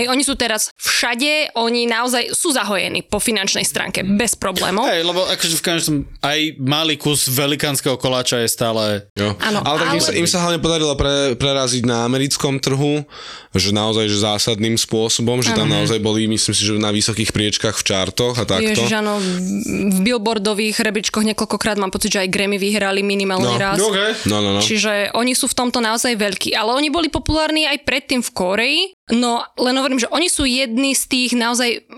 Hej, 0.00 0.08
oni 0.08 0.22
sú 0.24 0.34
teraz 0.34 0.72
všade, 0.80 1.52
oni 1.60 1.84
naozaj 1.84 2.32
sú 2.32 2.56
zahojení 2.56 3.04
po 3.04 3.20
finančnej 3.20 3.68
stránke, 3.68 4.00
bez 4.00 4.32
problémov. 4.32 4.88
Hej, 4.88 5.04
lebo 5.04 5.28
akože 5.28 5.56
v 5.60 5.64
každom 5.64 5.96
aj 6.24 6.40
malý 6.56 6.96
kus 6.96 7.28
velikánskeho 7.28 8.00
koláča 8.00 8.40
je 8.42 8.48
stále... 8.48 9.06
Jo. 9.12 9.36
Áno, 9.44 9.60
ale 9.60 9.76
tak 9.84 9.88
Im, 9.92 10.00
sa, 10.00 10.10
ale- 10.10 10.18
im 10.24 10.28
sa 10.28 10.38
hlavne 10.40 10.60
podarilo 10.64 10.96
pre, 10.96 11.36
preraziť 11.36 11.84
na 11.84 12.08
americkom 12.08 12.58
trhu, 12.58 13.04
že 13.52 13.70
naozaj 13.72 14.08
že 14.08 14.18
zásadným 14.24 14.76
spôsobom, 14.76 15.40
že 15.40 15.52
tam 15.52 15.68
naozaj 15.68 16.00
boli, 16.00 16.28
myslím 16.28 16.54
si, 16.54 16.62
že 16.64 16.76
na 16.76 16.92
vysokých 16.92 17.32
priečkach 17.32 17.76
v 17.76 17.84
čartoch 17.84 18.36
a 18.36 18.44
takto. 18.44 18.72
Ježiš, 18.72 18.85
áno, 18.92 19.18
v 19.18 19.98
billboardových 20.02 20.78
rebríčkoch 20.78 21.24
niekoľkokrát 21.26 21.80
mám 21.80 21.90
pocit, 21.90 22.14
že 22.14 22.22
aj 22.26 22.32
Grammy 22.32 22.58
vyhrali 22.60 23.02
minimálne 23.02 23.56
No. 23.56 23.58
raz. 23.58 23.78
Okay. 23.78 24.14
No, 24.28 24.44
no, 24.44 24.58
no. 24.58 24.60
Čiže 24.60 25.14
oni 25.16 25.32
sú 25.32 25.50
v 25.50 25.56
tomto 25.56 25.78
naozaj 25.82 26.14
veľkí. 26.18 26.52
Ale 26.52 26.74
oni 26.74 26.92
boli 26.92 27.08
populárni 27.08 27.66
aj 27.66 27.82
predtým 27.86 28.20
v 28.22 28.30
Koreji, 28.30 28.80
no 29.14 29.42
len 29.56 29.74
hovorím, 29.78 30.02
že 30.02 30.10
oni 30.10 30.28
sú 30.30 30.44
jedni 30.46 30.92
z 30.94 31.04
tých 31.06 31.30
naozaj 31.34 31.88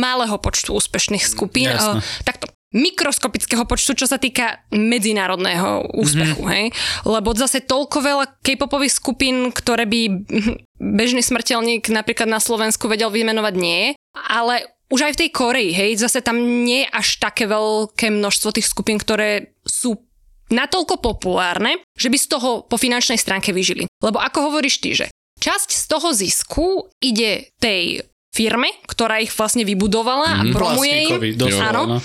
malého 0.00 0.36
počtu 0.38 0.76
úspešných 0.76 1.24
skupín. 1.24 1.68
Jasné. 1.68 2.00
Uh, 2.00 2.24
takto 2.24 2.46
mikroskopického 2.68 3.64
počtu, 3.64 3.96
čo 3.96 4.04
sa 4.04 4.20
týka 4.20 4.60
medzinárodného 4.68 5.88
úspechu, 5.96 6.44
mm-hmm. 6.44 6.52
hej? 6.52 6.66
Lebo 7.08 7.32
zase 7.32 7.64
toľko 7.64 8.04
veľa 8.04 8.24
K-popových 8.44 8.92
skupín, 8.92 9.48
ktoré 9.56 9.88
by 9.88 10.28
bežný 10.76 11.24
smrteľník 11.24 11.88
napríklad 11.88 12.28
na 12.28 12.36
Slovensku 12.36 12.84
vedel 12.84 13.08
vymenovať 13.08 13.54
nie 13.56 13.96
ale 14.26 14.66
už 14.88 15.00
aj 15.04 15.12
v 15.16 15.20
tej 15.24 15.30
Koreji, 15.32 15.72
hej, 15.76 15.90
zase 16.00 16.24
tam 16.24 16.40
nie 16.64 16.84
je 16.84 16.92
až 16.92 17.08
také 17.20 17.44
veľké 17.44 18.08
množstvo 18.08 18.56
tých 18.56 18.68
skupín, 18.68 18.96
ktoré 18.96 19.52
sú 19.64 20.00
natoľko 20.48 21.04
populárne, 21.04 21.76
že 21.92 22.08
by 22.08 22.16
z 22.16 22.26
toho 22.32 22.50
po 22.64 22.80
finančnej 22.80 23.20
stránke 23.20 23.52
vyžili. 23.52 23.84
Lebo 24.00 24.16
ako 24.16 24.48
hovoríš 24.48 24.80
ty, 24.80 24.96
že 24.96 25.06
časť 25.44 25.68
z 25.76 25.84
toho 25.92 26.08
zisku 26.16 26.66
ide 27.04 27.52
tej 27.60 28.00
firme, 28.32 28.68
ktorá 28.88 29.20
ich 29.20 29.32
vlastne 29.32 29.64
vybudovala 29.64 30.40
a 30.40 30.42
promuje 30.52 31.10
Vlastníkovi, 31.10 31.28
im. 31.36 31.60
Áno. 31.64 31.82
no. 31.84 31.98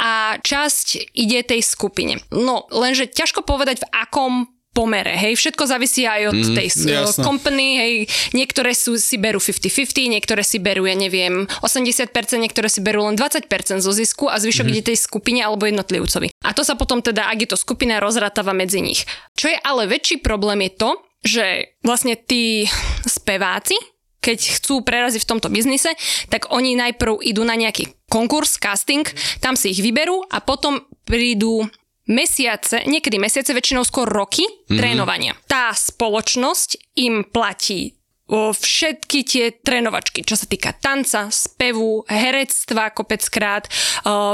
A 0.00 0.40
časť 0.40 1.14
ide 1.14 1.42
tej 1.42 1.60
skupine. 1.62 2.22
No, 2.32 2.66
lenže 2.70 3.10
ťažko 3.10 3.42
povedať 3.42 3.82
v 3.82 3.90
akom 3.92 4.55
pomere, 4.76 5.16
hej, 5.16 5.32
všetko 5.32 5.64
závisí 5.64 6.04
aj 6.04 6.36
od 6.36 6.36
tej 6.52 6.68
s- 6.68 6.84
jasné. 6.84 7.24
company, 7.24 7.68
hej, 7.80 7.94
niektoré 8.36 8.76
sú, 8.76 9.00
si 9.00 9.16
berú 9.16 9.40
50-50, 9.40 10.12
niektoré 10.12 10.44
si 10.44 10.60
berú, 10.60 10.84
ja 10.84 10.92
neviem, 10.92 11.48
80%, 11.64 12.12
niektoré 12.36 12.68
si 12.68 12.84
berú 12.84 13.08
len 13.08 13.16
20% 13.16 13.48
zo 13.80 13.92
zisku 13.96 14.28
a 14.28 14.36
zvyšok 14.36 14.68
ide 14.68 14.92
tej 14.92 15.00
skupine 15.00 15.40
alebo 15.40 15.64
jednotlivcovi. 15.64 16.28
A 16.44 16.52
to 16.52 16.60
sa 16.60 16.76
potom 16.76 17.00
teda, 17.00 17.32
ak 17.32 17.40
je 17.40 17.48
to 17.48 17.56
skupina, 17.56 17.96
rozrátava 17.96 18.52
medzi 18.52 18.84
nich. 18.84 19.08
Čo 19.32 19.48
je 19.48 19.56
ale 19.56 19.88
väčší 19.88 20.20
problém 20.20 20.68
je 20.68 20.72
to, 20.76 20.90
že 21.24 21.44
vlastne 21.80 22.12
tí 22.14 22.68
speváci, 23.08 23.74
keď 24.20 24.58
chcú 24.58 24.82
preraziť 24.82 25.22
v 25.22 25.30
tomto 25.32 25.48
biznise, 25.48 25.94
tak 26.28 26.50
oni 26.50 26.74
najprv 26.74 27.22
idú 27.22 27.46
na 27.46 27.54
nejaký 27.54 27.94
konkurs, 28.10 28.58
casting, 28.58 29.06
tam 29.38 29.54
si 29.54 29.70
ich 29.70 29.78
vyberú 29.78 30.18
a 30.26 30.42
potom 30.42 30.82
prídu 31.06 31.62
mesiace, 32.06 32.86
niekedy 32.86 33.18
mesiace, 33.18 33.50
väčšinou 33.50 33.82
skôr 33.82 34.06
roky 34.06 34.46
mm-hmm. 34.46 34.78
trénovania. 34.78 35.32
Tá 35.50 35.74
spoločnosť 35.74 36.98
im 37.02 37.26
platí 37.26 37.94
o 38.26 38.50
všetky 38.50 39.22
tie 39.22 39.54
trénovačky, 39.54 40.26
čo 40.26 40.34
sa 40.34 40.50
týka 40.50 40.74
tanca, 40.74 41.30
spevu, 41.30 42.02
herectva 42.10 42.90
kopeckrát, 42.90 43.70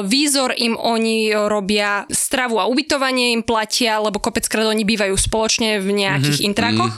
výzor 0.08 0.56
im 0.56 0.80
oni 0.80 1.28
robia, 1.37 2.08
stravu 2.08 2.56
a 2.56 2.64
ubytovanie 2.72 3.37
im 3.37 3.44
platia, 3.44 4.00
lebo 4.00 4.16
kopeckrát 4.16 4.64
oni 4.64 4.88
bývajú 4.88 5.12
spoločne 5.12 5.76
v 5.85 5.92
nejakých 5.92 6.40
mm-hmm. 6.40 6.48
intrakoch. 6.48 6.94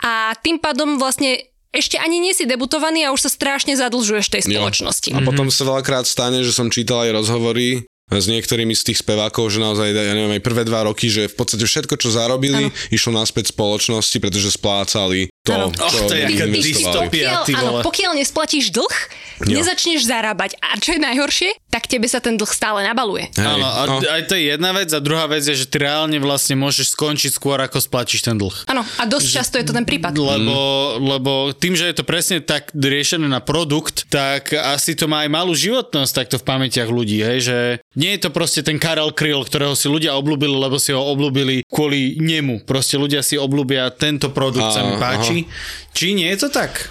A 0.00 0.32
tým 0.40 0.56
pádom 0.56 0.96
vlastne 0.96 1.52
ešte 1.68 2.00
ani 2.00 2.16
nie 2.16 2.32
si 2.32 2.48
debutovaný 2.48 3.04
a 3.04 3.12
už 3.12 3.28
sa 3.28 3.30
strašne 3.32 3.76
zadlžuješ 3.76 4.32
tej 4.32 4.42
spoločnosti. 4.48 5.12
A 5.12 5.20
potom 5.20 5.52
sa 5.52 5.68
veľakrát 5.68 6.08
stane, 6.08 6.40
že 6.40 6.52
som 6.52 6.72
čítal 6.72 7.08
aj 7.08 7.16
rozhovory 7.16 7.84
s 8.10 8.26
niektorými 8.26 8.74
z 8.74 8.92
tých 8.92 8.98
spevákov, 9.00 9.48
že 9.48 9.58
naozaj, 9.58 9.88
ja 9.88 10.12
neviem, 10.12 10.36
aj 10.36 10.42
prvé 10.42 10.62
dva 10.64 10.84
roky, 10.84 11.06
že 11.06 11.28
v 11.28 11.34
podstate 11.34 11.64
všetko, 11.64 11.94
čo 11.96 12.10
zarobili, 12.10 12.68
ano. 12.68 12.74
išlo 12.90 13.14
naspäť 13.14 13.54
spoločnosti, 13.54 14.16
pretože 14.18 14.52
splácali 14.52 15.32
to, 15.42 15.50
Áno. 15.50 15.66
čo 15.72 16.06
Och, 16.06 16.06
to 16.06 16.14
je 16.14 16.22
investovali. 16.22 16.62
dystopia. 16.62 17.28
Pokiaľ, 17.34 17.42
ty 17.42 17.52
áno, 17.52 17.70
vole. 17.72 17.82
pokiaľ 17.82 18.12
nesplatíš 18.14 18.70
dlh, 18.70 18.96
Jo. 19.42 19.58
nezačneš 19.58 20.06
zarábať. 20.06 20.54
A 20.62 20.78
čo 20.78 20.94
je 20.94 21.00
najhoršie, 21.02 21.50
tak 21.66 21.90
tebe 21.90 22.06
sa 22.06 22.22
ten 22.22 22.38
dlh 22.38 22.46
stále 22.46 22.86
nabaluje. 22.86 23.26
Hej, 23.34 23.42
Áno, 23.42 23.66
a 23.66 23.80
no. 23.88 23.94
aj 23.98 24.22
to 24.30 24.38
je 24.38 24.54
jedna 24.54 24.70
vec 24.70 24.86
a 24.94 25.02
druhá 25.02 25.26
vec 25.26 25.42
je, 25.42 25.56
že 25.56 25.66
ty 25.66 25.82
reálne 25.82 26.14
vlastne 26.22 26.54
môžeš 26.54 26.94
skončiť 26.94 27.34
skôr, 27.34 27.58
ako 27.58 27.82
splatíš 27.82 28.22
ten 28.22 28.38
dlh. 28.38 28.54
Áno, 28.70 28.86
a 28.86 29.02
dosť 29.02 29.26
často 29.26 29.58
je 29.58 29.66
to 29.66 29.74
ten 29.74 29.82
prípad. 29.82 30.14
Lebo, 30.14 30.58
lebo 31.02 31.32
tým, 31.50 31.74
že 31.74 31.90
je 31.90 31.96
to 31.96 32.04
presne 32.06 32.38
tak 32.38 32.70
riešené 32.70 33.26
na 33.26 33.42
produkt, 33.42 34.06
tak 34.14 34.54
asi 34.54 34.94
to 34.94 35.10
má 35.10 35.26
aj 35.26 35.30
malú 35.32 35.58
životnosť 35.58 36.12
takto 36.14 36.36
v 36.38 36.46
pamätiach 36.46 36.86
ľudí, 36.86 37.18
hej, 37.18 37.38
že 37.42 37.58
nie 38.02 38.18
je 38.18 38.26
to 38.26 38.34
proste 38.34 38.66
ten 38.66 38.82
Karel 38.82 39.14
Kryl, 39.14 39.46
ktorého 39.46 39.78
si 39.78 39.86
ľudia 39.86 40.18
obľúbili, 40.18 40.58
lebo 40.58 40.74
si 40.82 40.90
ho 40.90 40.98
obľúbili 40.98 41.62
kvôli 41.70 42.18
nemu. 42.18 42.66
Proste 42.66 42.98
ľudia 42.98 43.22
si 43.22 43.38
obľúbia 43.38 43.86
tento 43.94 44.34
produkt, 44.34 44.74
sa 44.74 44.82
mi 44.82 44.98
páči. 44.98 45.46
Či 45.94 46.18
nie 46.18 46.26
je 46.34 46.42
to 46.42 46.48
tak? 46.50 46.90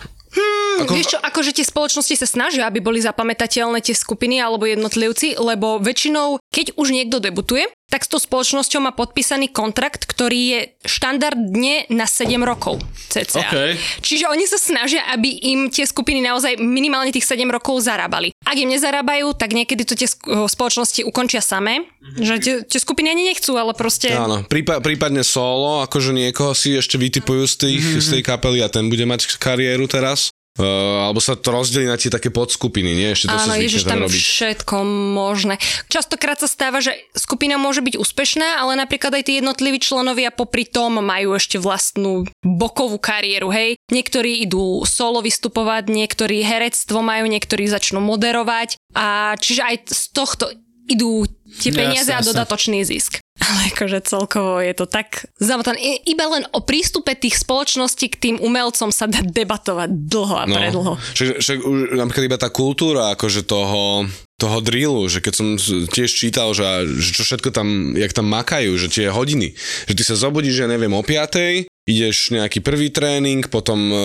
Ako... 0.83 0.93
Vieš 0.93 1.07
čo, 1.13 1.19
akože 1.19 1.51
tie 1.53 1.65
spoločnosti 1.65 2.15
sa 2.15 2.27
snažia, 2.27 2.65
aby 2.65 2.79
boli 2.79 2.99
zapamätateľné 2.99 3.79
tie 3.79 3.93
skupiny 3.93 4.37
alebo 4.37 4.65
jednotlivci, 4.65 5.37
lebo 5.37 5.77
väčšinou, 5.77 6.41
keď 6.49 6.75
už 6.75 6.87
niekto 6.89 7.17
debutuje, 7.17 7.67
tak 7.91 8.07
s 8.07 8.09
tou 8.09 8.17
spoločnosťou 8.17 8.79
má 8.79 8.95
podpísaný 8.95 9.51
kontrakt, 9.51 10.07
ktorý 10.07 10.39
je 10.47 10.59
štandardne 10.87 11.91
na 11.91 12.07
7 12.07 12.39
rokov 12.39 12.79
cca. 13.11 13.43
OK. 13.43 13.75
Čiže 13.99 14.31
oni 14.31 14.47
sa 14.47 14.55
snažia, 14.55 15.03
aby 15.11 15.27
im 15.51 15.67
tie 15.67 15.83
skupiny 15.83 16.23
naozaj 16.23 16.55
minimálne 16.55 17.11
tých 17.11 17.27
7 17.27 17.43
rokov 17.51 17.83
zarábali. 17.83 18.31
Ak 18.47 18.55
im 18.55 18.71
nezarábajú, 18.71 19.35
tak 19.35 19.51
niekedy 19.51 19.83
to 19.83 19.99
tie 19.99 20.07
spoločnosti 20.47 21.03
ukončia 21.03 21.43
samé, 21.43 21.83
že 22.15 22.39
tie, 22.39 22.53
tie 22.63 22.79
skupiny 22.79 23.11
ani 23.11 23.27
nechcú, 23.27 23.59
ale 23.59 23.75
proste... 23.75 24.07
Áno, 24.15 24.47
prípa- 24.47 24.79
prípadne 24.79 25.27
solo, 25.27 25.83
akože 25.83 26.15
niekoho 26.15 26.55
si 26.55 26.71
ešte 26.71 26.95
vytipujú 26.95 27.43
z, 27.43 27.55
tých, 27.59 27.83
Mhm. 27.83 27.99
z 27.99 28.07
tej 28.07 28.21
kapely 28.23 28.59
a 28.63 28.71
ten 28.71 28.87
bude 28.87 29.03
mať 29.03 29.35
kariéru 29.35 29.91
teraz. 29.91 30.31
Uh, 30.59 31.07
alebo 31.07 31.23
sa 31.23 31.39
to 31.39 31.47
rozdelí 31.47 31.87
na 31.87 31.95
tie 31.95 32.11
také 32.11 32.27
podskupiny, 32.27 32.91
nie? 32.91 33.15
Ešte 33.15 33.31
to 33.31 33.39
Áno, 33.39 33.55
sa 33.55 33.55
ježiš, 33.55 33.87
tam 33.87 34.03
robiť. 34.03 34.19
všetko 34.19 34.75
možné. 35.15 35.55
Častokrát 35.87 36.43
sa 36.43 36.47
stáva, 36.51 36.83
že 36.83 36.91
skupina 37.15 37.55
môže 37.55 37.79
byť 37.79 37.95
úspešná, 37.95 38.59
ale 38.59 38.75
napríklad 38.75 39.15
aj 39.15 39.31
tí 39.31 39.39
jednotliví 39.39 39.79
členovia 39.79 40.27
popri 40.27 40.67
tom 40.67 40.99
majú 40.99 41.39
ešte 41.39 41.55
vlastnú 41.55 42.27
bokovú 42.43 42.99
kariéru, 42.99 43.47
hej. 43.47 43.79
Niektorí 43.95 44.43
idú 44.43 44.83
solo 44.83 45.23
vystupovať, 45.23 45.87
niektorí 45.87 46.43
herectvo 46.43 46.99
majú, 46.99 47.31
niektorí 47.31 47.71
začnú 47.71 48.03
moderovať 48.03 48.75
a 48.91 49.39
čiže 49.39 49.61
aj 49.63 49.75
z 49.87 50.03
tohto 50.11 50.51
idú 50.87 51.25
tie 51.59 51.69
Jasne, 51.69 51.77
peniaze 51.77 52.11
a 52.11 52.19
jasne. 52.19 52.29
dodatočný 52.31 52.79
zisk. 52.81 53.19
Ale 53.41 53.73
akože 53.73 54.05
celkovo 54.05 54.61
je 54.61 54.71
to 54.71 54.85
tak 54.85 55.25
zamotané. 55.35 55.77
Iba 56.05 56.29
len 56.29 56.43
o 56.53 56.61
prístupe 56.61 57.17
tých 57.17 57.41
spoločností 57.41 58.07
k 58.07 58.19
tým 58.19 58.35
umelcom 58.37 58.93
sa 58.93 59.09
dá 59.09 59.19
debatovať 59.19 59.89
dlho 59.89 60.35
a 60.37 60.45
predlho. 60.45 60.93
Však, 61.17 61.41
však 61.41 61.57
už 61.59 61.77
napríklad 61.97 62.25
iba 62.27 62.37
tá 62.37 62.53
kultúra 62.53 63.11
akože 63.11 63.41
toho, 63.43 64.05
toho 64.37 64.57
drillu, 64.61 65.09
že 65.09 65.19
keď 65.19 65.33
som 65.33 65.47
tiež 65.89 66.09
čítal, 66.09 66.53
že, 66.53 66.63
že 67.01 67.09
čo 67.17 67.23
všetko 67.25 67.49
tam, 67.49 67.97
jak 67.97 68.13
tam 68.13 68.29
makajú, 68.29 68.77
že 68.77 68.87
tie 68.93 69.09
hodiny, 69.09 69.57
že 69.89 69.93
ty 69.97 70.03
sa 70.05 70.13
zobudíš, 70.13 70.63
ja 70.63 70.69
neviem, 70.69 70.93
o 70.93 71.01
5 71.01 71.65
ideš 71.81 72.29
nejaký 72.29 72.61
prvý 72.61 72.93
tréning, 72.93 73.41
potom 73.49 73.89
uh, 73.89 73.99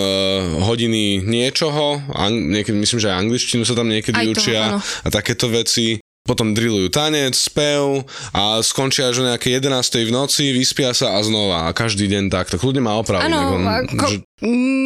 hodiny 0.65 1.21
niečoho, 1.21 2.01
ang- 2.09 2.49
niekedy, 2.49 2.73
myslím, 2.73 2.99
že 2.99 3.09
aj 3.13 3.21
angličtinu 3.21 3.63
sa 3.63 3.77
tam 3.77 3.85
niekedy 3.87 4.17
Aj 4.17 4.25
to, 4.25 4.31
učia 4.33 4.61
áno. 4.73 4.79
a 4.81 5.07
takéto 5.13 5.45
veci. 5.47 6.01
Potom 6.27 6.51
drillujú 6.51 6.91
tanec, 6.91 7.31
spev 7.31 8.03
a 8.35 8.59
skončia 8.59 9.07
až 9.07 9.23
o 9.23 9.27
nejaké 9.31 9.55
11. 9.55 9.71
v 10.03 10.11
noci, 10.11 10.51
vyspia 10.51 10.91
sa 10.91 11.15
a 11.15 11.23
znova. 11.23 11.71
A 11.71 11.73
každý 11.73 12.11
deň 12.11 12.27
tak. 12.27 12.51
Tak 12.51 12.59
ľudia 12.59 12.83
má 12.83 12.99
opravu. 12.99 13.23
Áno, 13.23 13.55
ako, 13.63 14.05
že, 14.11 14.17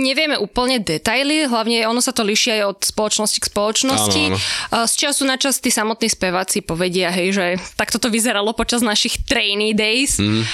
nevieme 0.05 0.37
úplne 0.39 0.79
detaily, 0.79 1.49
hlavne 1.49 1.83
ono 1.89 1.99
sa 1.99 2.13
to 2.13 2.23
líši 2.23 2.61
aj 2.61 2.61
od 2.71 2.79
spoločnosti 2.85 3.39
k 3.41 3.49
spoločnosti. 3.49 4.23
Áno, 4.31 4.37
áno. 4.37 4.85
Z 4.87 4.93
času 4.95 5.25
na 5.25 5.35
čas 5.35 5.59
tí 5.59 5.73
samotní 5.73 6.07
speváci 6.07 6.61
povedia, 6.63 7.11
hej, 7.11 7.33
že 7.33 7.45
takto 7.75 7.97
to 7.97 8.07
vyzeralo 8.07 8.53
počas 8.53 8.85
našich 8.85 9.25
trainee 9.25 9.73
days. 9.73 10.21
Mhm. 10.21 10.45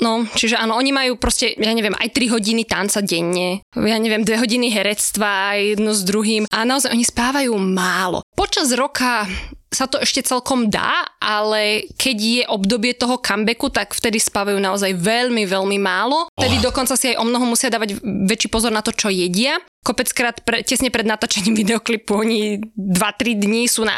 No, 0.00 0.24
čiže 0.32 0.56
áno, 0.56 0.80
oni 0.80 0.90
majú 0.96 1.20
proste, 1.20 1.52
ja 1.54 1.72
neviem, 1.76 1.92
aj 1.92 2.08
3 2.16 2.34
hodiny 2.34 2.64
tanca 2.64 3.04
denne, 3.04 3.60
ja 3.76 3.96
neviem, 4.00 4.24
2 4.24 4.40
hodiny 4.40 4.72
herectva 4.72 5.60
jedno 5.60 5.92
s 5.92 6.02
druhým 6.08 6.48
a 6.48 6.64
naozaj 6.64 6.90
oni 6.90 7.04
spávajú 7.04 7.52
málo. 7.60 8.24
Počas 8.32 8.72
roka 8.72 9.28
sa 9.70 9.86
to 9.86 10.02
ešte 10.02 10.26
celkom 10.26 10.66
dá, 10.66 11.06
ale 11.22 11.86
keď 11.94 12.16
je 12.18 12.42
obdobie 12.50 12.90
toho 12.98 13.22
comebacku, 13.22 13.70
tak 13.70 13.94
vtedy 13.94 14.18
spávajú 14.18 14.58
naozaj 14.58 14.98
veľmi, 14.98 15.46
veľmi 15.46 15.78
málo. 15.78 16.26
Vtedy 16.34 16.58
oh. 16.58 16.64
dokonca 16.68 16.98
si 16.98 17.14
aj 17.14 17.22
o 17.22 17.24
mnoho 17.24 17.46
musia 17.46 17.70
dávať 17.70 18.02
väčší 18.02 18.50
pozor 18.50 18.74
na 18.74 18.82
to, 18.82 18.90
čo 18.90 19.14
jedia. 19.14 19.62
Kopeckrát 19.86 20.42
pre, 20.42 20.66
tesne 20.66 20.90
pred 20.90 21.06
natáčaním 21.06 21.54
videoklipu 21.62 22.18
oni 22.18 22.58
2-3 22.74 23.38
dní 23.38 23.70
sú 23.70 23.86
na 23.86 23.94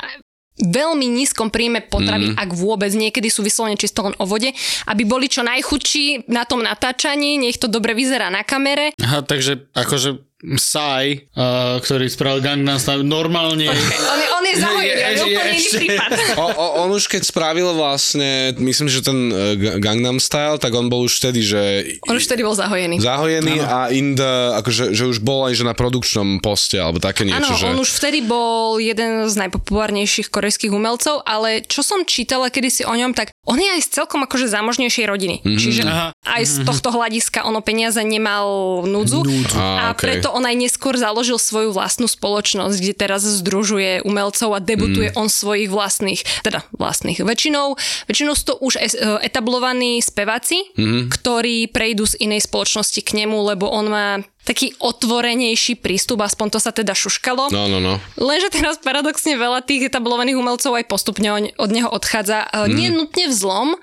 veľmi 0.61 1.07
nízkom 1.09 1.49
príjme 1.49 1.81
potravy, 1.85 2.35
mm. 2.35 2.37
ak 2.37 2.51
vôbec. 2.53 2.93
Niekedy 2.93 3.33
sú 3.33 3.41
vyslovene 3.41 3.81
čisto 3.81 4.05
len 4.05 4.12
o 4.21 4.25
vode, 4.29 4.53
aby 4.88 5.03
boli 5.09 5.31
čo 5.33 5.41
najchudší 5.41 6.29
na 6.29 6.45
tom 6.45 6.61
natáčaní, 6.61 7.41
nech 7.41 7.57
to 7.57 7.71
dobre 7.73 7.97
vyzerá 7.97 8.29
na 8.29 8.45
kamere. 8.45 8.93
Aha, 9.01 9.25
takže 9.25 9.69
akože 9.73 10.32
Psy, 10.45 11.31
uh, 11.31 11.79
ktorý 11.79 12.07
spravil 12.07 12.41
Gangnam 12.41 12.75
Style, 12.75 13.01
normálne... 13.01 13.71
On 13.71 13.79
je, 14.19 14.29
on 14.29 14.45
je 14.45 14.55
zahojený, 14.57 14.91
je 14.91 14.99
Je- 14.99 15.15
je- 15.15 15.23
úplne 15.31 15.55
ešte- 15.55 15.79
prípad. 15.79 16.11
O, 16.35 16.47
o, 16.49 16.67
on 16.81 16.91
už 16.91 17.07
keď 17.07 17.23
spravil 17.23 17.69
vlastne, 17.73 18.31
myslím, 18.57 18.89
že 18.89 19.01
ten 19.01 19.19
uh, 19.29 19.39
Gangnam 19.79 20.19
Style, 20.19 20.59
tak 20.59 20.73
on 20.73 20.89
bol 20.89 21.07
už 21.07 21.15
vtedy, 21.17 21.41
že 21.41 21.63
On 22.03 22.19
už 22.19 22.27
vtedy 22.27 22.43
bol 22.43 22.53
zahojený. 22.53 22.99
zahojený 22.99 23.55
a 23.61 23.87
in 23.89 24.13
the, 24.13 24.33
akože, 24.57 24.91
že 24.91 25.07
už 25.07 25.21
bol 25.21 25.47
aj 25.47 25.55
že 25.55 25.63
na 25.63 25.73
produkčnom 25.73 26.03
poste, 26.39 26.75
alebo 26.75 26.99
také 26.99 27.23
Áno, 27.23 27.39
niečo, 27.39 27.55
že... 27.55 27.69
on 27.69 27.79
už 27.79 27.91
vtedy 27.93 28.19
bol 28.21 28.77
jeden 28.77 29.25
z 29.25 29.35
najpopulárnejších 29.39 30.27
korejských 30.27 30.71
umelcov, 30.71 31.23
ale 31.23 31.63
čo 31.63 31.81
som 31.81 32.03
čítala 32.03 32.51
kedysi 32.51 32.83
o 32.83 32.91
ňom, 32.91 33.15
tak 33.15 33.31
on 33.45 33.57
je 33.57 33.69
aj 33.69 33.81
z 33.81 33.95
celkom 33.95 34.23
akože 34.23 34.49
zámožnejšej 34.49 35.07
rodiny. 35.07 35.37
Mhm. 35.39 35.47
Mm-hmm. 35.47 35.61
Čiže 35.61 35.83
Aha. 35.87 36.09
aj 36.29 36.43
z 36.43 36.55
tohto 36.65 36.89
hľadiska 36.91 37.45
ono 37.45 37.63
peniaze 37.63 38.03
nemal 38.03 38.47
núdzu. 38.83 39.23
Á, 39.55 39.63
A 39.79 39.95
okej. 39.95 40.01
preto 40.01 40.32
on 40.33 40.42
aj 40.42 40.57
neskôr 40.57 40.97
založil 40.97 41.37
svoju 41.37 41.71
vlastnú 41.71 42.09
spoločnosť, 42.09 42.77
kde 42.81 42.95
teraz 42.97 43.23
združuje 43.23 44.03
umelcov 44.03 44.57
a 44.57 44.59
debutuje 44.59 45.12
Mhm. 45.12 45.16
on 45.21 45.29
svojich 45.29 45.68
vlastných, 45.68 46.25
teda 46.42 46.64
vlastných. 46.75 47.21
Väčšinou, 47.21 47.77
väčšinou 48.09 48.33
sú 48.33 48.45
to 48.45 48.55
už 48.59 48.73
e, 48.77 48.88
etablovaní 49.23 50.01
speváci, 50.01 50.73
Mhm. 50.75 51.12
ktorí 51.12 51.68
prejdú 51.68 52.09
z 52.09 52.18
inej 52.25 52.49
spoločnosti 52.49 53.01
k 53.05 53.25
nemu, 53.25 53.37
lebo 53.55 53.68
on 53.68 53.87
má 53.87 54.09
taký 54.43 54.75
otvorenejší 54.79 55.79
prístup, 55.79 56.19
aspoň 56.21 56.47
to 56.51 56.59
sa 56.59 56.75
teda 56.75 56.93
šuškalo. 56.93 57.55
No, 57.55 57.71
no, 57.71 57.79
no. 57.79 58.03
Lenže 58.19 58.51
teraz 58.51 58.83
paradoxne 58.83 59.39
veľa 59.39 59.63
tých 59.63 59.87
etablovaných 59.87 60.35
umelcov 60.35 60.75
aj 60.75 60.91
postupne 60.91 61.31
od 61.55 61.71
neho 61.71 61.87
odchádza. 61.87 62.51
Mm. 62.51 62.75
Nie 62.75 62.89
nutne 62.91 63.31
v 63.31 63.35
zlom. 63.35 63.69
E, 63.73 63.79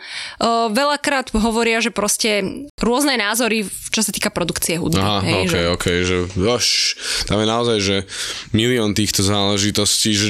Veľakrát 0.70 1.32
hovoria, 1.32 1.80
že 1.80 1.96
proste 1.96 2.44
rôzne 2.76 3.16
názory, 3.16 3.64
čo 3.90 4.04
sa 4.04 4.12
týka 4.12 4.28
produkcie 4.30 4.76
hudby. 4.76 5.00
Aha, 5.00 5.24
hej, 5.24 5.48
ok, 5.48 5.48
že... 5.48 5.60
ok, 5.72 5.86
že 6.04 6.16
oš, 6.44 6.68
tam 7.26 7.40
je 7.40 7.48
naozaj, 7.48 7.78
že 7.80 7.96
milión 8.52 8.92
týchto 8.92 9.24
záležitostí, 9.24 10.12
že 10.12 10.30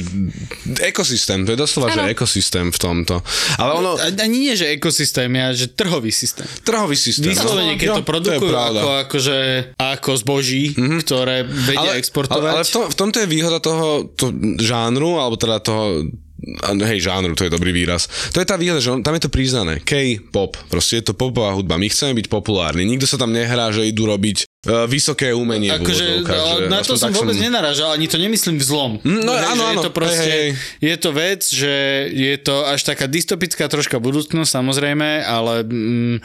ekosystém, 0.77 1.41
to 1.43 1.53
je 1.53 1.59
doslova, 1.59 1.89
že 1.89 2.05
Áno. 2.05 2.09
ekosystém 2.13 2.69
v 2.69 2.79
tomto. 2.79 3.25
Ale 3.57 3.71
ono, 3.75 3.97
A- 3.97 4.13
Ani 4.19 4.45
nie, 4.45 4.53
že 4.53 4.69
ekosystém, 4.69 5.29
ja, 5.33 5.49
že 5.51 5.71
trhový 5.71 6.13
systém. 6.13 6.45
trhový 6.61 6.93
systém. 6.93 7.33
Vyslovene, 7.33 7.73
no. 7.75 7.79
keď 7.79 7.87
Jo, 7.87 7.95
to 7.97 8.03
produkujú 8.05 8.49
pravda. 8.51 8.79
ako, 8.79 8.89
akože, 9.09 9.37
ako 9.79 10.09
zboží, 10.19 10.75
mm-hmm. 10.75 10.99
ktoré 11.07 11.47
vedia 11.47 11.95
ale, 11.95 12.01
exportovať. 12.03 12.43
Ale, 12.43 12.55
ale 12.59 12.63
v, 12.67 12.71
tom, 12.71 12.83
v 12.91 12.95
tomto 12.95 13.17
je 13.23 13.27
výhoda 13.31 13.59
toho 13.63 14.11
to 14.13 14.35
žánru, 14.59 15.17
alebo 15.17 15.39
teda 15.39 15.63
toho 15.63 16.03
a 16.39 16.71
hej, 16.71 17.03
žánru, 17.03 17.35
to 17.35 17.43
je 17.43 17.51
dobrý 17.51 17.75
výraz. 17.75 18.07
To 18.31 18.39
je 18.39 18.47
tá 18.47 18.55
výhoda, 18.55 18.79
že 18.79 18.95
on, 18.95 19.03
tam 19.03 19.15
je 19.15 19.27
to 19.27 19.31
priznané. 19.31 19.83
K-pop, 19.83 20.55
proste 20.71 21.03
je 21.03 21.11
to 21.11 21.13
popová 21.13 21.51
hudba. 21.51 21.75
My 21.75 21.91
chceme 21.91 22.15
byť 22.15 22.31
populárni. 22.31 22.87
Nikto 22.87 23.05
sa 23.05 23.19
tam 23.19 23.35
nehrá, 23.35 23.69
že 23.75 23.83
idú 23.83 24.07
robiť 24.07 24.47
uh, 24.47 24.87
vysoké 24.87 25.35
umenie. 25.35 25.75
Akože 25.75 26.23
no, 26.23 26.71
na 26.71 26.79
to 26.79 26.95
som 26.95 27.11
vôbec 27.11 27.35
nenarážal, 27.35 27.91
ani 27.91 28.07
to 28.07 28.15
nemyslím 28.15 28.55
v 28.55 28.65
zlom. 28.65 28.91
Mm, 29.03 29.21
no, 29.27 29.33
Hej, 29.35 29.45
áno, 29.51 29.63
áno. 29.67 29.81
Je 29.83 29.85
to 29.85 29.91
proste, 29.91 30.31
Hej, 30.31 30.31
hej. 30.31 30.49
je 30.79 30.95
to 30.95 31.09
vec, 31.11 31.41
že 31.43 31.73
je 32.15 32.35
to 32.39 32.55
až 32.63 32.81
taká 32.87 33.05
dystopická 33.11 33.67
troška 33.67 33.99
budúcnosť, 33.99 34.49
samozrejme, 34.49 35.27
ale 35.27 35.67
mm, 35.67 36.17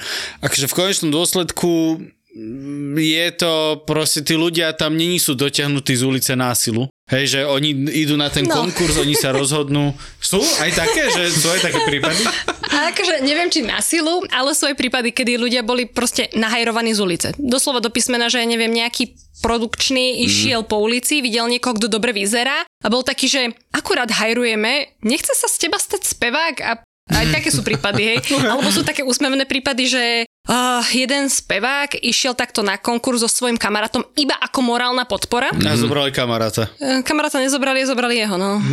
akože 0.46 0.66
v 0.70 0.74
konečnom 0.78 1.10
dôsledku 1.10 1.98
je 2.98 3.28
to 3.38 3.52
proste, 3.86 4.26
tí 4.26 4.34
ľudia 4.34 4.74
tam 4.74 4.98
není 4.98 5.22
sú 5.22 5.38
dotiahnutí 5.38 5.94
z 5.94 6.02
ulice 6.02 6.32
násilu. 6.34 6.90
Hej, 7.04 7.36
že 7.36 7.40
oni 7.44 7.92
idú 7.92 8.16
na 8.16 8.32
ten 8.32 8.48
No. 8.48 8.64
konkurs, 8.64 8.96
oni 8.96 9.12
sa 9.12 9.28
rozhodnú. 9.28 9.92
Sú 10.16 10.40
aj 10.40 10.72
také, 10.72 11.12
že 11.12 11.36
sú 11.36 11.52
aj 11.52 11.60
také 11.60 11.84
prípady? 11.84 12.24
A 12.74 12.90
akože 12.90 13.20
neviem, 13.20 13.52
či 13.52 13.60
na 13.60 13.78
silu, 13.84 14.24
ale 14.32 14.56
sú 14.56 14.64
aj 14.64 14.74
prípady, 14.74 15.12
kedy 15.12 15.36
ľudia 15.36 15.60
boli 15.60 15.84
proste 15.84 16.32
nahajrovaní 16.32 16.96
z 16.96 17.00
ulice. 17.04 17.28
Doslova 17.36 17.84
do 17.84 17.92
písmena, 17.92 18.32
že 18.32 18.40
neviem, 18.48 18.72
nejaký 18.72 19.14
produkčný 19.44 20.24
išiel 20.24 20.64
po 20.64 20.80
ulici, 20.80 21.20
videl 21.20 21.44
niekoho, 21.46 21.76
kto 21.76 21.92
dobre 21.92 22.16
vyzerá 22.16 22.64
a 22.64 22.86
bol 22.88 23.04
taký, 23.04 23.28
že 23.28 23.52
akurát 23.70 24.08
hajrujeme, 24.08 24.96
nechce 25.04 25.36
sa 25.36 25.46
z 25.46 25.68
teba 25.68 25.76
stať 25.76 26.08
spevák 26.08 26.56
a 26.64 26.80
aj 27.12 27.26
také 27.32 27.48
sú 27.52 27.60
prípady, 27.60 28.16
hej. 28.16 28.18
Alebo 28.52 28.68
sú 28.72 28.80
také 28.80 29.04
úsmevné 29.04 29.44
prípady, 29.44 29.84
že 29.92 30.04
uh, 30.24 30.80
jeden 30.92 31.28
spevák 31.28 32.00
išiel 32.00 32.32
takto 32.32 32.64
na 32.64 32.80
konkurs 32.80 33.20
so 33.20 33.28
svojím 33.28 33.60
kamarátom 33.60 34.04
iba 34.16 34.36
ako 34.40 34.60
morálna 34.64 35.04
podpora. 35.04 35.52
A 35.52 35.76
zobrali 35.76 36.08
kamaráta. 36.14 36.72
Uh, 36.80 37.04
kamaráta 37.04 37.40
nezobrali, 37.40 37.84
zobrali 37.84 38.24
jeho, 38.24 38.36
no. 38.40 38.60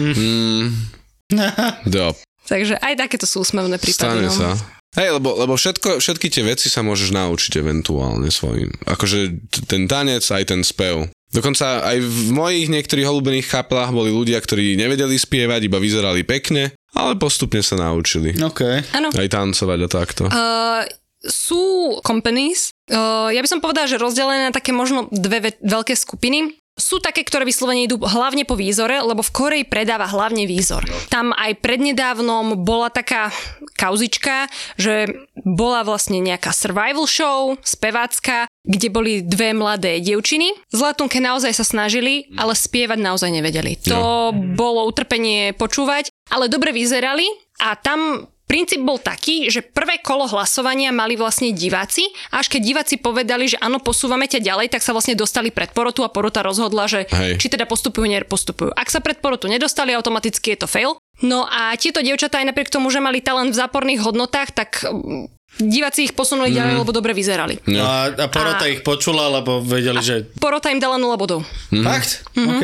Jo, 1.88 2.12
Takže 2.52 2.76
aj 2.84 3.00
takéto 3.00 3.24
sú 3.24 3.48
úsmevné 3.48 3.80
prípady. 3.80 4.28
stane 4.28 4.28
no. 4.28 4.34
sa. 4.34 4.60
Hej, 4.92 5.16
lebo, 5.16 5.40
lebo 5.40 5.56
všetko, 5.56 6.04
všetky 6.04 6.28
tie 6.28 6.44
veci 6.44 6.68
sa 6.68 6.84
môžeš 6.84 7.16
naučiť 7.16 7.64
eventuálne 7.64 8.28
svojim. 8.28 8.68
Akože 8.84 9.40
ten 9.64 9.88
tanec, 9.88 10.20
aj 10.20 10.52
ten 10.52 10.60
spev. 10.68 11.08
Dokonca 11.32 11.80
aj 11.88 12.04
v 12.04 12.36
mojich 12.36 12.68
niektorých 12.68 13.08
obľúbených 13.08 13.48
kapelách 13.48 13.96
boli 13.96 14.12
ľudia, 14.12 14.36
ktorí 14.44 14.76
nevedeli 14.76 15.16
spievať, 15.16 15.72
iba 15.72 15.80
vyzerali 15.80 16.28
pekne, 16.28 16.76
ale 16.96 17.16
postupne 17.16 17.64
sa 17.64 17.76
naučili. 17.80 18.36
OK. 18.36 18.62
Áno. 18.96 19.10
Aj 19.12 19.28
tancovať 19.28 19.80
a 19.84 19.88
takto. 19.88 20.24
Uh, 20.28 20.84
sú 21.22 21.98
companies, 22.02 22.74
uh, 22.90 23.30
ja 23.30 23.40
by 23.40 23.50
som 23.50 23.62
povedala, 23.62 23.86
že 23.86 24.02
rozdelené 24.02 24.50
na 24.50 24.54
také 24.54 24.74
možno 24.74 25.06
dve 25.14 25.40
ve- 25.52 25.60
veľké 25.62 25.94
skupiny. 25.94 26.58
Sú 26.80 27.04
také, 27.04 27.28
ktoré 27.28 27.44
vyslovene 27.44 27.84
idú 27.84 28.00
hlavne 28.00 28.48
po 28.48 28.56
výzore, 28.56 29.04
lebo 29.04 29.20
v 29.20 29.34
Koreji 29.36 29.66
predáva 29.68 30.08
hlavne 30.08 30.48
výzor. 30.48 30.88
Tam 31.12 31.36
aj 31.36 31.60
prednedávnom 31.60 32.64
bola 32.64 32.88
taká 32.88 33.30
kauzička, 33.76 34.48
že 34.80 35.10
bola 35.44 35.84
vlastne 35.84 36.24
nejaká 36.24 36.56
survival 36.56 37.04
show, 37.10 37.60
spevácka, 37.60 38.48
kde 38.64 38.88
boli 38.88 39.14
dve 39.26 39.52
mladé 39.52 40.00
dievčiny. 40.00 40.54
Zlatunke 40.72 41.18
naozaj 41.20 41.58
sa 41.58 41.66
snažili, 41.66 42.30
ale 42.38 42.54
spievať 42.56 43.00
naozaj 43.02 43.30
nevedeli. 43.34 43.76
To 43.90 44.32
bolo 44.32 44.86
utrpenie 44.88 45.58
počúvať, 45.58 46.14
ale 46.32 46.48
dobre 46.48 46.72
vyzerali 46.72 47.26
a 47.60 47.76
tam 47.76 48.32
Princíp 48.52 48.84
bol 48.84 49.00
taký, 49.00 49.48
že 49.48 49.64
prvé 49.64 50.04
kolo 50.04 50.28
hlasovania 50.28 50.92
mali 50.92 51.16
vlastne 51.16 51.56
diváci 51.56 52.04
a 52.36 52.44
až 52.44 52.52
keď 52.52 52.62
diváci 52.68 53.00
povedali, 53.00 53.48
že 53.48 53.56
áno, 53.64 53.80
posúvame 53.80 54.28
ťa 54.28 54.44
ďalej, 54.44 54.76
tak 54.76 54.84
sa 54.84 54.92
vlastne 54.92 55.16
dostali 55.16 55.56
pred 55.56 55.72
porotu 55.72 56.04
a 56.04 56.12
porota 56.12 56.44
rozhodla, 56.44 56.84
že 56.92 57.08
Hej. 57.08 57.40
či 57.40 57.48
teda 57.48 57.64
postupujú, 57.64 58.12
nepostupujú. 58.12 58.76
Ak 58.76 58.92
sa 58.92 59.00
pred 59.00 59.24
porotu 59.24 59.48
nedostali, 59.48 59.96
automaticky 59.96 60.52
je 60.52 60.60
to 60.60 60.68
fail. 60.68 61.00
No 61.24 61.48
a 61.48 61.72
tieto 61.80 62.04
dievčatá 62.04 62.44
aj 62.44 62.52
napriek 62.52 62.68
tomu, 62.68 62.92
že 62.92 63.00
mali 63.00 63.24
talent 63.24 63.56
v 63.56 63.62
záporných 63.64 64.04
hodnotách, 64.04 64.52
tak 64.52 64.84
mm, 64.84 65.32
diváci 65.64 66.12
ich 66.12 66.14
posunuli 66.18 66.52
ďalej, 66.52 66.84
lebo 66.84 66.92
dobre 66.92 67.16
vyzerali. 67.16 67.56
No 67.72 67.88
a, 67.88 68.12
a 68.12 68.28
porota 68.28 68.68
A- 68.68 68.72
ich 68.74 68.84
počula, 68.84 69.32
lebo 69.32 69.64
vedeli, 69.64 70.04
že... 70.04 70.28
Porota 70.44 70.68
im 70.76 70.84
dala 70.84 71.00
0 71.00 71.08
bodov. 71.16 71.48
Fakt? 71.72 72.28
Mhm. 72.36 72.52
OK. 72.52 72.64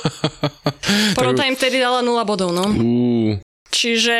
Porota 1.18 1.44
im 1.44 1.60
tedy 1.60 1.76
dala 1.76 2.00
0 2.00 2.08
bodov, 2.24 2.56
no. 2.56 2.64
Uú, 2.72 3.36
Čiže 3.70 4.18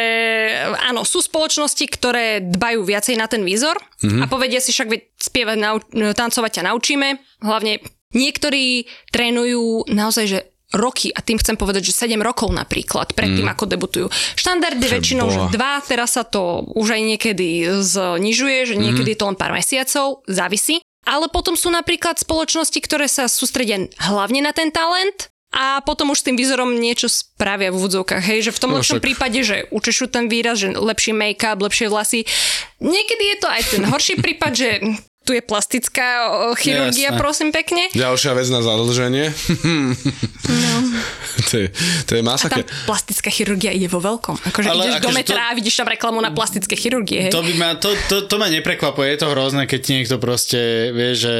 áno, 0.79 1.03
sú 1.03 1.19
spoločnosti, 1.19 1.83
ktoré 1.91 2.39
dbajú 2.39 2.87
viacej 2.87 3.19
na 3.19 3.27
ten 3.27 3.43
výzor 3.43 3.75
mm-hmm. 3.99 4.23
a 4.23 4.25
povedia 4.31 4.63
si 4.63 4.71
však, 4.71 4.89
veď 4.89 5.03
spievať, 5.19 5.57
nau- 5.59 5.83
tancovať 6.15 6.63
ťa 6.63 6.67
naučíme. 6.71 7.19
Hlavne 7.43 7.83
niektorí 8.15 8.87
trénujú 9.11 9.91
naozaj, 9.91 10.25
že 10.31 10.39
roky, 10.71 11.11
a 11.11 11.19
tým 11.19 11.35
chcem 11.43 11.59
povedať, 11.59 11.91
že 11.91 12.07
7 12.07 12.15
rokov 12.23 12.55
napríklad, 12.55 13.11
predtým 13.19 13.43
mm. 13.43 13.53
ako 13.59 13.65
debutujú. 13.67 14.07
Štandard 14.39 14.79
je 14.79 14.87
väčšinou, 14.87 15.51
Preboha. 15.51 15.83
2, 15.83 15.91
teraz 15.91 16.15
sa 16.15 16.23
to 16.23 16.63
už 16.79 16.95
aj 16.95 17.03
niekedy 17.03 17.67
znižuje, 17.83 18.71
že 18.71 18.75
niekedy 18.79 19.15
je 19.15 19.19
to 19.19 19.27
len 19.27 19.35
pár 19.35 19.51
mesiacov, 19.51 20.23
závisí. 20.31 20.79
Ale 21.09 21.27
potom 21.33 21.59
sú 21.59 21.73
napríklad 21.75 22.23
spoločnosti, 22.23 22.77
ktoré 22.87 23.11
sa 23.11 23.27
sústredia 23.27 23.83
hlavne 23.99 24.47
na 24.47 24.55
ten 24.55 24.71
talent 24.71 25.33
a 25.51 25.81
potom 25.81 26.11
už 26.11 26.23
s 26.23 26.27
tým 26.27 26.35
výzorom 26.35 26.71
niečo 26.73 27.07
spravia 27.07 27.69
v 27.69 27.77
úvodzovkách. 27.77 28.23
Hej, 28.23 28.39
že 28.47 28.55
v 28.55 28.61
tom 28.61 28.71
No 28.71 28.79
lepšom 28.79 28.97
však- 28.97 29.05
prípade, 29.05 29.39
že 29.41 29.67
učešu 29.69 30.07
ten 30.07 30.27
výraz, 30.27 30.59
že 30.59 30.71
lepší 30.71 31.11
make-up, 31.11 31.59
lepšie 31.59 31.87
vlasy. 31.87 32.23
Niekedy 32.79 33.25
je 33.27 33.37
to 33.37 33.49
aj 33.49 33.63
ten 33.69 33.83
horší 33.83 34.15
prípad, 34.17 34.53
že 34.53 34.69
tu 35.21 35.37
je 35.37 35.43
plastická 35.43 36.27
chirurgia, 36.57 37.13
Jasné. 37.13 37.19
prosím 37.19 37.49
pekne. 37.51 37.93
ďalšia 37.93 38.33
vec 38.33 38.47
na 38.49 38.63
zadlženie. 38.63 39.27
No. 40.49 40.73
to, 41.51 41.55
je, 41.59 41.67
to 42.07 42.13
je 42.15 42.23
masaker. 42.23 42.65
plastická 42.83 43.29
chirurgia 43.29 43.71
ide 43.71 43.87
vo 43.87 43.99
veľkom. 43.99 44.41
Akože 44.41 44.67
Ale 44.67 44.89
ideš 44.89 44.95
do 44.97 45.01
akože 45.05 45.19
metra 45.19 45.43
a 45.45 45.53
vidíš 45.53 45.77
tam 45.77 45.89
reklamu 45.89 46.19
na 46.19 46.31
plastické 46.31 46.73
chirurgie. 46.73 47.29
Hej. 47.29 47.33
To, 47.33 47.43
by 47.43 47.53
ma, 47.55 47.69
to, 47.75 47.93
to, 48.09 48.25
to 48.25 48.35
ma 48.37 48.49
neprekvapuje, 48.49 49.07
je 49.09 49.19
to 49.19 49.29
hrozné, 49.29 49.67
keď 49.67 49.81
ti 49.81 49.93
niekto 49.95 50.17
proste 50.17 50.61
vie, 50.91 51.13
že 51.13 51.35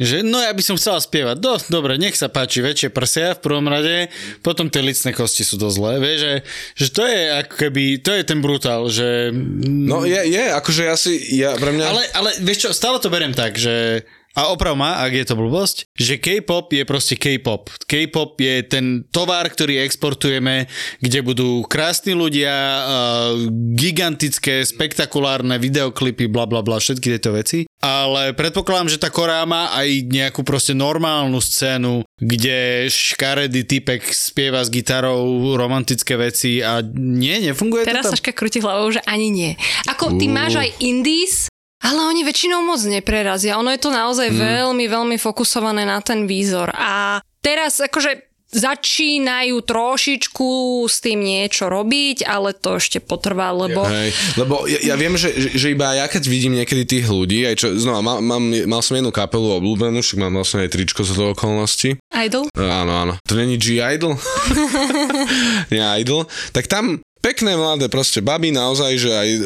že 0.00 0.24
no 0.24 0.40
ja 0.40 0.52
by 0.52 0.62
som 0.64 0.80
chcela 0.80 1.00
spievať. 1.00 1.36
Do, 1.36 1.60
dobre, 1.68 2.00
nech 2.00 2.16
sa 2.16 2.32
páči, 2.32 2.64
väčšie 2.64 2.88
prsia 2.88 3.36
v 3.36 3.44
prvom 3.44 3.68
rade, 3.68 4.08
potom 4.40 4.72
tie 4.72 4.80
licné 4.80 5.12
kosti 5.12 5.44
sú 5.44 5.60
dosť 5.60 5.76
zlé. 5.76 5.92
Vieš, 6.00 6.18
že, 6.18 6.34
že 6.76 6.86
to 6.92 7.02
je 7.04 7.20
ako 7.44 7.54
keby, 7.60 7.84
to 8.00 8.10
je 8.16 8.22
ten 8.24 8.40
brutál, 8.40 8.88
že... 8.88 9.28
No 9.64 10.08
je, 10.08 10.20
je, 10.32 10.44
akože 10.48 10.82
ja 10.88 10.96
si, 10.96 11.12
ja 11.36 11.52
pre 11.60 11.76
mňa... 11.76 11.84
Ale, 11.84 12.02
ale 12.16 12.30
vieš 12.40 12.68
čo, 12.68 12.70
stále 12.72 12.96
to 13.04 13.12
beriem 13.12 13.36
tak, 13.36 13.60
že 13.60 14.06
a 14.32 14.48
oprav 14.48 14.72
ma, 14.72 15.04
ak 15.04 15.12
je 15.12 15.26
to 15.28 15.36
blbosť, 15.36 15.92
že 15.92 16.16
K-pop 16.16 16.72
je 16.72 16.88
proste 16.88 17.20
K-pop. 17.20 17.68
K-pop 17.84 18.40
je 18.40 18.64
ten 18.64 19.04
tovar, 19.12 19.44
ktorý 19.44 19.84
exportujeme, 19.84 20.72
kde 21.04 21.20
budú 21.20 21.68
krásni 21.68 22.16
ľudia, 22.16 22.48
uh, 22.48 23.36
gigantické, 23.76 24.64
spektakulárne 24.64 25.60
videoklipy, 25.60 26.32
bla 26.32 26.48
bla 26.48 26.64
bla, 26.64 26.80
všetky 26.80 27.12
tieto 27.12 27.36
veci. 27.36 27.68
Ale 27.82 28.30
predpokladám, 28.30 28.94
že 28.94 29.02
tá 29.02 29.10
Korea 29.10 29.42
má 29.42 29.74
aj 29.74 30.06
nejakú 30.06 30.46
proste 30.46 30.70
normálnu 30.70 31.42
scénu, 31.42 32.06
kde 32.14 32.86
škaredý 32.86 33.66
typek 33.66 34.06
spieva 34.06 34.62
s 34.62 34.70
gitarou 34.70 35.58
romantické 35.58 36.14
veci 36.14 36.62
a 36.62 36.78
nie, 36.94 37.42
nefunguje 37.42 37.82
Teraz 37.82 38.06
to 38.06 38.14
tam? 38.14 38.14
Saška 38.14 38.30
krúti 38.38 38.62
hlavou, 38.62 38.86
že 38.94 39.02
ani 39.02 39.34
nie. 39.34 39.50
Ako 39.90 40.14
ty 40.14 40.30
máš 40.30 40.62
aj 40.62 40.70
indies, 40.78 41.50
ale 41.82 42.06
oni 42.06 42.22
väčšinou 42.22 42.62
moc 42.62 42.78
neprerazia. 42.86 43.58
Ono 43.58 43.74
je 43.74 43.82
to 43.82 43.90
naozaj 43.90 44.30
mm. 44.30 44.38
veľmi, 44.38 44.86
veľmi 44.86 45.16
fokusované 45.18 45.82
na 45.82 45.98
ten 45.98 46.30
výzor. 46.30 46.70
A 46.78 47.18
teraz 47.42 47.82
akože 47.82 48.31
začínajú 48.52 49.64
trošičku 49.64 50.50
s 50.84 51.00
tým 51.00 51.24
niečo 51.24 51.72
robiť, 51.72 52.28
ale 52.28 52.52
to 52.52 52.76
ešte 52.76 53.00
potrvá, 53.00 53.48
lebo... 53.50 53.80
Hej, 53.88 54.12
lebo 54.36 54.68
ja, 54.68 54.92
ja 54.92 54.94
viem, 55.00 55.16
že, 55.16 55.32
že, 55.56 55.72
iba 55.72 55.96
ja 55.96 56.04
keď 56.04 56.22
vidím 56.28 56.60
niekedy 56.60 56.84
tých 56.84 57.08
ľudí, 57.08 57.48
aj 57.48 57.56
čo, 57.56 57.66
znova, 57.80 58.04
mal, 58.04 58.16
mám, 58.20 58.44
mal 58.68 58.84
som 58.84 59.00
jednu 59.00 59.08
kapelu 59.08 59.56
obľúbenú, 59.56 60.04
však 60.04 60.20
mám 60.20 60.36
vlastne 60.36 60.68
aj 60.68 60.72
tričko 60.76 61.00
z 61.00 61.16
toho 61.16 61.32
okolností. 61.32 61.96
Idol? 62.12 62.52
Áno, 62.60 62.92
áno. 62.92 63.14
To 63.24 63.32
není 63.32 63.56
G-Idol? 63.56 64.20
Nie 65.72 66.04
Idol. 66.04 66.28
Tak 66.52 66.68
tam 66.68 67.00
pekné 67.22 67.54
mladé 67.54 67.86
proste 67.86 68.18
baby, 68.20 68.50
naozaj, 68.50 68.92
že 68.98 69.10
aj 69.14 69.28
e, 69.30 69.38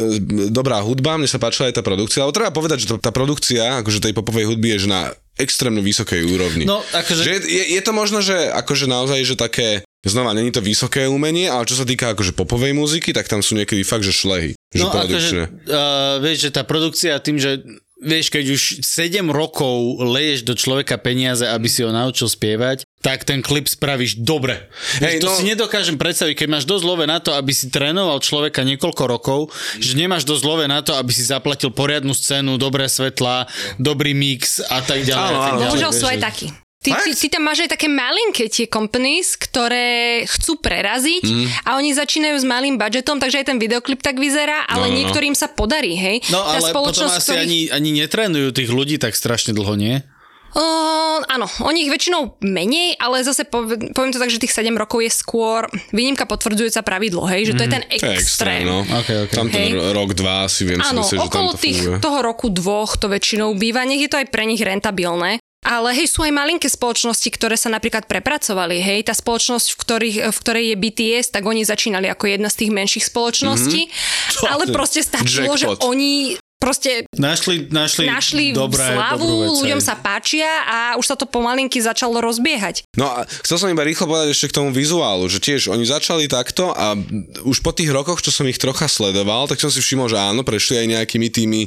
dobrá 0.48 0.80
hudba, 0.80 1.20
mne 1.20 1.28
sa 1.28 1.38
páčila 1.38 1.68
aj 1.68 1.76
tá 1.78 1.82
produkcia, 1.84 2.24
ale 2.24 2.34
treba 2.34 2.50
povedať, 2.50 2.82
že 2.82 2.90
to, 2.90 2.96
tá 2.96 3.12
produkcia, 3.12 3.84
akože 3.84 4.02
tej 4.02 4.16
popovej 4.16 4.48
hudby 4.48 4.74
je 4.74 4.88
že 4.88 4.88
na 4.88 5.12
extrémne 5.36 5.84
vysokej 5.84 6.24
úrovni. 6.24 6.64
No, 6.64 6.80
akože... 6.80 7.22
Že 7.22 7.32
je, 7.44 7.64
je 7.76 7.82
to 7.84 7.92
možno, 7.92 8.24
že 8.24 8.48
akože 8.52 8.88
naozaj, 8.88 9.20
že 9.22 9.36
také, 9.36 9.68
znova, 10.02 10.32
není 10.32 10.48
to 10.50 10.64
vysoké 10.64 11.04
umenie, 11.06 11.46
ale 11.52 11.68
čo 11.68 11.76
sa 11.76 11.84
týka 11.84 12.16
akože 12.16 12.32
popovej 12.32 12.72
muziky, 12.72 13.12
tak 13.12 13.28
tam 13.28 13.44
sú 13.44 13.54
niekedy 13.54 13.84
fakt, 13.84 14.04
že 14.04 14.16
šlehy. 14.16 14.56
Že 14.72 14.82
No 14.82 14.88
akože, 14.92 15.40
uh, 15.68 16.16
vieš, 16.24 16.48
že 16.48 16.50
tá 16.50 16.62
produkcia 16.64 17.20
tým, 17.20 17.36
že 17.36 17.60
vieš, 17.96 18.28
keď 18.28 18.44
už 18.52 18.62
7 18.84 19.24
rokov 19.32 20.04
leješ 20.04 20.44
do 20.44 20.52
človeka 20.52 21.00
peniaze, 21.00 21.44
aby 21.48 21.64
si 21.64 21.80
ho 21.80 21.88
naučil 21.88 22.28
spievať, 22.28 22.84
tak 23.00 23.24
ten 23.24 23.40
klip 23.40 23.70
spravíš 23.70 24.20
dobre. 24.20 24.68
Hej, 25.00 25.24
to 25.24 25.30
no- 25.32 25.36
si 25.38 25.48
nedokážem 25.48 25.96
predstaviť, 25.96 26.44
keď 26.44 26.48
máš 26.50 26.68
dosť 26.68 26.84
love 26.84 27.04
na 27.08 27.18
to, 27.22 27.32
aby 27.32 27.52
si 27.54 27.72
trénoval 27.72 28.20
človeka 28.20 28.66
niekoľko 28.66 29.04
rokov, 29.06 29.40
že 29.80 29.96
nemáš 29.96 30.28
dosť 30.28 30.42
love 30.44 30.64
na 30.68 30.82
to, 30.84 30.92
aby 30.98 31.12
si 31.14 31.24
zaplatil 31.24 31.72
poriadnu 31.72 32.12
scénu, 32.12 32.60
dobré 32.60 32.90
svetlá, 32.90 33.48
dobrý 33.80 34.12
mix 34.12 34.60
a 34.60 34.84
tak 34.84 35.06
ďalej. 35.06 35.32
Áno, 35.32 35.40
áno. 35.40 35.58
Bohužiaľ 35.70 35.92
sú 35.94 36.06
aj 36.10 36.18
takí. 36.20 36.48
Ty, 36.86 37.02
ty, 37.02 37.10
ty 37.12 37.26
tam 37.28 37.42
máš 37.42 37.58
aj 37.60 37.70
také 37.72 37.86
malinké 37.86 38.46
tie 38.46 38.66
companies, 38.66 39.34
ktoré 39.34 39.86
chcú 40.24 40.56
preraziť 40.56 41.24
Mhm. 41.24 41.46
a 41.64 41.74
oni 41.74 41.90
začínajú 41.92 42.36
s 42.36 42.44
malým 42.44 42.76
budžetom, 42.76 43.16
takže 43.16 43.42
aj 43.42 43.46
ten 43.48 43.58
videoklip 43.58 43.98
tak 43.98 44.16
vyzerá, 44.16 44.62
ale 44.64 44.86
No, 44.86 44.88
no, 44.88 44.92
no. 44.92 44.98
niektorým 45.00 45.32
sa 45.32 45.48
podarí, 45.48 45.94
hej. 45.94 46.22
No 46.28 46.40
Tá 46.40 46.54
ale 46.54 46.70
potom 46.70 46.94
spoločnosť, 46.94 47.14
asi 47.16 47.26
ktorých- 47.28 47.42
ani, 47.42 47.58
ani 47.72 47.90
netrénujú 47.98 48.48
tých 48.52 48.70
ľudí 48.70 48.96
tak 48.96 49.12
strašne 49.12 49.50
dlho, 49.50 49.74
nie? 49.74 50.06
Uh, 50.52 51.20
áno, 51.26 51.44
oni 51.60 51.84
ich 51.84 51.92
väčšinou 51.92 52.40
menej, 52.40 52.96
ale 52.96 53.20
zase 53.20 53.44
poviem, 53.44 53.92
poviem 53.92 54.08
to 54.08 54.16
tak, 54.16 54.30
že 54.30 54.38
tých 54.38 54.56
7 54.56 54.72
rokov 54.72 55.04
je 55.04 55.12
skôr 55.12 55.64
výnimka 55.90 56.24
potvrdzujúca 56.24 56.80
pravidlo, 56.80 57.26
hej, 57.26 57.50
že 57.50 57.52
to 57.52 57.62
je 57.62 57.70
ten 57.70 57.82
To 57.82 57.92
je 58.06 58.16
extrém, 58.16 58.16
extrém. 58.16 58.62
no. 58.64 58.80
Ok, 58.80 59.08
ok. 59.26 59.32
Tam 59.34 59.46
ten 59.46 59.68
Hej. 59.70 59.92
rok, 59.92 60.14
dva 60.14 60.46
si 60.46 60.64
viem 60.64 60.80
si 60.80 60.88
Áno, 60.88 61.04
myslieť, 61.04 61.12
že 61.12 61.20
tam 61.20 61.28
okolo 61.28 61.50
to 61.50 61.58
tých, 61.58 61.76
funguje. 61.82 62.00
toho 62.00 62.18
roku 62.22 62.46
dvoch 62.48 62.96
to 62.96 63.06
väčšinou 63.06 63.52
býva, 63.52 63.84
nech 63.84 64.00
je 64.00 64.08
to 64.08 64.16
aj 64.16 64.26
pre 64.26 64.44
nich 64.44 64.62
rentabilné. 64.62 65.36
Ale 65.66 65.90
hej, 65.98 66.06
sú 66.06 66.22
aj 66.22 66.30
malinké 66.30 66.70
spoločnosti, 66.70 67.26
ktoré 67.26 67.58
sa 67.58 67.66
napríklad 67.66 68.06
prepracovali. 68.06 68.78
Hej, 68.78 69.10
tá 69.10 69.14
spoločnosť, 69.18 69.74
v, 69.74 69.76
ktorých, 69.82 70.16
v 70.30 70.38
ktorej 70.38 70.64
je 70.70 70.76
BTS, 70.78 71.26
tak 71.34 71.42
oni 71.42 71.66
začínali 71.66 72.06
ako 72.06 72.30
jedna 72.30 72.46
z 72.46 72.62
tých 72.62 72.70
menších 72.70 73.04
spoločností. 73.10 73.82
Mm-hmm. 74.36 74.52
Ale 74.52 74.64
proste 74.68 75.00
stačilo, 75.00 75.56
že 75.56 75.70
Jackpot. 75.70 75.88
oni 75.88 76.36
proste 76.66 77.06
Našli, 77.14 77.70
našli, 77.70 78.10
našli 78.10 78.44
dobré, 78.50 78.82
slavu, 78.82 79.62
ľuďom 79.62 79.78
sa 79.78 79.94
páčia 79.94 80.50
a 80.66 80.78
už 80.98 81.06
sa 81.06 81.14
to 81.14 81.24
pomalinky 81.24 81.78
začalo 81.78 82.18
rozbiehať. 82.18 82.82
No 82.98 83.06
a 83.06 83.22
chcel 83.46 83.56
som 83.62 83.70
iba 83.70 83.86
rýchlo 83.86 84.10
povedať 84.10 84.34
ešte 84.34 84.50
k 84.50 84.56
tomu 84.58 84.74
vizuálu, 84.74 85.30
že 85.30 85.38
tiež 85.38 85.70
oni 85.70 85.86
začali 85.86 86.26
takto 86.26 86.74
a 86.74 86.98
už 87.46 87.62
po 87.62 87.70
tých 87.70 87.88
rokoch, 87.94 88.18
čo 88.18 88.34
som 88.34 88.44
ich 88.50 88.58
trocha 88.58 88.90
sledoval, 88.90 89.46
tak 89.46 89.62
som 89.62 89.70
si 89.70 89.78
všimol, 89.78 90.10
že 90.10 90.18
áno, 90.18 90.42
prešli 90.42 90.82
aj 90.82 90.86
nejakými 90.98 91.28
tými 91.30 91.60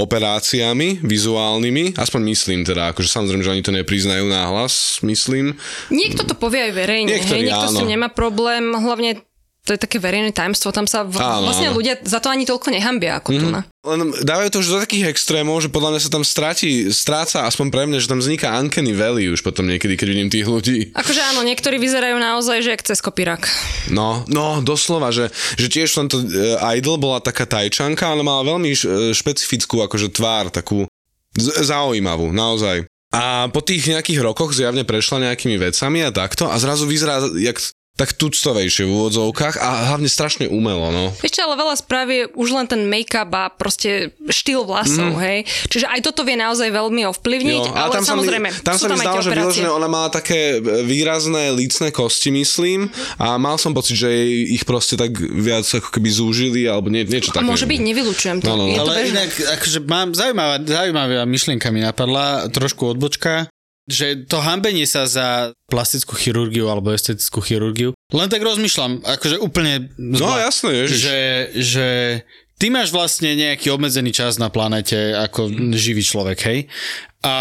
operáciami 0.00 1.04
vizuálnymi, 1.04 2.00
aspoň 2.00 2.20
myslím 2.32 2.64
teda, 2.64 2.96
akože 2.96 3.12
samozrejme, 3.12 3.44
že 3.44 3.52
oni 3.52 3.62
to 3.62 3.76
nepriznajú 3.76 4.24
náhlas, 4.24 5.04
myslím. 5.04 5.54
Niekto 5.92 6.24
to 6.24 6.32
povie 6.32 6.66
aj 6.66 6.72
verejne, 6.72 7.12
Niektorí, 7.12 7.44
hej, 7.44 7.46
niekto 7.52 7.68
s 7.68 7.76
tým 7.76 7.88
áno. 7.92 7.94
nemá 7.94 8.08
problém, 8.08 8.72
hlavne 8.72 9.20
to 9.66 9.74
je 9.74 9.82
také 9.82 9.98
verejné 9.98 10.30
tajomstvo, 10.30 10.70
tam 10.70 10.86
sa 10.86 11.02
v, 11.02 11.18
Áno, 11.18 11.50
vlastne 11.50 11.74
áno. 11.74 11.76
ľudia 11.76 11.98
za 12.06 12.22
to 12.22 12.30
ani 12.30 12.46
toľko 12.46 12.70
nehambia 12.70 13.18
ako 13.18 13.34
tu 13.34 13.46
na. 13.50 13.66
Len 13.82 14.14
dávajú 14.22 14.48
to 14.54 14.58
už 14.62 14.68
do 14.70 14.78
takých 14.82 15.10
extrémov, 15.10 15.58
že 15.58 15.70
podľa 15.70 15.94
mňa 15.94 16.00
sa 16.06 16.10
tam 16.10 16.22
stráti, 16.22 16.90
stráca, 16.94 17.46
aspoň 17.46 17.66
pre 17.74 17.82
mňa, 17.86 17.98
že 17.98 18.10
tam 18.10 18.22
vzniká 18.22 18.54
uncanny 18.58 18.94
valley 18.94 19.26
už 19.26 19.42
potom 19.42 19.66
niekedy, 19.66 19.98
keď 19.98 20.06
vidím 20.06 20.30
tých 20.30 20.46
ľudí. 20.46 20.78
Akože 20.94 21.22
áno, 21.34 21.42
niektorí 21.42 21.82
vyzerajú 21.82 22.14
naozaj, 22.18 22.62
že 22.62 22.70
jak 22.74 22.86
cez 22.86 22.98
kopírak. 23.02 23.50
No, 23.90 24.22
no, 24.30 24.62
doslova, 24.62 25.10
že, 25.10 25.34
že 25.58 25.66
tiež 25.66 25.90
v 25.90 25.98
tomto 26.06 26.16
uh, 26.22 26.62
Idol 26.74 26.98
bola 26.98 27.18
taká 27.18 27.46
tajčanka, 27.46 28.06
ale 28.06 28.22
mala 28.26 28.46
veľmi 28.46 28.70
e, 28.70 28.78
špecifickú 29.14 29.82
akože 29.82 30.14
tvár, 30.14 30.50
takú 30.50 30.86
z- 31.34 31.54
zaujímavú, 31.66 32.30
naozaj. 32.34 32.86
A 33.14 33.46
po 33.48 33.62
tých 33.62 33.86
nejakých 33.86 34.18
rokoch 34.18 34.50
zjavne 34.50 34.82
prešla 34.82 35.30
nejakými 35.30 35.56
vecami 35.56 36.02
a 36.02 36.10
takto 36.10 36.50
a 36.50 36.58
zrazu 36.58 36.90
vyzerá 36.90 37.22
jak 37.38 37.56
tak 37.96 38.12
tuctovejšie 38.12 38.84
v 38.84 38.92
úvodzovkách 38.92 39.56
a 39.56 39.88
hlavne 39.92 40.04
strašne 40.06 40.52
umelo, 40.52 40.92
no. 40.92 41.16
Ešte 41.24 41.40
ale 41.40 41.56
veľa 41.56 41.74
správ 41.80 42.06
je 42.12 42.28
už 42.36 42.48
len 42.52 42.68
ten 42.68 42.84
make-up 42.84 43.32
a 43.32 43.48
proste 43.48 44.12
štýl 44.28 44.68
vlasov, 44.68 45.16
mm. 45.16 45.20
hej. 45.24 45.38
Čiže 45.72 45.88
aj 45.88 46.00
toto 46.04 46.20
vie 46.28 46.36
naozaj 46.36 46.68
veľmi 46.68 47.08
ovplyvniť, 47.08 47.72
ale 47.72 48.04
samozrejme, 48.04 48.48
sa 48.52 48.60
mi, 48.60 48.66
tam 48.68 48.76
sú 48.76 48.84
sa 48.84 48.88
tam 48.92 48.98
mi 49.00 49.04
zdalo, 49.08 49.20
že 49.24 49.30
vyložené 49.32 49.70
ona 49.72 49.88
mala 49.88 50.12
také 50.12 50.60
výrazné 50.60 51.56
lícne 51.56 51.88
kosti, 51.88 52.28
myslím, 52.36 52.92
a 53.16 53.40
mal 53.40 53.56
som 53.56 53.72
pocit, 53.72 53.96
že 53.96 54.12
jej 54.12 54.52
ich 54.52 54.68
proste 54.68 55.00
tak 55.00 55.16
viac 55.16 55.64
ako 55.64 55.88
keby 55.88 56.08
zúžili, 56.12 56.68
alebo 56.68 56.92
nie, 56.92 57.08
niečo 57.08 57.32
A 57.32 57.40
také. 57.40 57.48
môže 57.48 57.64
byť, 57.64 57.80
nevylučujem 57.80 58.36
to. 58.44 58.52
No, 58.52 58.60
no, 58.60 58.64
no. 58.68 58.76
Je 58.76 58.78
to 58.78 58.92
Ale 58.92 58.94
bežné. 59.00 59.12
inak, 59.16 59.30
akože 59.56 59.78
mám 59.88 60.08
zaujímavá, 60.12 60.56
zaujímavá 60.60 61.24
myšlienka 61.24 61.72
mi 61.72 61.80
napadla, 61.80 62.52
trošku 62.52 62.92
odbočka, 62.92 63.48
že 63.86 64.26
to 64.26 64.38
hambenie 64.38 64.82
sa 64.82 65.06
za 65.06 65.28
plastickú 65.66 66.14
chirurgiu 66.14 66.66
alebo 66.66 66.90
estetickú 66.90 67.38
chirurgiu, 67.38 67.90
len 68.10 68.28
tak 68.28 68.42
rozmýšľam, 68.42 69.00
akože 69.00 69.38
úplne 69.38 69.88
No 69.94 70.18
zbla- 70.20 70.42
jasné, 70.44 70.70
ježiš. 70.82 70.98
že, 71.00 71.18
že 71.54 71.86
ty 72.56 72.66
máš 72.68 72.90
vlastne 72.90 73.32
nejaký 73.32 73.70
obmedzený 73.70 74.10
čas 74.10 74.36
na 74.36 74.48
planete 74.48 74.94
ako 75.12 75.46
živý 75.72 76.02
človek, 76.02 76.38
hej? 76.42 76.58
A 77.22 77.36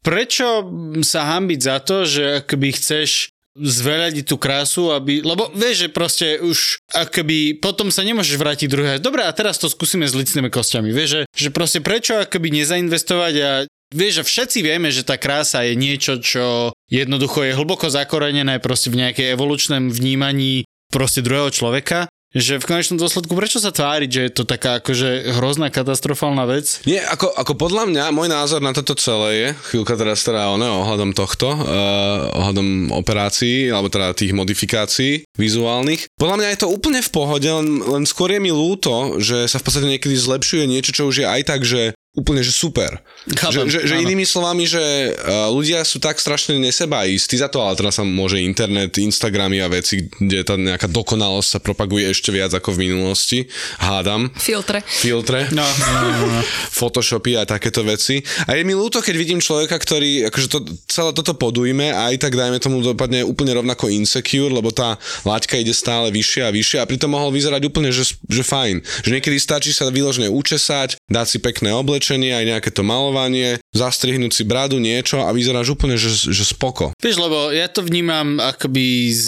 prečo 0.00 0.66
sa 1.00 1.26
hambiť 1.28 1.60
za 1.60 1.76
to, 1.78 2.02
že 2.02 2.24
akoby 2.40 2.74
chceš 2.74 3.30
zveľadiť 3.52 4.24
tú 4.24 4.40
krásu, 4.40 4.88
aby, 4.90 5.20
lebo 5.20 5.52
vieš, 5.52 5.84
že 5.84 5.88
proste 5.90 6.26
už 6.40 6.80
akoby 6.88 7.60
potom 7.60 7.92
sa 7.92 8.00
nemôžeš 8.00 8.40
vrátiť 8.40 8.64
druhé. 8.66 8.92
Dobre, 8.96 9.22
a 9.22 9.30
teraz 9.30 9.60
to 9.60 9.68
skúsime 9.68 10.08
s 10.08 10.16
licnými 10.16 10.48
kostiami. 10.48 10.88
Vieš, 10.88 11.08
že, 11.10 11.20
že 11.28 11.48
proste 11.52 11.84
prečo 11.84 12.16
akoby 12.16 12.48
nezainvestovať 12.48 13.34
a 13.38 13.50
vieš, 13.92 14.22
že 14.22 14.28
všetci 14.28 14.58
vieme, 14.64 14.88
že 14.88 15.06
tá 15.06 15.20
krása 15.20 15.62
je 15.62 15.76
niečo, 15.76 16.18
čo 16.18 16.72
jednoducho 16.90 17.44
je 17.44 17.56
hlboko 17.56 17.88
zakorenené 17.92 18.58
proste 18.58 18.88
v 18.88 19.06
nejakej 19.06 19.36
evolučnom 19.36 19.92
vnímaní 19.92 20.66
proste 20.92 21.24
druhého 21.24 21.48
človeka 21.48 22.10
že 22.32 22.56
v 22.56 22.64
konečnom 22.64 22.96
dôsledku 22.96 23.36
prečo 23.36 23.60
sa 23.60 23.68
tváriť, 23.70 24.08
že 24.08 24.22
je 24.24 24.32
to 24.32 24.44
taká 24.48 24.80
akože 24.80 25.36
hrozná 25.36 25.68
katastrofálna 25.68 26.48
vec? 26.48 26.80
Nie, 26.88 27.04
ako, 27.04 27.28
ako 27.28 27.52
podľa 27.60 27.84
mňa, 27.92 28.04
môj 28.08 28.28
názor 28.32 28.64
na 28.64 28.72
toto 28.72 28.96
celé 28.96 29.30
je, 29.36 29.48
chvíľka 29.68 30.00
teraz 30.00 30.24
teda 30.24 30.48
ono, 30.48 30.88
ohľadom 30.88 31.12
tohto, 31.12 31.52
uh, 31.52 32.32
ohľadom 32.32 32.96
operácií, 32.96 33.68
alebo 33.68 33.92
teda 33.92 34.16
tých 34.16 34.32
modifikácií 34.32 35.28
vizuálnych. 35.36 36.08
Podľa 36.16 36.36
mňa 36.40 36.48
je 36.56 36.60
to 36.64 36.72
úplne 36.72 37.04
v 37.04 37.12
pohode, 37.12 37.48
len, 37.48 37.84
len 37.84 38.04
skôr 38.08 38.32
je 38.32 38.40
mi 38.40 38.48
ľúto, 38.48 39.20
že 39.20 39.44
sa 39.44 39.60
v 39.60 39.64
podstate 39.68 39.92
niekedy 39.92 40.16
zlepšuje 40.16 40.64
niečo, 40.64 40.96
čo 40.96 41.12
už 41.12 41.24
je 41.24 41.26
aj 41.28 41.42
tak, 41.44 41.68
že 41.68 41.92
úplne, 42.12 42.44
že 42.44 42.52
super. 42.52 43.00
Chápem, 43.24 43.72
že, 43.72 43.88
že, 43.88 43.96
že 43.96 44.02
inými 44.04 44.28
slovami, 44.28 44.68
že 44.68 45.16
uh, 45.16 45.48
ľudia 45.48 45.80
sú 45.80 45.96
tak 45.96 46.20
strašne 46.20 46.60
nesebaistí 46.60 47.40
za 47.40 47.48
to, 47.48 47.64
ale 47.64 47.72
teraz 47.72 47.96
sa 47.96 48.04
môže 48.04 48.36
internet, 48.36 49.00
Instagramy 49.00 49.64
a 49.64 49.72
veci, 49.72 50.12
kde 50.20 50.44
tá 50.44 50.60
nejaká 50.60 50.92
dokonalosť 50.92 51.48
sa 51.48 51.58
propaguje 51.64 52.12
ešte 52.12 52.28
viac 52.28 52.52
ako 52.52 52.76
v 52.76 52.90
minulosti. 52.90 53.48
Hádam 53.80 54.28
Filtre. 54.36 54.84
filtre, 54.84 55.48
No, 55.56 55.64
no, 55.64 55.88
no, 55.88 56.26
no. 56.36 56.40
photoshopy 56.78 57.40
a 57.40 57.48
takéto 57.48 57.80
veci. 57.80 58.20
A 58.44 58.60
je 58.60 58.62
mi 58.68 58.76
ľúto, 58.76 59.00
keď 59.00 59.14
vidím 59.16 59.40
človeka, 59.40 59.80
ktorý 59.80 60.28
akože 60.28 60.48
to, 60.52 60.58
celé 60.92 61.16
toto 61.16 61.32
podujme 61.32 61.96
a 61.96 62.12
aj 62.12 62.28
tak 62.28 62.36
dajme 62.36 62.60
tomu 62.60 62.84
dopadne 62.84 63.24
úplne 63.24 63.56
rovnako 63.56 63.88
insecure, 63.88 64.52
lebo 64.52 64.68
tá 64.68 65.00
laťka 65.24 65.56
ide 65.56 65.72
stále 65.72 66.12
vyššie 66.12 66.42
a 66.44 66.52
vyššie 66.52 66.78
a 66.84 66.88
pritom 66.88 67.08
mohol 67.08 67.32
vyzerať 67.32 67.64
úplne, 67.64 67.88
že, 67.88 68.20
že 68.28 68.44
fajn. 68.44 68.84
Že 69.08 69.10
niekedy 69.16 69.40
stačí 69.40 69.72
sa 69.72 69.88
vyložne 69.88 70.28
učesať, 70.28 71.00
dať 71.08 71.26
si 71.26 71.38
pekné 71.40 71.72
oblečenie, 71.72 72.01
aj 72.10 72.44
nejaké 72.44 72.70
to 72.74 72.82
malovanie, 72.82 73.62
zastrihnúť 73.70 74.32
si 74.34 74.42
bradu, 74.42 74.82
niečo 74.82 75.22
a 75.22 75.30
vyzeráš 75.30 75.78
úplne, 75.78 75.94
že, 75.94 76.10
že 76.10 76.44
spoko. 76.44 76.90
Vieš, 76.98 77.16
lebo 77.22 77.54
ja 77.54 77.70
to 77.70 77.86
vnímam 77.86 78.42
akoby 78.42 79.14
z... 79.14 79.26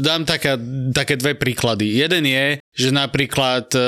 Dám 0.00 0.24
taká, 0.24 0.56
také 0.96 1.20
dve 1.20 1.36
príklady. 1.36 2.00
Jeden 2.00 2.24
je, 2.24 2.46
že 2.72 2.88
napríklad 2.94 3.68
e, 3.76 3.80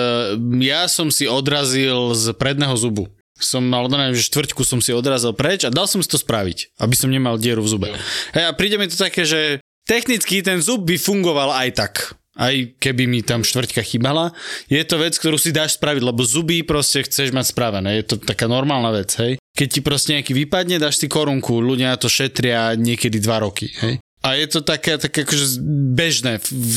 ja 0.67 0.85
som 0.91 1.09
si 1.09 1.25
odrazil 1.25 2.13
z 2.13 2.37
predného 2.37 2.77
zubu. 2.77 3.09
Som 3.41 3.67
mal, 3.67 3.91
no 3.91 3.99
neviem, 3.99 4.15
že 4.15 4.29
štvrťku 4.31 4.63
som 4.63 4.79
si 4.79 4.95
odrazil 4.95 5.35
preč 5.35 5.67
a 5.67 5.75
dal 5.75 5.91
som 5.91 5.99
si 5.99 6.07
to 6.07 6.21
spraviť, 6.21 6.79
aby 6.79 6.95
som 6.95 7.11
nemal 7.11 7.41
dieru 7.41 7.65
v 7.65 7.73
zube. 7.75 7.89
Hej, 8.37 8.45
a 8.47 8.53
príde 8.55 8.79
mi 8.79 8.87
to 8.87 8.95
také, 8.95 9.27
že 9.27 9.59
technicky 9.83 10.45
ten 10.47 10.63
zub 10.63 10.87
by 10.87 10.95
fungoval 10.95 11.51
aj 11.51 11.69
tak. 11.75 11.95
Aj 12.33 12.55
keby 12.81 13.05
mi 13.05 13.21
tam 13.21 13.45
štvrťka 13.45 13.85
chýbala. 13.85 14.33
Je 14.73 14.81
to 14.89 14.97
vec, 14.97 15.13
ktorú 15.13 15.37
si 15.37 15.53
dáš 15.53 15.77
spraviť, 15.77 16.01
lebo 16.01 16.25
zuby 16.25 16.65
proste 16.65 17.05
chceš 17.05 17.29
mať 17.29 17.53
spravené. 17.53 18.01
Je 18.01 18.05
to 18.09 18.17
taká 18.17 18.49
normálna 18.49 18.89
vec, 18.89 19.13
hej. 19.21 19.37
Keď 19.53 19.69
ti 19.69 19.81
proste 19.85 20.17
nejaký 20.17 20.33
vypadne, 20.33 20.81
dáš 20.81 20.97
si 20.97 21.13
korunku, 21.13 21.61
ľudia 21.61 22.01
to 22.01 22.09
šetria 22.09 22.73
niekedy 22.73 23.21
dva 23.21 23.45
roky, 23.45 23.69
hej. 23.85 24.01
A 24.23 24.39
je 24.39 24.47
to 24.49 24.63
také, 24.63 24.97
také 24.97 25.27
akože 25.27 25.59
bežné 25.93 26.39
v, 26.39 26.49
v, 26.55 26.77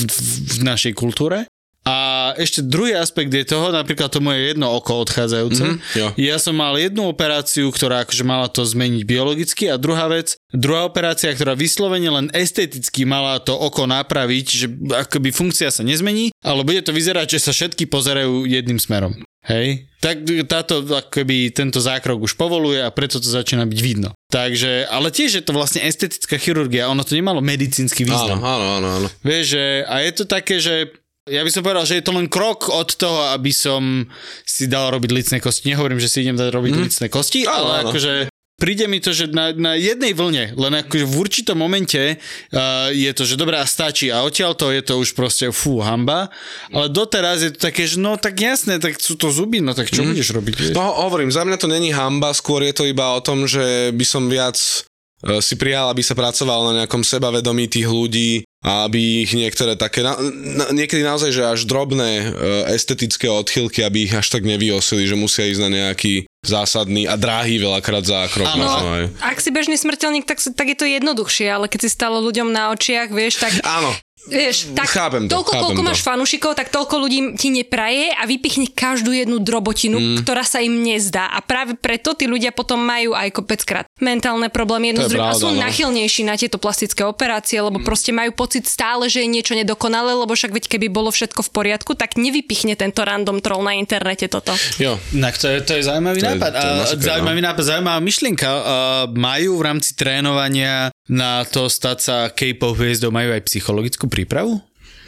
v 0.50 0.58
našej 0.66 0.94
kultúre. 0.98 1.46
A 1.86 2.34
ešte 2.42 2.66
druhý 2.66 2.98
aspekt 2.98 3.30
je 3.30 3.46
toho, 3.46 3.70
napríklad 3.70 4.10
to 4.10 4.18
moje 4.18 4.50
jedno 4.50 4.74
oko 4.74 5.06
odchádzajúce. 5.06 5.64
Mhm, 5.64 5.76
jo. 5.94 6.08
Ja 6.18 6.42
som 6.42 6.58
mal 6.58 6.74
jednu 6.82 7.06
operáciu, 7.06 7.70
ktorá 7.70 8.02
akože 8.02 8.26
mala 8.26 8.50
to 8.50 8.66
zmeniť 8.66 9.06
biologicky 9.06 9.70
a 9.70 9.78
druhá 9.78 10.10
vec, 10.10 10.34
druhá 10.50 10.90
operácia, 10.90 11.30
ktorá 11.30 11.54
vyslovene 11.54 12.10
len 12.10 12.28
esteticky 12.34 13.06
mala 13.06 13.38
to 13.38 13.54
oko 13.54 13.86
napraviť, 13.86 14.46
že 14.50 14.66
akoby 14.98 15.30
funkcia 15.30 15.70
sa 15.70 15.86
nezmení, 15.86 16.34
ale 16.42 16.66
bude 16.66 16.82
to 16.82 16.90
vyzerať, 16.90 17.38
že 17.38 17.40
sa 17.46 17.52
všetky 17.54 17.86
pozerajú 17.86 18.50
jedným 18.50 18.82
smerom. 18.82 19.22
Hej? 19.46 19.86
Tak 20.02 20.26
táto, 20.50 20.82
akoby 20.82 21.54
tento 21.54 21.78
zákrok 21.78 22.18
už 22.18 22.34
povoluje 22.34 22.82
a 22.82 22.90
preto 22.90 23.22
to 23.22 23.30
začína 23.30 23.70
byť 23.70 23.80
vidno. 23.86 24.10
Takže, 24.34 24.90
ale 24.90 25.14
tiež 25.14 25.38
je 25.38 25.44
to 25.46 25.54
vlastne 25.54 25.86
estetická 25.86 26.42
chirurgia, 26.42 26.90
ono 26.90 27.06
to 27.06 27.14
nemalo 27.14 27.46
medicínsky 27.46 28.10
význam. 28.10 28.42
Áno, 28.42 28.50
áno, 28.58 28.66
áno, 28.82 28.88
áno. 29.02 29.08
Vieš, 29.22 29.46
že, 29.54 29.66
a 29.86 30.02
je 30.02 30.12
to 30.18 30.24
také, 30.26 30.58
že 30.58 30.90
ja 31.26 31.42
by 31.42 31.50
som 31.50 31.66
povedal, 31.66 31.90
že 31.90 31.98
je 31.98 32.06
to 32.06 32.14
len 32.14 32.30
krok 32.30 32.70
od 32.70 32.94
toho, 32.94 33.34
aby 33.34 33.50
som 33.50 34.06
si 34.46 34.70
dal 34.70 34.94
robiť 34.94 35.10
licné 35.10 35.38
kosti. 35.42 35.74
Nehovorím, 35.74 35.98
že 35.98 36.10
si 36.10 36.22
idem 36.22 36.38
dať 36.38 36.54
robiť 36.54 36.74
mm. 36.78 36.82
licné 36.86 37.06
kosti, 37.10 37.50
ale 37.50 37.82
áno. 37.82 37.90
akože 37.90 38.30
príde 38.56 38.86
mi 38.86 39.02
to, 39.02 39.10
že 39.10 39.34
na, 39.34 39.50
na 39.52 39.74
jednej 39.74 40.14
vlne, 40.14 40.54
len 40.54 40.74
akože 40.86 41.06
v 41.06 41.16
určitom 41.18 41.58
momente 41.58 41.98
uh, 41.98 42.88
je 42.94 43.12
to, 43.12 43.26
že 43.26 43.42
dobrá, 43.42 43.66
stačí 43.66 44.14
a 44.14 44.22
odtiaľ 44.22 44.54
to 44.54 44.70
je 44.70 44.86
to 44.86 45.02
už 45.02 45.18
proste 45.18 45.50
fú, 45.50 45.82
hamba, 45.82 46.30
ale 46.72 46.88
doteraz 46.94 47.42
je 47.42 47.52
to 47.52 47.60
také, 47.74 47.90
že 47.90 47.98
no 48.00 48.16
tak 48.22 48.38
jasné, 48.38 48.78
tak 48.78 49.02
sú 49.02 49.18
to 49.20 49.34
zuby, 49.34 49.60
no 49.60 49.74
tak 49.74 49.90
čo 49.90 50.06
mm. 50.06 50.08
budeš 50.14 50.30
robiť? 50.30 50.54
Vieš? 50.56 50.74
No 50.78 50.94
hovorím, 51.10 51.34
za 51.34 51.42
mňa 51.42 51.58
to 51.58 51.68
není 51.68 51.92
hamba, 51.92 52.32
skôr 52.38 52.64
je 52.64 52.74
to 52.78 52.86
iba 52.88 53.18
o 53.18 53.20
tom, 53.20 53.50
že 53.50 53.92
by 53.92 54.06
som 54.08 54.32
viac 54.32 54.56
e, 54.56 55.42
si 55.44 55.58
prijal, 55.60 55.92
aby 55.92 56.06
sa 56.06 56.16
pracoval 56.16 56.72
na 56.72 56.74
nejakom 56.86 57.04
sebavedomí 57.04 57.68
tých 57.68 57.90
ľudí 57.92 58.46
a 58.66 58.90
aby 58.90 59.22
ich 59.22 59.38
niektoré 59.38 59.78
také, 59.78 60.02
na, 60.02 60.18
na, 60.58 60.66
niekedy 60.74 61.06
naozaj, 61.06 61.30
že 61.30 61.46
až 61.46 61.70
drobné 61.70 62.10
e, 62.18 62.26
estetické 62.74 63.30
odchylky, 63.30 63.86
aby 63.86 64.10
ich 64.10 64.14
až 64.18 64.34
tak 64.34 64.42
nevyosili, 64.42 65.06
že 65.06 65.14
musia 65.14 65.46
ísť 65.46 65.62
na 65.62 65.70
nejaký 65.70 66.26
zásadný 66.42 67.06
a 67.06 67.14
drahý 67.14 67.62
veľakrát 67.62 68.02
zákrok. 68.02 68.50
Áno. 68.50 68.66
možno 68.66 68.88
aj. 68.90 69.04
Ak 69.22 69.38
si 69.38 69.54
bežný 69.54 69.78
smrteľník, 69.78 70.26
tak, 70.26 70.42
tak 70.42 70.68
je 70.74 70.78
to 70.78 70.90
jednoduchšie, 70.90 71.46
ale 71.46 71.70
keď 71.70 71.86
si 71.86 71.90
stále 71.94 72.18
ľuďom 72.22 72.50
na 72.50 72.74
očiach, 72.74 73.14
vieš, 73.14 73.38
tak 73.38 73.54
Áno, 73.62 73.94
Vieš, 74.26 74.74
tak 74.74 74.90
Chápem 74.90 75.30
to, 75.30 75.38
toľko, 75.38 75.52
chápem 75.52 75.62
koľko 75.62 75.82
to. 75.82 75.88
máš 75.88 76.02
fanúšikov, 76.02 76.52
tak 76.58 76.68
toľko 76.70 76.96
ľudí 76.98 77.20
ti 77.38 77.50
nepraje 77.50 78.10
a 78.12 78.26
vypichne 78.26 78.66
každú 78.68 79.14
jednu 79.14 79.38
drobotinu, 79.38 79.98
mm. 79.98 80.16
ktorá 80.26 80.42
sa 80.42 80.60
im 80.60 80.82
nezdá. 80.82 81.30
A 81.30 81.40
práve 81.40 81.78
preto 81.78 82.18
tí 82.18 82.26
ľudia 82.26 82.50
potom 82.50 82.82
majú 82.82 83.14
aj 83.14 83.30
kopeckrát 83.32 83.86
mentálne 83.98 84.50
problémy 84.50 84.98
To 84.98 85.06
je 85.06 85.14
jedno 85.14 85.30
a 85.30 85.34
sú 85.34 85.54
no. 85.54 85.62
nachylnejší 85.62 86.26
na 86.26 86.36
tieto 86.36 86.58
plastické 86.58 87.06
operácie, 87.06 87.62
lebo 87.62 87.80
proste 87.82 88.10
majú 88.10 88.34
pocit 88.34 88.66
stále, 88.66 89.06
že 89.08 89.22
je 89.22 89.30
niečo 89.30 89.54
nedokonalé, 89.54 90.12
lebo 90.12 90.34
však 90.34 90.52
veď 90.52 90.66
keby 90.74 90.88
bolo 90.90 91.14
všetko 91.14 91.46
v 91.46 91.50
poriadku, 91.54 91.94
tak 91.94 92.18
nevypichne 92.18 92.74
tento 92.74 93.06
random 93.06 93.40
troll 93.40 93.62
na 93.62 93.78
internete 93.78 94.26
toto. 94.26 94.52
jo. 94.82 94.98
Tak 95.16 95.38
to 95.38 95.48
je, 95.48 95.58
to 95.62 95.72
je 95.78 95.82
zaujímavý 95.84 96.20
To 96.20 96.26
je- 96.26 96.34
nápad. 96.34 96.52
to 96.52 96.66
je 96.66 96.74
A 96.74 96.80
masaker, 96.82 97.06
zaujímavý 97.06 97.42
nápad, 97.42 97.64
zaujímavá 97.64 98.00
myšlienka. 98.02 98.48
A 98.48 98.76
majú 99.10 99.58
v 99.58 99.64
rámci 99.64 99.94
trénovania 99.94 100.90
na 101.06 101.46
to 101.46 101.70
stať 101.70 101.98
sa 102.02 102.18
K-pop 102.34 102.78
hviezdou, 102.78 103.14
majú 103.14 103.34
aj 103.34 103.46
psychologickú 103.46 104.10
prípravu? 104.10 104.62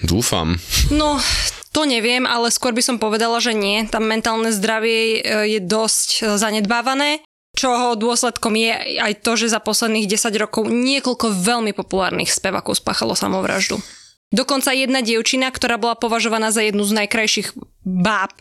Dúfam. 0.05 0.61
No, 0.93 1.17
to 1.73 1.89
neviem, 1.89 2.29
ale 2.29 2.53
skôr 2.53 2.69
by 2.73 2.85
som 2.85 3.01
povedala, 3.01 3.41
že 3.41 3.57
nie. 3.57 3.81
Tam 3.89 4.05
mentálne 4.05 4.53
zdravie 4.53 5.21
e, 5.21 5.57
je 5.57 5.59
dosť 5.61 6.09
e, 6.09 6.19
zanedbávané 6.37 7.25
čoho 7.57 7.97
dôsledkom 7.97 8.53
je 8.53 9.01
aj 9.01 9.25
to, 9.25 9.33
že 9.33 9.49
za 9.49 9.57
posledných 9.57 10.05
10 10.05 10.29
rokov 10.37 10.69
niekoľko 10.69 11.33
veľmi 11.33 11.73
populárnych 11.73 12.29
spevákov 12.29 12.77
spáchalo 12.77 13.17
samovraždu. 13.17 13.81
Dokonca 14.27 14.75
jedna 14.75 14.99
dievčina, 14.99 15.47
ktorá 15.49 15.79
bola 15.79 15.95
považovaná 15.95 16.51
za 16.51 16.59
jednu 16.59 16.83
z 16.83 16.99
najkrajších 16.99 17.55
báb, 17.87 18.35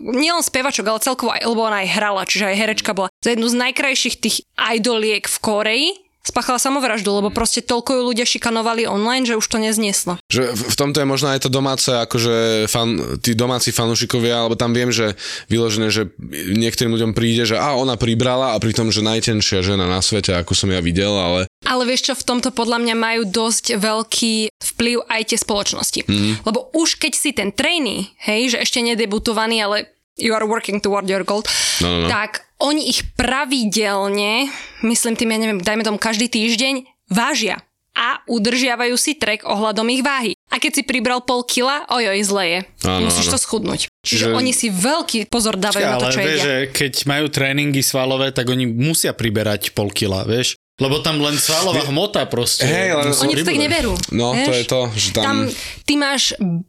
nielen 0.00 0.40
spevačok, 0.40 0.88
ale 0.88 1.04
celkovo 1.04 1.36
aj, 1.36 1.44
lebo 1.44 1.68
ona 1.68 1.84
aj 1.84 1.92
hrala, 1.92 2.24
čiže 2.24 2.48
aj 2.48 2.56
herečka 2.56 2.96
bola, 2.96 3.12
za 3.20 3.36
jednu 3.36 3.44
z 3.52 3.60
najkrajších 3.60 4.16
tých 4.16 4.36
idoliek 4.56 5.20
v 5.28 5.36
Koreji, 5.44 5.88
spáchala 6.26 6.58
samovraždu, 6.58 7.10
lebo 7.22 7.30
proste 7.30 7.62
toľko 7.62 7.98
ju 7.98 8.02
ľudia 8.10 8.26
šikanovali 8.26 8.86
online, 8.86 9.26
že 9.26 9.38
už 9.38 9.46
to 9.46 9.62
neznieslo. 9.62 10.18
Že 10.26 10.54
v 10.54 10.62
v 10.72 10.76
tomto 10.80 11.04
je 11.04 11.06
možno 11.06 11.28
aj 11.30 11.44
to 11.44 11.50
domáce, 11.52 11.90
akože 11.90 12.66
fan, 12.66 13.20
tí 13.20 13.36
domáci 13.36 13.74
fanúšikovia, 13.74 14.40
alebo 14.40 14.56
tam 14.56 14.72
viem, 14.72 14.88
že 14.88 15.18
vyložené, 15.52 15.92
že 15.92 16.08
niektorým 16.32 16.96
ľuďom 16.96 17.12
príde, 17.12 17.44
že 17.44 17.60
a 17.60 17.76
ona 17.76 18.00
pribrala 18.00 18.56
a 18.56 18.62
pritom, 18.62 18.88
že 18.88 19.04
najtenšia 19.04 19.60
žena 19.60 19.84
na 19.84 20.00
svete, 20.00 20.32
ako 20.32 20.56
som 20.56 20.72
ja 20.72 20.80
videl, 20.80 21.12
ale 21.12 21.44
Ale 21.68 21.84
vieš 21.84 22.10
čo, 22.10 22.14
v 22.16 22.26
tomto 22.26 22.50
podľa 22.50 22.80
mňa 22.82 22.94
majú 22.96 23.22
dosť 23.28 23.78
veľký 23.78 24.34
vplyv 24.74 24.96
aj 25.06 25.22
tie 25.28 25.38
spoločnosti. 25.38 26.00
Mm. 26.08 26.42
Lebo 26.42 26.72
už 26.72 26.96
keď 26.98 27.12
si 27.12 27.30
ten 27.36 27.52
trainee, 27.52 28.10
hej, 28.24 28.56
že 28.56 28.62
ešte 28.64 28.80
nedebutovaný, 28.80 29.62
ale 29.62 29.76
you 30.16 30.32
are 30.32 30.44
working 30.48 30.80
toward 30.80 31.06
your 31.06 31.22
goal, 31.22 31.44
No, 31.80 31.88
no, 31.88 31.98
no. 32.06 32.08
tak 32.08 32.46
oni 32.62 32.88
ich 32.88 33.02
pravidelne, 33.18 34.46
myslím 34.86 35.14
tým, 35.18 35.34
ja 35.34 35.38
neviem, 35.42 35.60
dajme 35.60 35.82
tomu 35.82 35.98
každý 35.98 36.30
týždeň, 36.30 36.86
vážia 37.10 37.58
a 37.92 38.24
udržiavajú 38.24 38.96
si 38.96 39.12
trek 39.12 39.44
ohľadom 39.44 39.84
ich 39.92 40.00
váhy. 40.00 40.32
A 40.48 40.56
keď 40.56 40.80
si 40.80 40.82
pribral 40.84 41.20
pol 41.24 41.44
kila, 41.44 41.84
ojoj, 41.92 42.24
zle 42.24 42.44
je. 42.48 42.58
Áno, 42.88 43.08
Musíš 43.08 43.28
áno. 43.28 43.32
to 43.36 43.38
schudnúť. 43.40 43.80
Čiže, 44.00 44.32
Čiže- 44.32 44.36
oni 44.36 44.52
si 44.56 44.72
veľký 44.72 45.28
pozor 45.28 45.60
dávajú 45.60 45.84
na 45.84 46.00
to, 46.00 46.08
ale 46.08 46.14
čo 46.16 46.20
vieš, 46.24 46.32
jedia. 46.40 46.44
že 46.44 46.54
keď 46.72 46.92
majú 47.04 47.26
tréningy 47.28 47.82
svalové, 47.84 48.32
tak 48.32 48.48
oni 48.48 48.64
musia 48.64 49.12
priberať 49.12 49.76
pol 49.76 49.92
kila, 49.92 50.24
vieš? 50.24 50.56
Lebo 50.80 51.04
tam 51.04 51.20
len 51.20 51.36
svalová 51.36 51.84
hmota 51.84 52.24
proste. 52.24 52.64
Hej, 52.64 52.96
musí 53.12 53.28
Oni 53.28 53.34
to 53.36 53.44
tak 53.44 53.60
neberú. 53.60 53.92
No, 54.08 54.32
to 54.32 54.50
vieš? 54.50 54.56
je 54.56 54.64
to, 54.64 54.80
že 54.96 55.08
tam- 55.12 55.24
tam... 55.24 55.36
Ty 55.84 55.94
máš, 56.00 56.22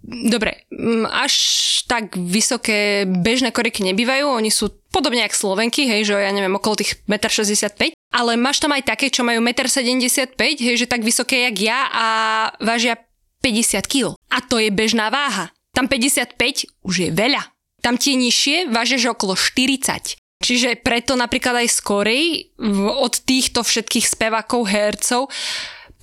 dobre, 0.03 0.67
až 1.07 1.33
tak 1.87 2.19
vysoké 2.19 3.07
bežné 3.07 3.55
koriky 3.55 3.79
nebývajú, 3.79 4.27
oni 4.27 4.51
sú 4.51 4.75
podobne 4.91 5.23
jak 5.23 5.31
Slovenky, 5.31 5.87
hej, 5.87 6.03
že 6.03 6.19
ja 6.19 6.31
neviem, 6.35 6.51
okolo 6.51 6.83
tých 6.83 6.99
1,65 7.07 7.79
m, 7.79 7.95
ale 8.11 8.35
máš 8.35 8.59
tam 8.59 8.75
aj 8.75 8.83
také, 8.85 9.07
čo 9.07 9.23
majú 9.23 9.39
1,75 9.39 10.35
m, 10.35 10.43
hej, 10.59 10.75
že 10.83 10.85
tak 10.85 11.01
vysoké 11.01 11.47
jak 11.47 11.55
ja 11.63 11.79
a 11.89 12.05
vážia 12.59 12.99
50 13.39 13.87
kg. 13.87 14.15
A 14.31 14.37
to 14.43 14.59
je 14.59 14.67
bežná 14.71 15.07
váha. 15.11 15.51
Tam 15.73 15.87
55 15.89 16.37
už 16.85 16.95
je 16.95 17.09
veľa. 17.09 17.41
Tam 17.83 17.99
tie 17.99 18.15
nižšie 18.15 18.71
vážia, 18.71 18.95
že 18.95 19.11
okolo 19.11 19.35
40. 19.35 20.15
Čiže 20.43 20.83
preto 20.83 21.15
napríklad 21.15 21.63
aj 21.63 21.71
skorej 21.71 22.51
od 22.99 23.13
týchto 23.23 23.63
všetkých 23.63 24.05
spevákov, 24.11 24.67
hercov 24.67 25.31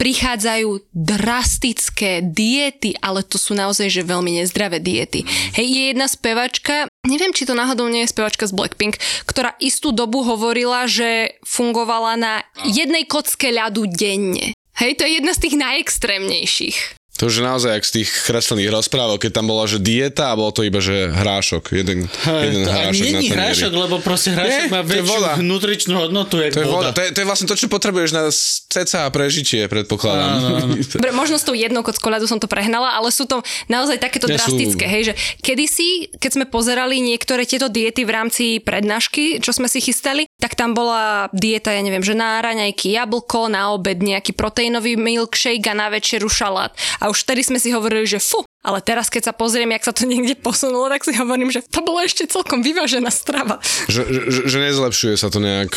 prichádzajú 0.01 0.97
drastické 0.97 2.25
diety, 2.25 2.97
ale 3.05 3.21
to 3.21 3.37
sú 3.37 3.53
naozaj 3.53 3.93
že 3.93 4.01
veľmi 4.01 4.41
nezdravé 4.41 4.81
diety. 4.81 5.29
Hej, 5.53 5.67
je 5.69 5.83
jedna 5.93 6.09
spevačka, 6.09 6.89
neviem, 7.05 7.37
či 7.37 7.45
to 7.45 7.53
náhodou 7.53 7.85
nie 7.93 8.09
je 8.09 8.13
spevačka 8.17 8.49
z 8.49 8.57
Blackpink, 8.57 8.97
ktorá 9.29 9.53
istú 9.61 9.93
dobu 9.93 10.25
hovorila, 10.25 10.89
že 10.89 11.37
fungovala 11.45 12.17
na 12.17 12.35
jednej 12.65 13.05
kocke 13.05 13.53
ľadu 13.53 13.85
denne. 13.93 14.57
Hej, 14.81 14.97
to 14.97 15.05
je 15.05 15.21
jedna 15.21 15.37
z 15.37 15.43
tých 15.45 15.61
najextrémnejších. 15.61 17.00
To 17.21 17.29
už 17.29 17.37
je 17.37 17.45
naozaj 17.45 17.71
jak 17.71 17.85
z 17.85 17.93
tých 18.01 18.09
kreslených 18.25 18.73
rozprávok, 18.73 19.21
keď 19.21 19.33
tam 19.37 19.47
bola, 19.47 19.69
že 19.69 19.77
dieta 19.77 20.33
a 20.33 20.35
bolo 20.35 20.49
to 20.51 20.65
iba, 20.65 20.81
že 20.81 21.13
hrášok. 21.13 21.69
Jeden, 21.71 22.09
jeden 22.09 22.61
to 22.65 22.71
hrášok 22.73 23.05
tanieri. 23.05 23.29
hrášok, 23.29 23.73
lebo 23.77 24.01
proste 24.01 24.33
hrášok 24.33 24.49
Nie, 24.49 24.73
má 24.73 24.81
väčšiu 24.81 25.05
voda. 25.05 25.33
nutričnú 25.37 25.95
hodnotu, 25.99 26.41
jak 26.41 26.57
To 26.57 26.61
je, 26.61 26.67
voda. 26.67 26.77
voda. 26.81 26.91
To, 26.97 27.01
je, 27.05 27.09
to 27.13 27.19
je 27.21 27.27
vlastne 27.29 27.45
to, 27.45 27.55
čo 27.55 27.69
potrebuješ 27.69 28.11
na 28.11 28.33
ceca 28.65 29.05
a 29.05 29.09
prežitie, 29.11 29.69
predpokladám. 29.69 30.33
Dobre, 30.97 31.13
možno 31.13 31.37
s 31.37 31.45
tou 31.45 31.53
jednou 31.53 31.85
kockou 31.85 32.09
ľadu 32.09 32.25
som 32.25 32.41
to 32.41 32.49
prehnala, 32.49 32.97
ale 32.97 33.13
sú 33.13 33.29
to 33.29 33.45
naozaj 33.67 34.01
takéto 34.01 34.25
Nie, 34.25 34.41
sú- 34.41 34.57
drastické, 34.57 34.89
hej, 34.89 35.03
že 35.03 35.15
kedysi, 35.45 35.91
keď 36.17 36.31
sme 36.33 36.45
pozerali 36.47 37.05
niektoré 37.05 37.45
tieto 37.45 37.69
diety 37.69 38.03
v 38.03 38.13
rámci 38.13 38.45
prednášky, 38.59 39.43
čo 39.43 39.53
sme 39.53 39.67
si 39.67 39.83
chystali, 39.83 40.30
tak 40.41 40.57
tam 40.57 40.73
bola 40.73 41.29
dieta, 41.37 41.71
ja 41.71 41.85
neviem, 41.85 42.03
že 42.03 42.17
na 42.17 42.41
raňajky 42.41 42.97
jablko, 42.97 43.53
na 43.53 43.71
obed 43.77 44.01
nejaký 44.01 44.33
proteínový 44.33 44.97
milkshake 44.97 45.69
a 45.69 45.77
na 45.77 45.93
večeru 45.93 46.33
šalát. 46.33 46.73
A 46.99 47.13
už 47.13 47.29
vtedy 47.29 47.45
sme 47.45 47.61
si 47.61 47.71
hovorili, 47.71 48.09
že 48.09 48.19
fu, 48.19 48.43
ale 48.61 48.85
teraz 48.85 49.09
keď 49.09 49.33
sa 49.33 49.35
pozriem, 49.35 49.73
jak 49.73 49.89
sa 49.89 49.97
to 49.97 50.05
niekde 50.05 50.37
posunulo, 50.37 50.93
tak 50.93 51.01
si 51.01 51.17
hovorím, 51.17 51.49
že 51.49 51.65
to 51.65 51.81
bolo 51.81 52.05
ešte 52.05 52.29
celkom 52.29 52.61
vyvážená 52.61 53.09
strava. 53.09 53.57
že, 53.89 54.05
že, 54.05 54.45
že 54.45 54.59
nezlepšuje 54.61 55.17
sa 55.17 55.33
to 55.33 55.41
nejak. 55.41 55.73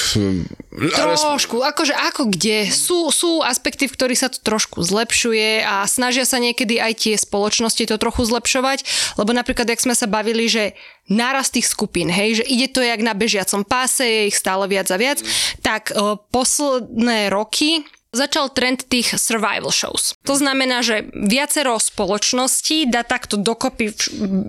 Ale 0.99 1.15
Trošku, 1.15 1.63
akože 1.63 1.95
ako 1.95 2.27
kde. 2.27 2.67
Sú, 2.67 3.07
sú 3.15 3.39
aspekty, 3.39 3.88
v 3.88 3.95
ktorých 3.95 4.19
sa 4.19 4.27
to 4.27 4.43
trošku 4.43 4.84
zlepšuje 4.84 5.63
a 5.63 5.88
snažia 5.88 6.27
sa 6.27 6.43
niekedy 6.43 6.84
aj 6.84 7.07
tie 7.07 7.15
spoločnosti 7.15 7.88
to 7.88 7.95
trochu 7.95 8.27
zlepšovať, 8.27 8.84
lebo 9.15 9.31
napríklad, 9.31 9.71
jak 9.71 9.79
sme 9.79 9.95
sa 9.95 10.05
bavili, 10.09 10.51
že 10.51 10.75
nárast 11.07 11.55
tých 11.55 11.71
skupín, 11.71 12.11
hej, 12.11 12.43
že 12.43 12.45
ide 12.51 12.67
to 12.67 12.84
jak 12.84 12.99
na 12.99 13.15
bežiacom 13.15 13.63
páse, 13.63 14.03
je 14.03 14.21
ich 14.27 14.36
stále 14.36 14.67
viac 14.67 14.91
a 14.91 14.99
viac, 14.99 15.19
tak 15.63 15.91
e, 15.91 16.19
posledné 16.31 17.31
roky 17.31 17.84
začal 18.14 18.53
trend 18.53 18.86
tých 18.88 19.18
survival 19.18 19.74
shows. 19.74 20.14
To 20.24 20.38
znamená, 20.38 20.86
že 20.86 21.09
viacero 21.11 21.82
spoločností 21.82 22.88
dá 22.88 23.01
takto 23.03 23.36
dokopy 23.36 23.91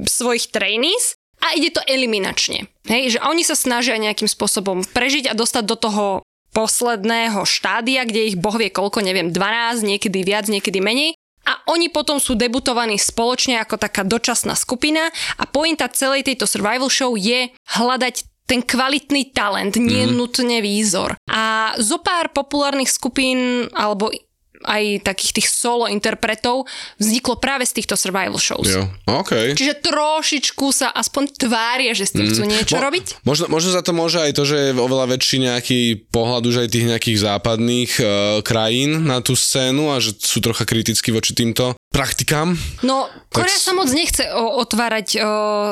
svojich 0.04 0.52
trainees 0.52 1.16
a 1.40 1.56
ide 1.56 1.74
to 1.74 1.82
eliminačne. 1.88 2.68
Hej, 2.86 3.18
že 3.18 3.24
oni 3.24 3.42
sa 3.42 3.56
snažia 3.56 3.96
nejakým 3.96 4.28
spôsobom 4.28 4.84
prežiť 4.84 5.32
a 5.32 5.34
dostať 5.34 5.64
do 5.64 5.76
toho 5.80 6.04
posledného 6.54 7.42
štádia, 7.42 8.06
kde 8.06 8.30
ich 8.30 8.36
boh 8.38 8.54
vie 8.54 8.70
koľko, 8.70 9.02
neviem, 9.02 9.34
12, 9.34 9.82
niekedy 9.82 10.22
viac, 10.22 10.46
niekedy 10.46 10.78
menej. 10.78 11.18
A 11.44 11.60
oni 11.68 11.92
potom 11.92 12.16
sú 12.16 12.38
debutovaní 12.38 12.96
spoločne 12.96 13.60
ako 13.60 13.76
taká 13.76 14.00
dočasná 14.00 14.56
skupina 14.56 15.12
a 15.36 15.44
pointa 15.44 15.92
celej 15.92 16.24
tejto 16.24 16.48
survival 16.48 16.88
show 16.88 17.12
je 17.20 17.52
hľadať 17.68 18.33
ten 18.44 18.60
kvalitný 18.60 19.32
talent, 19.32 19.76
nie 19.80 20.04
mm. 20.04 20.12
nutne 20.12 20.60
výzor. 20.60 21.16
A 21.28 21.74
zo 21.80 21.98
pár 22.04 22.30
populárnych 22.36 22.92
skupín 22.92 23.68
alebo 23.72 24.12
aj 24.64 24.82
takých 25.04 25.32
tých 25.34 25.48
solo 25.48 25.86
interpretov 25.86 26.64
vzniklo 26.96 27.36
práve 27.36 27.62
z 27.62 27.76
týchto 27.76 27.94
survival 27.94 28.36
shows. 28.36 28.66
Jo, 28.66 28.88
OK. 29.06 29.52
Čiže 29.52 29.80
trošičku 29.80 30.66
sa 30.70 30.90
aspoň 30.90 31.36
tvária, 31.38 31.92
že 31.92 32.04
s 32.04 32.12
tým 32.12 32.26
chcú 32.26 32.42
niečo 32.44 32.74
Mo- 32.74 32.82
robiť. 32.82 33.22
Možno, 33.22 33.46
možno 33.46 33.70
za 33.70 33.80
to 33.80 33.92
môže 33.92 34.18
aj 34.18 34.32
to, 34.32 34.42
že 34.42 34.56
je 34.58 34.70
oveľa 34.72 35.06
väčší 35.10 35.36
nejaký 35.40 35.80
pohľad 36.08 36.42
už 36.42 36.56
aj 36.58 36.68
tých 36.70 36.86
nejakých 36.86 37.18
západných 37.20 37.92
uh, 37.96 38.06
krajín 38.40 39.04
na 39.04 39.20
tú 39.20 39.32
scénu 39.32 39.88
a 39.88 39.98
že 39.98 40.12
sú 40.14 40.40
trocha 40.40 40.64
kritickí 40.64 41.08
voči 41.08 41.32
týmto 41.32 41.76
praktikám. 41.90 42.58
No, 42.80 43.06
Korea 43.28 43.46
s- 43.50 43.62
sa 43.62 43.72
moc 43.72 43.86
nechce 43.88 44.26
o, 44.28 44.58
otvárať 44.58 45.08
o, 45.14 45.22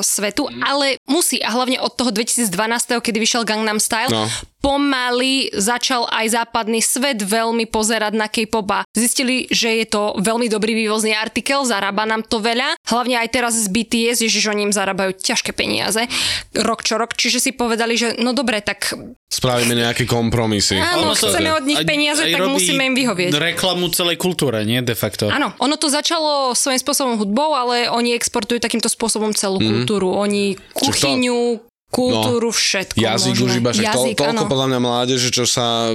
svetu, 0.00 0.46
ale 0.60 0.94
musí 1.04 1.38
a 1.38 1.50
hlavne 1.50 1.76
od 1.76 1.90
toho 1.90 2.08
2012, 2.08 2.46
kedy 2.94 3.18
vyšiel 3.18 3.42
Gangnam 3.42 3.76
Style, 3.76 4.06
No. 4.06 4.30
Pomaly 4.62 5.50
začal 5.52 6.06
aj 6.06 6.38
západný 6.38 6.78
svet 6.78 7.18
veľmi 7.18 7.66
pozerať 7.66 8.12
na 8.14 8.30
K-pop 8.30 8.64
a 8.70 8.86
zistili, 8.94 9.50
že 9.50 9.82
je 9.82 9.86
to 9.90 10.14
veľmi 10.22 10.46
dobrý 10.46 10.72
vývozný 10.72 11.12
artikel, 11.12 11.66
zarába 11.66 12.06
nám 12.06 12.22
to 12.22 12.38
veľa. 12.38 12.78
Hlavne 12.86 13.18
aj 13.18 13.28
teraz 13.28 13.58
z 13.58 13.66
BTS, 13.66 14.22
ježiš, 14.22 14.48
oni 14.48 14.70
im 14.70 14.74
zarábajú 14.74 15.18
ťažké 15.18 15.50
peniaze, 15.50 16.06
rok 16.54 16.86
čo 16.86 16.94
rok, 16.96 17.18
čiže 17.18 17.42
si 17.42 17.50
povedali, 17.50 17.98
že 17.98 18.16
no 18.22 18.32
dobre, 18.32 18.62
tak 18.62 18.94
Spravíme 19.32 19.72
nejaké 19.72 20.04
kompromisy. 20.04 20.76
Áno, 20.76 21.08
Ono 21.08 21.16
to- 21.16 21.32
chceme 21.32 21.56
od 21.56 21.64
nich 21.64 21.80
aj- 21.80 21.88
peniaze, 21.88 22.20
aj 22.20 22.36
tak 22.36 22.52
musíme 22.52 22.84
im 22.84 22.92
vyhovieť. 22.92 23.32
reklamu 23.32 23.88
celej 23.88 24.20
kultúre, 24.20 24.60
nie 24.68 24.84
de 24.84 24.92
facto. 24.92 25.32
Áno, 25.32 25.56
ono 25.56 25.80
to 25.80 25.88
začalo 25.88 26.52
svojím 26.52 26.76
spôsobom 26.76 27.16
hudbou, 27.16 27.56
ale 27.56 27.88
oni 27.88 28.12
exportujú 28.12 28.60
takýmto 28.60 28.92
spôsobom 28.92 29.32
celú 29.32 29.56
kultúru. 29.56 30.12
Oni 30.12 30.60
kuchyňu, 30.76 31.64
kultúru, 31.92 32.48
všetko 32.48 32.96
Jazyk 32.96 33.36
možné. 33.36 33.44
už 33.44 33.52
iba, 33.60 33.70
že 33.76 33.82
to, 33.84 33.88
Jazyk, 33.92 34.16
toľko 34.16 34.44
áno. 34.44 34.48
podľa 34.48 34.66
mňa 34.72 34.80
mládeže, 34.80 35.28
čo 35.28 35.44
sa 35.44 35.92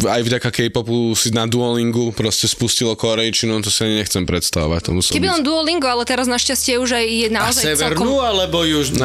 aj 0.00 0.20
vďaka 0.24 0.48
K-popu 0.48 1.12
si 1.12 1.28
na 1.30 1.44
Duolingu 1.44 2.16
proste 2.16 2.48
spustilo 2.48 2.96
korejčinu, 2.96 3.60
to 3.60 3.68
si 3.68 3.84
ani 3.84 4.00
nechcem 4.00 4.24
predstavovať. 4.24 4.80
To 4.88 4.90
muselo 4.96 5.12
Keby 5.12 5.28
byť- 5.28 5.34
len 5.36 5.42
Duolingo, 5.44 5.86
ale 5.86 6.02
teraz 6.08 6.24
našťastie 6.24 6.80
už 6.80 6.96
aj 6.96 7.04
je 7.04 7.28
A 7.28 7.34
naozaj 7.36 7.62
severnú 7.76 8.16
celkom... 8.16 8.24
alebo 8.24 8.64
južnú? 8.64 9.04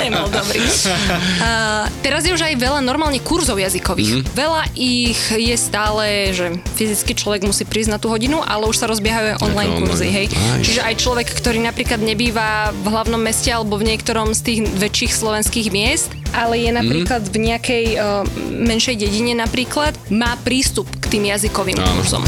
Nebol 0.00 0.28
dobrý. 0.32 0.60
Uh, 0.64 1.86
teraz 2.00 2.24
je 2.24 2.32
už 2.32 2.42
aj 2.44 2.54
veľa 2.56 2.80
normálne 2.80 3.20
kurzov 3.20 3.60
jazykových. 3.60 4.24
Mm-hmm. 4.24 4.32
Veľa 4.36 4.62
ich 4.74 5.20
je 5.30 5.56
stále, 5.60 6.04
že 6.32 6.46
fyzicky 6.74 7.12
človek 7.14 7.44
musí 7.44 7.64
prísť 7.68 7.90
na 7.92 7.98
tú 8.00 8.08
hodinu, 8.08 8.40
ale 8.40 8.64
už 8.64 8.76
sa 8.80 8.86
rozbiehajú 8.88 9.36
aj 9.36 9.38
online 9.42 9.72
online. 9.74 9.90
kurzy, 9.90 10.08
hej. 10.08 10.26
Nice. 10.30 10.64
Čiže 10.64 10.80
aj 10.84 10.94
človek, 10.98 11.26
ktorý 11.30 11.58
napríklad 11.62 12.00
nebýva 12.00 12.70
v 12.72 12.86
hlavnom 12.88 13.20
meste 13.20 13.50
alebo 13.50 13.73
v 13.76 13.86
niektorom 13.86 14.30
z 14.30 14.40
tých 14.42 14.60
väčších 14.66 15.12
slovenských 15.12 15.68
miest, 15.68 16.10
ale 16.30 16.58
je 16.58 16.70
napríklad 16.70 17.22
v 17.24 17.36
nejakej 17.44 17.84
uh, 17.94 18.22
menšej 18.50 18.96
dedine 18.96 19.34
napríklad, 19.34 19.94
má 20.08 20.34
prístup 20.40 20.86
k 20.98 21.12
tým 21.12 21.28
jazykovým 21.28 21.76
Áno. 21.76 21.86
kurzom. 21.96 22.24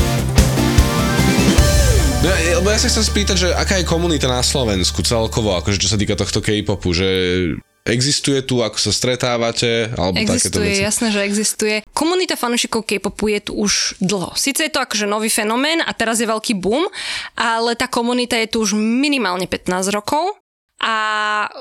No, 2.16 2.28
ja- 2.28 2.58
lebo 2.58 2.68
ja 2.68 2.78
sa 2.78 2.88
chcem 2.88 3.04
spýtať, 3.04 3.36
že 3.36 3.48
aká 3.52 3.78
je 3.78 3.86
komunita 3.86 4.26
na 4.26 4.40
Slovensku 4.40 5.02
celkovo, 5.02 5.54
akože 5.54 5.78
čo 5.78 5.86
sa 5.86 5.96
týka 5.96 6.16
tohto 6.16 6.40
K-popu, 6.40 6.90
že 6.90 7.08
existuje 7.86 8.42
tu, 8.42 8.66
ako 8.66 8.82
sa 8.82 8.90
stretávate, 8.90 9.94
alebo 9.94 10.18
Existuje, 10.18 10.74
veci. 10.74 10.82
jasné, 10.82 11.14
že 11.14 11.22
existuje. 11.22 11.86
Komunita 11.94 12.34
fanúšikov 12.34 12.82
K-popu 12.82 13.30
je 13.30 13.40
tu 13.46 13.52
už 13.54 14.02
dlho. 14.02 14.34
Sice 14.34 14.66
je 14.66 14.72
to 14.74 14.82
akože 14.82 15.06
nový 15.06 15.30
fenomén 15.30 15.78
a 15.78 15.94
teraz 15.94 16.18
je 16.18 16.26
veľký 16.26 16.58
boom, 16.58 16.90
ale 17.38 17.78
tá 17.78 17.86
komunita 17.86 18.34
je 18.34 18.50
tu 18.50 18.58
už 18.58 18.74
minimálne 18.74 19.46
15 19.46 19.94
rokov 19.94 20.34
a 20.80 20.96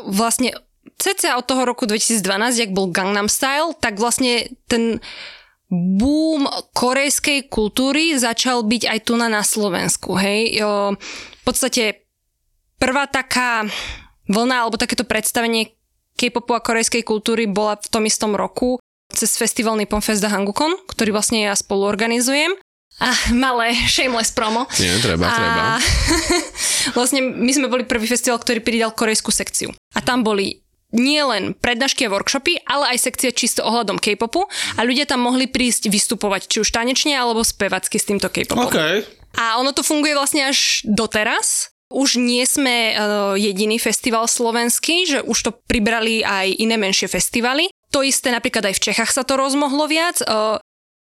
vlastne 0.08 0.54
cca 0.96 1.36
od 1.36 1.46
toho 1.48 1.68
roku 1.68 1.88
2012, 1.88 2.22
jak 2.62 2.72
bol 2.72 2.92
Gangnam 2.92 3.28
Style, 3.28 3.76
tak 3.80 4.00
vlastne 4.00 4.48
ten 4.70 5.04
boom 5.70 6.46
korejskej 6.78 7.50
kultúry 7.50 8.16
začal 8.16 8.64
byť 8.64 8.84
aj 8.86 9.00
tu 9.02 9.14
na, 9.18 9.28
na 9.28 9.42
Slovensku. 9.42 10.14
Hej? 10.16 10.62
V 10.96 11.44
podstate 11.44 12.06
prvá 12.78 13.10
taká 13.10 13.66
vlna 14.30 14.66
alebo 14.66 14.78
takéto 14.78 15.04
predstavenie 15.04 15.74
K-popu 16.16 16.56
a 16.56 16.64
korejskej 16.64 17.04
kultúry 17.04 17.44
bola 17.50 17.76
v 17.76 17.90
tom 17.92 18.08
istom 18.08 18.38
roku 18.38 18.80
cez 19.12 19.36
festival 19.36 19.76
Nippon 19.76 20.02
Fest 20.02 20.24
Hangukon, 20.24 20.80
ktorý 20.88 21.12
vlastne 21.12 21.50
ja 21.50 21.54
spoluorganizujem. 21.54 22.56
A 23.04 23.12
malé 23.36 23.76
shameless 23.92 24.32
promo. 24.32 24.64
Nie, 24.80 24.96
treba, 25.04 25.28
treba. 25.28 25.62
A 25.76 25.84
vlastne 26.98 27.20
my 27.20 27.52
sme 27.52 27.68
boli 27.68 27.84
prvý 27.84 28.08
festival, 28.08 28.40
ktorý 28.40 28.64
pridal 28.64 28.96
korejskú 28.96 29.36
sekciu. 29.36 29.76
A 29.96 30.00
tam 30.00 30.24
boli 30.24 30.64
nie 30.96 31.20
len 31.20 31.52
prednášky 31.52 32.08
a 32.08 32.14
workshopy, 32.14 32.64
ale 32.64 32.96
aj 32.96 33.04
sekcia 33.04 33.36
čisto 33.36 33.68
ohľadom 33.68 34.00
K-popu 34.00 34.48
a 34.48 34.80
ľudia 34.88 35.04
tam 35.04 35.28
mohli 35.28 35.52
prísť 35.52 35.92
vystupovať 35.92 36.48
či 36.48 36.58
už 36.64 36.72
tanečne 36.72 37.20
alebo 37.20 37.44
spevacky 37.44 38.00
s 38.00 38.08
týmto 38.08 38.32
K-popom. 38.32 38.72
OK. 38.72 38.80
A 39.36 39.60
ono 39.60 39.76
to 39.76 39.84
funguje 39.84 40.16
vlastne 40.16 40.48
až 40.48 40.80
doteraz. 40.88 41.76
Už 41.92 42.18
nie 42.18 42.42
sme 42.48 42.96
uh, 42.96 43.36
jediný 43.36 43.78
festival 43.78 44.26
slovenský, 44.26 45.06
že 45.06 45.20
už 45.22 45.38
to 45.38 45.52
pribrali 45.54 46.24
aj 46.24 46.56
iné 46.58 46.80
menšie 46.80 47.12
festivaly. 47.12 47.68
To 47.92 48.02
isté 48.02 48.32
napríklad 48.32 48.72
aj 48.72 48.76
v 48.80 48.84
Čechách 48.90 49.12
sa 49.12 49.28
to 49.28 49.38
rozmohlo 49.38 49.86
viac. 49.86 50.24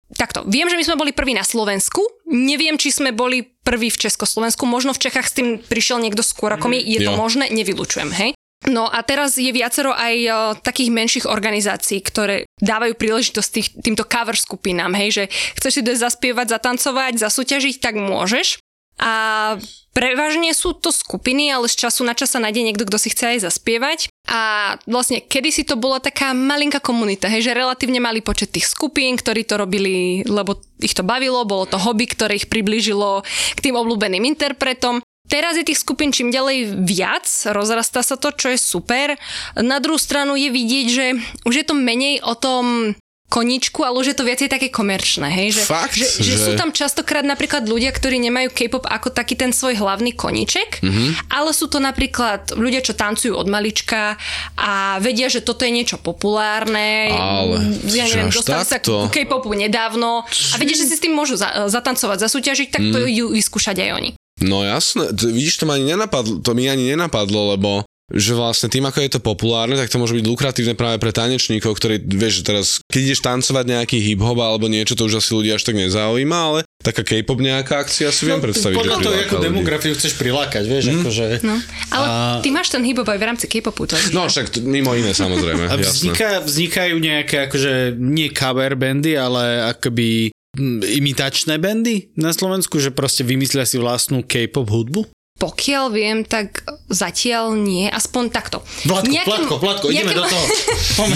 Uh, 0.09 0.17
takto, 0.17 0.41
viem, 0.49 0.65
že 0.69 0.77
my 0.77 0.83
sme 0.85 0.99
boli 0.99 1.11
prví 1.13 1.37
na 1.37 1.45
Slovensku, 1.45 2.01
neviem, 2.25 2.75
či 2.81 2.89
sme 2.89 3.13
boli 3.13 3.45
prví 3.61 3.93
v 3.93 4.09
Československu, 4.09 4.65
možno 4.65 4.97
v 4.97 5.01
Čechách 5.05 5.29
s 5.29 5.37
tým 5.37 5.61
prišiel 5.61 6.01
niekto 6.01 6.25
skôr 6.25 6.49
ako 6.53 6.73
my, 6.73 6.81
je 6.81 7.05
to 7.05 7.13
Jo. 7.13 7.17
možné, 7.17 7.53
nevylučujem, 7.53 8.09
hej. 8.17 8.31
No 8.67 8.91
a 8.91 8.99
teraz 9.07 9.39
je 9.39 9.47
viacero 9.55 9.95
aj 9.95 10.15
o, 10.27 10.31
takých 10.59 10.91
menších 10.91 11.25
organizácií, 11.31 12.03
ktoré 12.03 12.43
dávajú 12.59 12.91
príležitosť 12.99 13.49
tých, 13.55 13.67
týmto 13.79 14.03
cover 14.03 14.35
skupinám, 14.35 14.91
hej, 14.99 15.09
že 15.15 15.23
chceš 15.55 15.79
si 15.79 15.81
dojsť 15.85 16.03
zaspievať, 16.03 16.47
zatancovať, 16.59 17.13
zasúťažiť, 17.23 17.75
tak 17.79 17.95
môžeš. 17.95 18.59
A 18.99 19.55
prevažne 19.95 20.51
sú 20.51 20.75
to 20.75 20.91
skupiny, 20.91 21.47
ale 21.49 21.71
z 21.71 21.87
času 21.87 22.03
na 22.03 22.11
čas 22.11 22.35
sa 22.35 22.43
nájde 22.43 22.67
niekto, 22.67 22.83
kto 22.83 22.99
si 22.99 23.11
chce 23.15 23.35
aj 23.35 23.47
zaspievať. 23.47 23.99
A 24.27 24.75
vlastne 24.85 25.23
kedysi 25.23 25.63
to 25.63 25.79
bola 25.79 26.03
taká 26.03 26.35
malinká 26.35 26.83
komunita, 26.83 27.31
hej, 27.31 27.47
že 27.47 27.57
relatívne 27.57 28.03
malý 28.03 28.19
počet 28.19 28.51
tých 28.51 28.67
skupín, 28.67 29.15
ktorí 29.15 29.47
to 29.47 29.55
robili, 29.55 30.27
lebo 30.27 30.59
ich 30.83 30.93
to 30.93 31.01
bavilo, 31.01 31.47
bolo 31.47 31.65
to 31.65 31.79
hobby, 31.79 32.05
ktoré 32.11 32.35
ich 32.37 32.51
priblížilo 32.51 33.23
k 33.55 33.59
tým 33.63 33.79
obľúbeným 33.79 34.27
interpretom. 34.27 34.99
Teraz 35.29 35.55
je 35.55 35.63
tých 35.63 35.85
skupín 35.85 36.09
čím 36.09 36.33
ďalej 36.33 36.81
viac, 36.89 37.29
rozrastá 37.53 38.01
sa 38.01 38.17
to, 38.17 38.33
čo 38.33 38.49
je 38.49 38.57
super. 38.57 39.13
Na 39.53 39.77
druhú 39.77 40.01
stranu 40.01 40.33
je 40.33 40.49
vidieť, 40.49 40.87
že 40.89 41.05
už 41.45 41.53
je 41.53 41.65
to 41.69 41.77
menej 41.77 42.17
o 42.25 42.33
tom 42.33 42.97
koničku, 43.29 43.79
ale 43.79 43.95
už 43.95 44.07
je 44.07 44.17
to 44.17 44.23
viacej 44.23 44.49
také 44.49 44.67
komerčné, 44.67 45.29
hej? 45.29 45.53
Že, 45.53 45.61
Fakt? 45.63 45.93
že, 45.93 46.05
že, 46.11 46.33
Že- 46.33 46.41
sú 46.41 46.51
tam 46.55 46.69
častokrát 46.71 47.21
napríklad 47.21 47.63
ľudia, 47.63 47.89
ktorí 47.89 48.17
nemajú 48.19 48.49
K-pop 48.49 48.83
ako 48.83 49.09
taký 49.09 49.33
ten 49.35 49.49
svoj 49.49 49.77
hlavný 49.77 50.11
koniček, 50.11 50.81
Mhm. 50.81 50.89
mm-hmm. 50.89 51.09
ale 51.29 51.49
sú 51.51 51.65
to 51.65 51.77
napríklad 51.77 52.51
ľudia, 52.53 52.81
čo 52.81 52.91
tancujú 52.91 53.31
od 53.31 53.45
malička 53.45 54.17
a 54.55 54.71
vedia, 54.97 55.27
že 55.27 55.39
toto 55.39 55.61
je 55.61 55.71
niečo 55.71 55.95
populárne. 55.95 57.09
Ale, 57.09 57.55
ja 57.87 58.05
neviem, 58.05 58.29
dostali 58.29 58.65
sa 58.65 58.77
k 58.77 58.89
K-popu 59.07 59.53
nedávno 59.53 60.25
a 60.25 60.55
vedia, 60.57 60.73
že 60.73 60.85
si 60.85 60.95
s 60.95 61.01
tým 61.01 61.13
môžu 61.13 61.35
za, 61.35 61.69
zatancovať, 61.69 62.17
zasúťažiť, 62.19 62.67
tak 62.69 62.81
Mhm. 62.81 62.91
to 62.91 62.99
ju 63.05 63.25
vyskúšať 63.29 63.77
aj 63.79 63.91
oni. 63.93 64.11
No 64.39 64.63
jasné, 64.63 65.11
vidíš, 65.11 65.59
to, 65.59 65.65
ma 65.65 65.75
ani 65.75 65.91
nenapadlo, 65.91 66.39
to 66.39 66.55
mi 66.55 66.65
ani 66.65 66.89
nenapadlo, 66.89 67.53
lebo 67.53 67.83
že 68.09 68.33
vlastne 68.33 68.67
tým, 68.73 68.85
ako 68.89 68.99
je 69.05 69.11
to 69.13 69.21
populárne, 69.21 69.77
tak 69.77 69.89
to 69.89 70.01
môže 70.01 70.17
byť 70.17 70.25
lukratívne 70.25 70.73
práve 70.73 70.97
pre 70.97 71.13
tanečníkov, 71.13 71.77
ktorí, 71.77 72.01
vieš, 72.01 72.41
že 72.41 72.43
teraz, 72.43 72.65
keď 72.89 73.01
ideš 73.13 73.21
tancovať 73.21 73.65
nejaký 73.69 73.97
hip-hop 74.01 74.37
alebo 74.41 74.65
niečo, 74.65 74.97
to 74.97 75.05
už 75.05 75.21
asi 75.21 75.31
ľudia 75.37 75.61
až 75.61 75.63
tak 75.69 75.77
nezaujíma, 75.77 76.37
ale 76.37 76.59
taká 76.81 77.05
K-pop 77.05 77.37
nejaká 77.37 77.85
akcia 77.85 78.09
si 78.09 78.25
viem 78.25 78.41
predstaviť, 78.41 78.75
No, 78.75 78.81
Podľa 78.81 78.97
že 78.97 79.03
toho, 79.03 79.15
akú 79.19 79.35
demografiu 79.43 79.93
chceš 79.93 80.13
prilákať, 80.17 80.63
vieš, 80.65 80.83
akože... 80.89 81.25
No, 81.45 81.55
ale 81.93 82.05
A- 82.07 82.39
ty 82.41 82.49
máš 82.49 82.73
ten 82.73 82.81
hip 82.81 83.03
aj 83.03 83.19
v 83.19 83.25
rámci 83.25 83.45
K-popu. 83.45 83.85
To 83.85 83.95
No 84.15 84.25
však 84.25 84.57
to, 84.57 84.57
mimo 84.65 84.95
iné 84.97 85.13
samozrejme, 85.13 85.67
A 85.71 85.75
vzniká, 85.77 86.41
vznikajú 86.41 86.95
nejaké 86.97 87.45
akože 87.51 87.99
nie 87.99 88.31
cover 88.33 88.73
bandy, 88.79 89.13
ale 89.19 89.69
akoby 89.75 90.31
mm, 90.57 90.81
imitačné 91.03 91.61
bandy 91.61 92.09
na 92.17 92.33
Slovensku, 92.33 92.81
že 92.81 92.95
proste 92.95 93.21
vymyslia 93.27 93.67
si 93.67 93.77
vlastnú 93.77 94.23
K-pop 94.25 94.65
hudbu? 94.65 95.05
Pokiaľ 95.39 95.85
viem, 95.89 96.17
tak 96.21 96.61
zatiaľ 96.85 97.55
nie, 97.55 97.87
aspoň 97.87 98.23
takto. 98.27 98.59
Vládko, 98.83 99.07
Nejakým- 99.07 99.29
Vládko, 99.31 99.53
Vládko, 99.57 99.85
ideme 99.87 100.11
nejakým- 100.11 100.19
do 100.19 100.23
toho. 100.27 100.45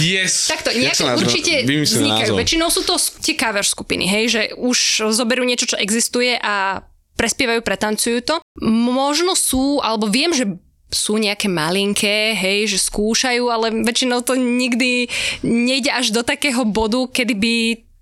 Yes! 0.00 0.48
Takto, 0.48 0.72
Jak 0.72 0.80
nejaké 0.80 1.02
nazva- 1.04 1.20
určite 1.20 1.52
vznikajú. 1.60 2.32
názov. 2.32 2.36
Väčšinou 2.40 2.68
sú 2.68 2.82
to 2.82 2.94
tie 3.20 3.34
cover 3.34 3.62
skupiny, 3.62 4.04
hej, 4.04 4.24
že 4.26 4.42
už 4.56 4.78
zoberú 5.12 5.44
niečo, 5.44 5.68
čo 5.68 5.76
existuje 5.76 6.34
a 6.34 6.80
prespievajú, 7.14 7.60
pretancujú 7.60 8.18
to. 8.20 8.34
Možno 8.64 9.36
sú, 9.36 9.78
alebo 9.78 10.08
viem, 10.08 10.32
že 10.32 10.48
sú 10.88 11.18
nejaké 11.18 11.44
malinké, 11.46 12.32
hej, 12.32 12.70
že 12.70 12.78
skúšajú, 12.80 13.44
ale 13.46 13.82
väčšinou 13.82 14.22
to 14.22 14.34
nikdy 14.34 15.10
nejde 15.42 15.90
až 15.90 16.10
do 16.10 16.22
takého 16.22 16.62
bodu, 16.62 17.04
kedy 17.06 17.34
by 17.34 17.54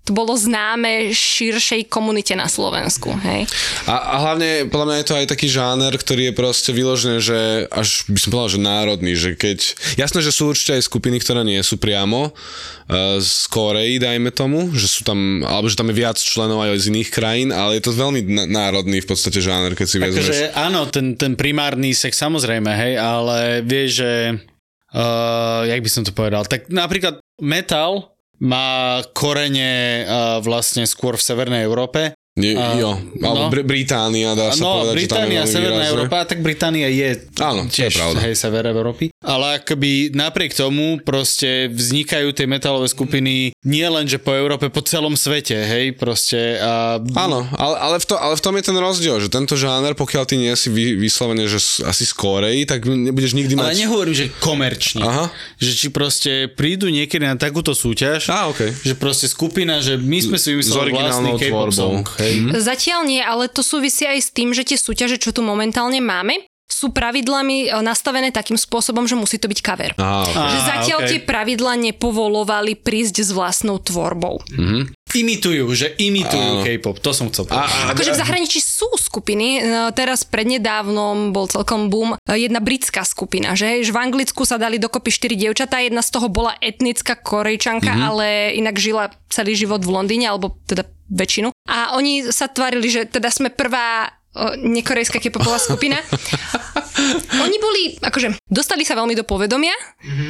to 0.03 0.11
bolo 0.11 0.35
známe 0.35 1.15
širšej 1.15 1.87
komunite 1.87 2.35
na 2.35 2.51
Slovensku. 2.51 3.15
Hej? 3.23 3.47
A, 3.87 3.95
a 3.95 4.15
hlavne, 4.19 4.67
podľa 4.67 4.87
mňa 4.91 4.97
je 4.99 5.07
to 5.07 5.15
aj 5.15 5.27
taký 5.31 5.47
žáner, 5.47 5.95
ktorý 5.95 6.29
je 6.29 6.33
proste 6.35 6.75
vyložené, 6.75 7.23
že 7.23 7.71
až 7.71 8.03
by 8.11 8.19
som 8.19 8.29
povedal, 8.35 8.51
že 8.51 8.59
národný, 8.59 9.15
že 9.15 9.39
keď... 9.39 9.79
Jasné, 9.95 10.19
že 10.19 10.35
sú 10.35 10.51
určite 10.51 10.75
aj 10.75 10.83
skupiny, 10.83 11.23
ktoré 11.23 11.47
nie 11.47 11.63
sú 11.63 11.79
priamo 11.79 12.35
uh, 12.35 13.17
z 13.23 13.47
Korei, 13.47 13.95
dajme 13.95 14.35
tomu, 14.35 14.75
že 14.75 14.91
sú 14.91 15.07
tam, 15.07 15.39
alebo 15.47 15.71
že 15.71 15.79
tam 15.79 15.87
je 15.87 15.95
viac 15.95 16.19
členov 16.19 16.59
aj 16.59 16.83
z 16.83 16.91
iných 16.91 17.09
krajín, 17.09 17.49
ale 17.55 17.79
je 17.79 17.87
to 17.87 17.95
veľmi 17.95 18.27
na- 18.27 18.47
národný 18.51 18.99
v 18.99 19.07
podstate 19.07 19.39
žáner, 19.39 19.71
keď 19.71 19.87
si 19.87 19.97
vezmeš. 20.03 20.27
Akože 20.27 20.47
áno, 20.51 20.83
ten, 20.91 21.15
ten 21.15 21.39
primárny 21.39 21.95
sex 21.95 22.19
samozrejme, 22.19 22.75
hej, 22.75 22.93
ale 22.99 23.63
vieš, 23.63 24.03
že 24.03 24.11
uh, 24.35 25.63
jak 25.63 25.79
by 25.79 25.89
som 25.89 26.03
to 26.03 26.11
povedal, 26.11 26.43
tak 26.43 26.67
napríklad 26.67 27.23
metal 27.39 28.12
má 28.43 28.99
korene 29.15 30.03
vlastne 30.43 30.83
skôr 30.83 31.15
v 31.15 31.25
Severnej 31.25 31.63
Európe. 31.63 32.11
Nie, 32.33 32.57
A- 32.57 32.73
jo, 32.73 32.97
alebo 33.21 33.45
no. 33.45 33.53
Br- 33.53 33.61
Británia, 33.61 34.33
dá 34.33 34.49
sa 34.49 34.57
No, 34.57 34.81
povedať, 34.81 35.05
Británia, 35.05 35.45
že 35.45 35.45
tam 35.45 35.45
je 35.45 35.53
Severná 35.53 35.69
výrazné. 35.77 35.93
Európa, 35.93 36.17
tak 36.25 36.37
Británia 36.41 36.87
je 36.89 37.09
Áno, 37.37 37.61
to 37.61 37.69
je 37.69 37.73
tiež, 37.77 37.93
pravda. 37.93 38.19
hej, 38.25 38.33
sever 38.33 38.63
Európy. 38.65 39.05
Ale 39.21 39.61
akoby 39.61 39.91
napriek 40.11 40.51
tomu 40.51 40.97
proste 40.99 41.69
vznikajú 41.69 42.33
tie 42.33 42.49
metalové 42.49 42.89
skupiny 42.89 43.53
nie 43.61 43.85
len, 43.85 44.09
že 44.09 44.17
po 44.17 44.33
Európe, 44.33 44.65
po 44.67 44.81
celom 44.81 45.13
svete, 45.13 45.53
hej, 45.55 45.93
proste. 45.93 46.57
A... 46.57 46.97
Áno, 46.97 47.45
ale, 47.53 47.75
ale, 47.77 47.95
v 48.01 48.05
to, 48.09 48.17
ale 48.17 48.33
v 48.33 48.41
tom 48.41 48.57
je 48.57 48.63
ten 48.65 48.75
rozdiel, 48.75 49.21
že 49.21 49.29
tento 49.29 49.53
žáner, 49.53 49.93
pokiaľ 49.93 50.23
ty 50.25 50.35
nie 50.35 50.57
si 50.57 50.67
vy, 50.67 50.97
vyslovene, 50.97 51.45
že 51.45 51.61
asi 51.85 52.01
z 52.01 52.17
Korei, 52.17 52.65
tak 52.65 52.81
nebudeš 52.83 53.37
nikdy 53.37 53.53
Ale 53.53 53.69
mať... 53.69 53.77
nehovorím, 53.77 54.15
že 54.17 54.33
komerčne. 54.41 55.05
Aha. 55.05 55.29
Že 55.61 55.71
či 55.71 55.87
proste 55.87 56.31
prídu 56.49 56.89
niekedy 56.89 57.23
na 57.23 57.37
takúto 57.37 57.77
súťaž, 57.77 58.25
Á, 58.27 58.49
okej. 58.49 58.73
že 58.73 58.97
proste 58.97 59.29
skupina, 59.29 59.77
že 59.79 59.95
my 59.95 60.17
sme 60.19 60.41
si 60.41 60.49
vymysleli 60.49 60.89
vlastný 60.91 61.37
K-pop 61.37 61.69
song. 61.69 62.01
Hej. 62.23 62.63
Zatiaľ 62.63 63.03
nie, 63.03 63.19
ale 63.19 63.51
to 63.51 63.59
súvisí 63.59 64.07
aj 64.07 64.19
s 64.23 64.29
tým, 64.31 64.55
že 64.55 64.63
tie 64.63 64.79
súťaže, 64.79 65.19
čo 65.19 65.35
tu 65.35 65.43
momentálne 65.43 65.99
máme, 65.99 66.47
sú 66.73 66.89
pravidlami 66.89 67.69
e, 67.69 67.79
nastavené 67.85 68.33
takým 68.33 68.57
spôsobom, 68.57 69.05
že 69.05 69.13
musí 69.13 69.37
to 69.37 69.45
byť 69.45 69.59
cover. 69.61 69.91
Á, 69.95 70.25
okay. 70.25 70.49
Že 70.49 70.59
zatiaľ 70.65 70.99
okej. 71.05 71.09
tie 71.13 71.19
pravidla 71.21 71.73
nepovolovali 71.77 72.73
prísť 72.79 73.21
s 73.21 73.29
vlastnou 73.29 73.77
tvorbou. 73.77 74.41
Imitujú, 75.13 75.69
že 75.77 75.93
imitujú 75.93 76.49
Áno. 76.59 76.65
K-pop, 76.65 76.97
to 76.97 77.13
som 77.13 77.29
chcel 77.29 77.45
povedať. 77.45 77.93
Akože 77.93 78.17
v 78.17 78.19
zahraničí 78.25 78.59
sú 78.63 78.89
skupiny, 78.97 79.61
e, 79.61 79.93
teraz 79.93 80.25
prednedávnom 80.25 81.29
bol 81.29 81.45
celkom 81.45 81.93
boom, 81.93 82.17
e, 82.25 82.41
jedna 82.41 82.57
britská 82.57 83.05
skupina, 83.05 83.53
že, 83.53 83.85
že 83.85 83.93
v 83.93 84.01
Anglicku 84.01 84.41
sa 84.41 84.57
dali 84.57 84.81
dokopy 84.81 85.13
štyri 85.13 85.37
dievčatá, 85.37 85.77
jedna 85.85 86.01
z 86.01 86.09
toho 86.09 86.27
bola 86.33 86.57
etnická 86.57 87.13
korejčanka, 87.13 87.93
mm-hmm. 87.93 88.09
ale 88.09 88.25
inak 88.57 88.75
žila 88.81 89.13
celý 89.29 89.53
život 89.53 89.85
v 89.85 89.93
Londýne, 89.93 90.33
alebo 90.33 90.57
teda 90.65 90.89
väčšinu. 91.09 91.51
A 91.67 91.95
oni 91.97 92.27
sa 92.31 92.47
tvárili, 92.47 92.87
že 92.87 93.07
teda 93.07 93.31
sme 93.31 93.49
prvá 93.49 94.11
nekorejská 94.57 95.21
kepopová 95.21 95.61
skupina. 95.61 96.01
Oni 97.45 97.57
boli, 97.61 97.97
akože, 98.01 98.37
dostali 98.49 98.81
sa 98.81 98.97
veľmi 98.97 99.13
do 99.13 99.25
povedomia, 99.25 99.73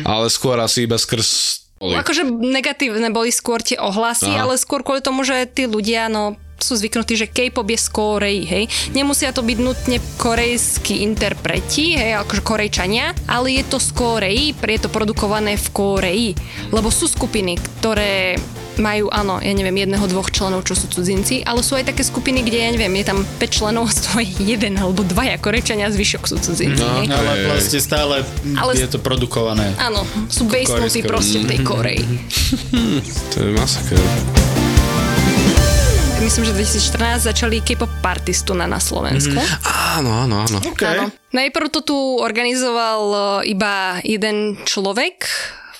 ale 0.03 0.27
skôr 0.27 0.59
asi 0.59 0.83
iba 0.83 0.99
skrz... 0.99 1.59
Akože 1.79 2.23
negatívne 2.27 3.11
boli 3.11 3.31
skôr 3.31 3.59
tie 3.59 3.75
ohlasy, 3.75 4.31
Aha. 4.31 4.47
ale 4.47 4.53
skôr 4.55 4.83
kvôli 4.83 5.03
tomu, 5.03 5.27
že 5.27 5.43
tí 5.47 5.67
ľudia, 5.67 6.07
no 6.07 6.39
sú 6.63 6.79
zvyknutí, 6.79 7.19
že 7.19 7.27
K-pop 7.27 7.67
je 7.67 7.79
z 7.79 7.87
Korei, 7.91 8.39
hej. 8.47 8.65
Nemusia 8.95 9.35
to 9.35 9.43
byť 9.43 9.57
nutne 9.59 9.97
korejskí 10.15 11.03
interpreti, 11.03 11.99
hej, 11.99 12.15
akože 12.23 12.41
korejčania, 12.41 13.11
ale 13.27 13.59
je 13.59 13.63
to 13.67 13.77
z 13.83 13.89
Korei, 13.91 14.55
je 14.55 14.79
to 14.79 14.87
produkované 14.87 15.59
v 15.59 15.67
Koreji. 15.75 16.29
Lebo 16.71 16.87
sú 16.87 17.11
skupiny, 17.11 17.59
ktoré 17.59 18.39
majú, 18.77 19.09
áno, 19.13 19.37
ja 19.37 19.53
neviem, 19.53 19.85
jedného, 19.85 20.05
dvoch 20.09 20.29
členov, 20.33 20.65
čo 20.65 20.73
sú 20.73 20.89
cudzinci, 20.89 21.45
ale 21.45 21.61
sú 21.61 21.77
aj 21.77 21.93
také 21.93 22.01
skupiny, 22.01 22.41
kde, 22.41 22.57
ja 22.57 22.69
neviem, 22.73 22.93
je 23.01 23.05
tam 23.05 23.19
5 23.37 23.45
členov, 23.49 23.91
z 23.93 23.99
toho 24.09 24.17
je 24.23 24.33
jeden 24.55 24.73
alebo 24.79 25.05
dvaja 25.05 25.37
korejčania, 25.37 25.93
zvyšok 25.93 26.23
sú 26.25 26.35
cudzinci. 26.41 26.81
No. 26.81 27.13
Ale 27.13 27.45
vlastne 27.49 27.79
stále 27.81 28.25
Ale- 28.57 28.73
je 28.77 28.89
to 28.89 28.97
produkované. 28.97 29.73
Áno, 29.77 30.05
sú 30.29 30.49
basenutí 30.49 31.05
proste 31.05 31.43
v 31.43 31.45
tej 31.53 31.59
Koreji. 31.61 32.05
To 33.33 33.37
je 33.41 33.51
masaker. 33.53 34.62
Myslím, 36.23 36.47
že 36.47 36.55
2014 36.55 37.27
začali 37.35 37.59
K-pop 37.59 37.91
partistu 37.99 38.55
na, 38.55 38.63
na 38.63 38.79
Slovensku. 38.79 39.35
Mm-hmm. 39.35 39.99
Áno, 39.99 40.23
áno, 40.23 40.47
áno. 40.47 40.57
Okay. 40.71 41.11
Najprv 41.35 41.67
to 41.67 41.83
tu 41.83 41.97
organizoval 41.99 43.01
e, 43.43 43.51
iba 43.51 43.99
jeden 44.07 44.55
človek, 44.63 45.27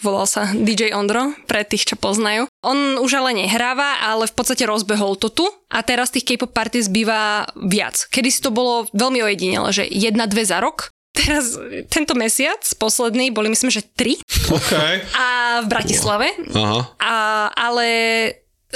volal 0.04 0.28
sa 0.28 0.52
DJ 0.52 0.92
Ondro, 1.00 1.32
pre 1.48 1.64
tých, 1.64 1.88
čo 1.88 1.96
poznajú. 1.96 2.52
On 2.60 3.00
už 3.00 3.24
ale 3.24 3.40
nehráva, 3.40 4.04
ale 4.04 4.28
v 4.28 4.36
podstate 4.36 4.68
rozbehol 4.68 5.16
to 5.16 5.32
tu 5.32 5.48
a 5.72 5.80
teraz 5.80 6.12
tých 6.12 6.36
K-pop 6.36 6.52
parties 6.52 6.92
býva 6.92 7.48
viac. 7.56 8.12
Kedy 8.12 8.28
si 8.28 8.44
to 8.44 8.52
bolo 8.52 8.92
veľmi 8.92 9.24
ojedinele, 9.24 9.72
že 9.72 9.88
jedna, 9.88 10.28
dve 10.28 10.44
za 10.44 10.60
rok. 10.60 10.92
Teraz 11.16 11.56
tento 11.88 12.20
mesiac, 12.20 12.60
posledný, 12.76 13.32
boli 13.32 13.48
myslím, 13.48 13.72
že 13.72 13.88
tri 13.96 14.20
Okay. 14.52 15.08
a 15.16 15.62
v 15.64 15.72
Bratislave. 15.72 16.28
Aha. 16.52 16.80
A, 17.00 17.16
ale 17.56 17.88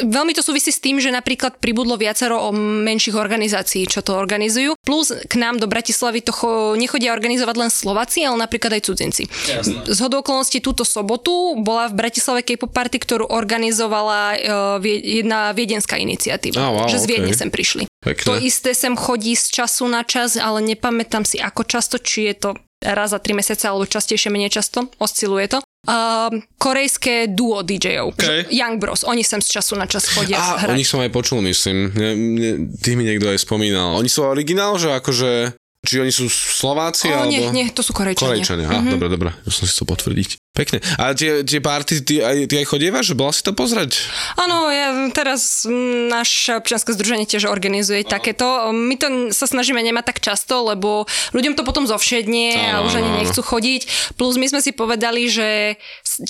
veľmi 0.03 0.33
to 0.37 0.45
súvisí 0.45 0.69
s 0.69 0.77
tým, 0.77 1.01
že 1.01 1.09
napríklad 1.09 1.57
pribudlo 1.57 1.97
viacero 1.97 2.37
o 2.37 2.53
menších 2.55 3.17
organizácií, 3.17 3.89
čo 3.89 4.05
to 4.05 4.13
organizujú. 4.13 4.77
Plus 4.85 5.09
k 5.09 5.33
nám 5.41 5.57
do 5.57 5.65
Bratislavy 5.65 6.21
to 6.21 6.33
cho- 6.33 6.77
nechodia 6.77 7.13
organizovať 7.13 7.55
len 7.57 7.71
Slováci, 7.73 8.21
ale 8.21 8.37
napríklad 8.37 8.77
aj 8.77 8.85
cudzinci. 8.85 9.25
Z 9.65 9.99
hodou 10.03 10.21
okolností 10.21 10.61
túto 10.61 10.85
sobotu 10.85 11.57
bola 11.59 11.89
v 11.89 11.97
Bratislave 11.97 12.45
K-pop 12.45 12.69
party, 12.69 12.97
ktorú 13.01 13.25
organizovala 13.29 14.19
uh, 14.37 14.37
jedna 14.83 15.51
viedenská 15.51 15.97
iniciatíva. 15.97 16.61
Á, 16.61 16.69
wow, 16.69 16.87
že 16.87 17.01
z 17.01 17.05
Viedne 17.07 17.33
okej. 17.33 17.41
sem 17.41 17.49
prišli. 17.49 17.83
Pekné. 18.03 18.25
To 18.29 18.33
isté 18.37 18.71
sem 18.77 18.93
chodí 18.93 19.33
z 19.33 19.49
času 19.49 19.89
na 19.89 20.05
čas, 20.05 20.37
ale 20.37 20.61
nepamätám 20.61 21.25
si 21.25 21.41
ako 21.41 21.65
často, 21.65 21.97
či 21.97 22.29
je 22.31 22.35
to 22.37 22.49
raz 22.81 23.09
za 23.09 23.19
tri 23.19 23.33
mesiace 23.33 23.65
alebo 23.65 23.89
častejšie, 23.89 24.29
menej 24.29 24.53
často. 24.53 24.85
Osciluje 25.01 25.49
to. 25.49 25.59
Uh, 25.87 26.43
korejské 26.59 27.31
duo 27.31 27.63
DJ-ov. 27.63 28.19
Okay. 28.19 28.43
Young 28.51 28.75
Bros. 28.75 29.07
Oni 29.07 29.23
sem 29.23 29.39
z 29.39 29.55
času 29.55 29.79
na 29.79 29.87
čas 29.87 30.03
chodia 30.11 30.35
A 30.35 30.43
o 30.43 30.57
hrať. 30.59 30.75
nich 30.75 30.89
som 30.91 30.99
aj 30.99 31.15
počul, 31.15 31.39
myslím. 31.47 31.95
Ne, 31.95 32.11
ne, 32.11 32.49
ty 32.83 32.99
mi 32.99 33.07
niekto 33.07 33.31
aj 33.31 33.39
spomínal. 33.39 33.95
Oni 33.95 34.11
sú 34.11 34.27
originál, 34.27 34.75
že 34.75 34.91
akože... 34.91 35.55
Či 35.87 36.03
oni 36.03 36.11
sú 36.11 36.27
Slováci, 36.27 37.07
O, 37.07 37.23
alebo... 37.23 37.31
nie, 37.31 37.47
nie, 37.53 37.71
to 37.71 37.79
sú 37.79 37.95
Korejčania. 37.95 38.43
Korejčania, 38.43 38.67
mm-hmm. 38.67 38.91
dobre, 38.91 39.07
dobre, 39.07 39.29
ja 39.31 39.51
som 39.53 39.63
si 39.63 39.71
to 39.71 39.87
potvrdiť. 39.87 40.35
Pekne. 40.57 40.81
A 40.97 41.13
tie, 41.13 41.45
tie 41.45 41.61
party, 41.61 42.01
ty 42.01 42.15
aj, 42.17 42.49
ty 42.49 42.57
aj 42.57 42.65
chodievaš, 42.65 43.13
bola 43.13 43.29
si 43.29 43.45
to 43.45 43.53
pozrieť? 43.53 43.93
Áno, 44.41 44.73
ja 44.73 44.89
teraz 45.13 45.69
mm, 45.69 46.09
naše 46.09 46.57
občianske 46.57 46.97
združenie 46.97 47.29
tiež 47.29 47.45
organizuje 47.45 48.01
takéto. 48.01 48.73
My 48.73 48.97
to 48.97 49.29
sa 49.29 49.45
snažíme 49.45 49.77
nemať 49.77 50.09
tak 50.09 50.17
často, 50.17 50.65
lebo 50.65 51.05
ľuďom 51.37 51.53
to 51.53 51.61
potom 51.61 51.85
zovšednie 51.85 52.73
a 52.73 52.81
už 52.81 52.97
ani 52.97 53.21
nechcú 53.21 53.45
chodiť. 53.45 54.17
Plus 54.17 54.33
my 54.41 54.49
sme 54.49 54.65
si 54.65 54.73
povedali, 54.73 55.29
že 55.29 55.77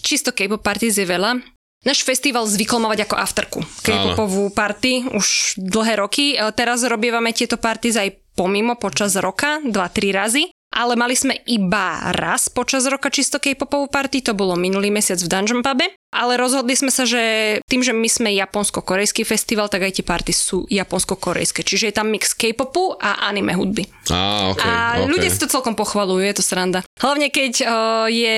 čisto 0.03 0.35
K-pop 0.35 0.59
parties 0.59 0.99
je 0.99 1.07
veľa. 1.07 1.39
Náš 1.87 2.03
festival 2.03 2.43
zvykol 2.43 2.83
mať 2.83 3.07
ako 3.07 3.15
afterku. 3.15 3.59
K-popovú 3.79 4.51
party 4.51 5.07
už 5.15 5.55
dlhé 5.55 6.03
roky. 6.03 6.35
E, 6.35 6.43
Teraz 6.51 6.83
robievame 6.83 7.31
tieto 7.31 7.55
parties 7.55 7.95
aj 7.95 8.11
pomimo 8.35 8.75
počas 8.75 9.15
roka, 9.15 9.63
2-3 9.63 9.71
razy. 10.11 10.43
Ale 10.71 10.93
mali 10.99 11.15
sme 11.17 11.39
iba 11.47 12.11
raz 12.13 12.51
počas 12.51 12.85
roka 12.85 13.07
čisto 13.09 13.39
K-popovú 13.41 13.87
party, 13.87 14.21
to 14.21 14.33
bolo 14.37 14.53
minulý 14.59 14.93
mesiac 14.93 15.17
v 15.17 15.31
Dungeon 15.31 15.61
Pube. 15.63 15.91
Ale 16.17 16.33
rozhodli 16.41 16.73
sme 16.73 16.89
sa, 16.89 17.05
že 17.05 17.21
tým, 17.69 17.85
že 17.85 17.93
my 17.93 18.09
sme 18.09 18.29
japonsko-korejský 18.33 19.21
festival, 19.21 19.69
tak 19.69 19.85
aj 19.85 20.01
tie 20.01 20.05
party 20.05 20.33
sú 20.33 20.65
japonsko-korejské. 20.65 21.61
Čiže 21.61 21.93
je 21.93 21.93
tam 21.93 22.09
mix 22.09 22.33
K-popu 22.33 22.97
a 22.97 23.29
anime 23.29 23.53
hudby. 23.53 23.85
Á, 24.09 24.49
okay, 24.49 24.65
A 24.65 24.73
okay. 25.05 25.13
ľudia 25.13 25.29
si 25.29 25.37
to 25.37 25.45
celkom 25.45 25.77
pochvalujú, 25.77 26.25
je 26.25 26.35
to 26.35 26.43
sranda. 26.43 26.81
Hlavne 26.97 27.29
keď 27.29 27.53
uh, 27.61 28.05
je, 28.09 28.37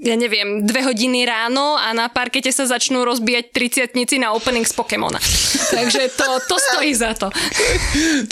ja 0.00 0.16
neviem, 0.16 0.64
dve 0.64 0.88
hodiny 0.88 1.28
ráno 1.28 1.76
a 1.76 1.92
na 1.92 2.08
parkete 2.08 2.48
sa 2.48 2.64
začnú 2.64 3.04
rozbíjať 3.04 3.52
triciatnici 3.52 4.16
na 4.16 4.32
opening 4.32 4.64
z 4.64 4.72
Pokémona. 4.72 5.20
Takže 5.76 6.08
to, 6.16 6.26
to 6.48 6.56
stojí 6.56 6.96
za 6.96 7.12
to. 7.12 7.28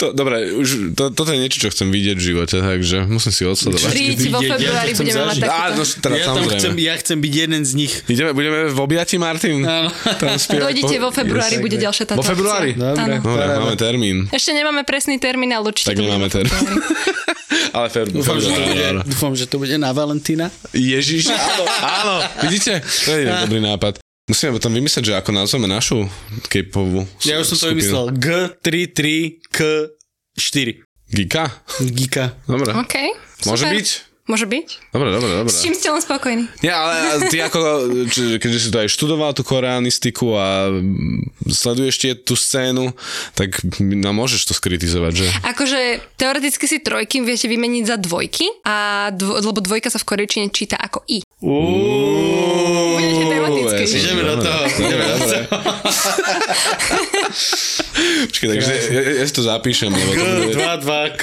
To, 0.01 0.15
dobre, 0.15 0.49
už, 0.57 0.97
to, 0.97 1.13
toto 1.13 1.29
je 1.29 1.37
niečo, 1.37 1.61
čo 1.61 1.69
chcem 1.69 1.93
vidieť 1.93 2.15
v 2.17 2.23
živote, 2.23 2.57
takže 2.63 3.05
musím 3.05 3.33
si 3.35 3.43
odsledovať. 3.43 3.91
Príď, 3.91 4.17
vo 4.31 4.41
ja 4.41 4.55
februári 4.55 4.91
budeme 4.95 5.21
mať. 5.27 5.37
Á, 5.37 5.45
takýto. 5.45 5.73
no, 5.75 5.83
teda, 5.83 6.15
Ja 6.15 6.25
tam 6.25 6.35
samozrejme. 6.41 6.57
chcem, 6.57 6.73
ja 6.79 6.93
chcem 6.97 7.17
byť 7.19 7.33
jeden 7.33 7.61
z 7.67 7.71
nich. 7.75 7.93
Ideme, 8.07 8.31
budeme 8.31 8.46
v 8.49 8.77
objati, 8.77 9.15
Martin? 9.15 9.61
Áno. 9.61 9.89
Tam 10.15 10.33
spievať 10.33 10.63
Dojdite 10.63 10.95
po- 10.95 10.99
vo 10.99 11.09
februári, 11.11 11.55
Yes. 11.55 11.61
bude 11.61 11.77
ďalšia 11.77 12.05
táto 12.05 12.17
Vo 12.17 12.25
februári? 12.25 12.73
Dobre. 12.73 13.19
Dobre, 13.19 13.57
máme 13.57 13.75
termín. 13.75 14.27
Ešte 14.29 14.51
nemáme 14.51 14.81
presný 14.81 15.17
termín, 15.17 15.49
ale 15.49 15.67
určite 15.67 15.89
Tak 15.89 15.97
nemáme 15.97 16.27
termín. 16.27 16.59
Ale 17.67 17.87
fer, 17.87 18.09
Dúfam, 18.09 18.39
že 18.39 18.49
to 18.49 18.59
bude, 18.59 18.85
dúfam, 19.05 19.35
že 19.35 19.45
to 19.45 19.57
bude 19.57 19.77
na 19.77 19.91
Valentína. 19.91 20.49
Ježiš, 20.71 21.27
áno, 21.51 21.65
áno, 21.79 22.15
vidíte? 22.41 22.81
To 23.05 23.11
je 23.11 23.27
dobrý 23.27 23.61
nápad. 23.61 23.99
Musíme 24.25 24.51
potom 24.51 24.73
vymyslieť, 24.73 25.05
že 25.05 25.15
ako 25.15 25.31
nazveme 25.31 25.65
našu 25.65 26.09
K-povú 26.47 27.07
Ja 27.23 27.37
už 27.37 27.47
som 27.47 27.57
to 27.61 27.67
vymyslel. 27.71 28.11
G33K4. 28.11 30.67
Gika? 31.07 31.45
Gika. 31.87 32.25
Dobre. 32.43 32.75
OK. 32.75 32.95
Môže 33.47 33.63
super. 33.63 33.73
byť? 33.79 33.87
Môže 34.27 34.43
byť? 34.43 34.91
Dobre, 34.91 35.09
dobre, 35.15 35.31
dobre. 35.39 35.51
S 35.55 35.63
čím 35.63 35.71
ste 35.71 35.87
len 35.87 36.03
spokojní? 36.03 36.51
Nie, 36.59 36.75
ale 36.75 37.31
ty 37.31 37.39
ako, 37.39 37.87
keďže 38.43 38.59
si 38.59 38.69
to 38.75 38.83
aj 38.83 38.91
študoval 38.91 39.31
tú 39.31 39.47
koreanistiku 39.47 40.35
a 40.35 40.67
sleduješ 41.47 41.95
tie 41.95 42.11
tú 42.11 42.35
scénu, 42.35 42.91
tak 43.39 43.63
no, 43.79 44.11
môžeš 44.11 44.51
to 44.51 44.53
skritizovať, 44.53 45.13
že? 45.15 45.27
Akože 45.47 46.03
teoreticky 46.19 46.67
si 46.67 46.83
trojky 46.83 47.23
viete 47.23 47.47
vymeniť 47.47 47.83
za 47.87 47.95
dvojky, 47.95 48.51
a 48.67 49.07
dvo, 49.15 49.39
lebo 49.39 49.63
dvojka 49.63 49.87
sa 49.87 49.95
v 49.95 50.07
korejčine 50.11 50.51
číta 50.51 50.75
ako 50.75 51.07
i. 51.07 51.23
Budete 51.39 53.23
tematicky. 53.31 53.83
Ideme 53.95 54.23
do 54.27 54.35
toho, 54.43 54.61
ideme 54.67 55.05
do 55.07 55.15
dobre. 55.23 55.39
Počkaj, 58.27 58.47
takže 58.59 58.73
ja, 58.91 59.01
ja 59.23 59.25
si 59.25 59.33
to 59.33 59.43
zapíšem, 59.47 59.87
lebo 59.95 60.11
to 60.11 60.25
bude... 60.51 60.51
2, 60.51 60.83
2, 60.83 61.15
k 61.15 61.21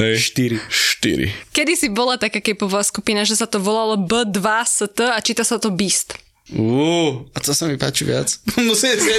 Hej. 0.00 0.32
4. 0.32 1.28
4. 1.28 1.52
Kedy 1.52 1.72
si 1.76 1.88
bola 1.92 2.16
taká 2.16 2.40
kepová 2.40 2.80
skupina, 2.80 3.20
že 3.28 3.36
sa 3.36 3.44
to 3.44 3.60
volalo 3.60 4.00
B2ST 4.00 4.98
a 5.12 5.18
číta 5.20 5.44
sa 5.44 5.60
to 5.60 5.68
Beast. 5.68 6.16
Uú, 6.50 7.30
a 7.30 7.38
to 7.38 7.54
sa 7.54 7.70
mi 7.70 7.78
páči 7.78 8.02
viac. 8.02 8.26
Musím 8.58 8.98
si... 8.98 9.12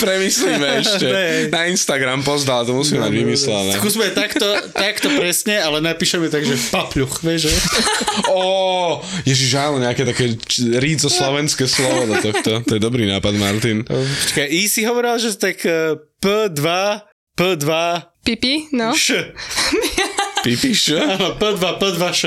Premyslíme 0.00 0.68
ešte. 0.80 1.08
Na 1.52 1.68
Instagram 1.68 2.22
pozdal, 2.22 2.64
to 2.64 2.72
musíme 2.72 3.02
mať 3.02 3.12
vymyslené. 3.12 3.72
Skúsme 3.76 4.14
takto, 4.14 4.46
takto 4.70 5.10
presne, 5.12 5.58
ale 5.60 5.82
napíšeme 5.82 6.30
tak, 6.30 6.46
že 6.46 6.54
papľuch, 6.70 7.20
vieš, 7.26 7.50
že? 7.50 7.54
Ó, 8.30 9.02
ježiš, 9.26 9.58
áno, 9.58 9.82
nejaké 9.82 10.06
také 10.06 10.38
ríco 10.78 11.10
slovenské 11.10 11.66
slovo 11.66 12.06
do 12.08 12.16
tohto. 12.22 12.62
To 12.64 12.72
je 12.78 12.80
dobrý 12.80 13.04
nápad, 13.10 13.34
Martin. 13.36 13.82
Počkaj, 13.84 14.46
I 14.48 14.70
si 14.70 14.86
hovoril, 14.86 15.18
že 15.18 15.34
tak 15.36 15.58
eh, 15.66 15.98
P2, 16.22 16.62
P2, 17.34 17.66
Pipi, 18.22 18.70
no. 18.70 18.94
Š. 18.94 19.34
Pipíš, 20.46 20.94
čo? 20.94 21.02
Áno, 21.02 21.34
P2, 21.34 21.64
P2, 21.82 22.02
Š. 22.14 22.22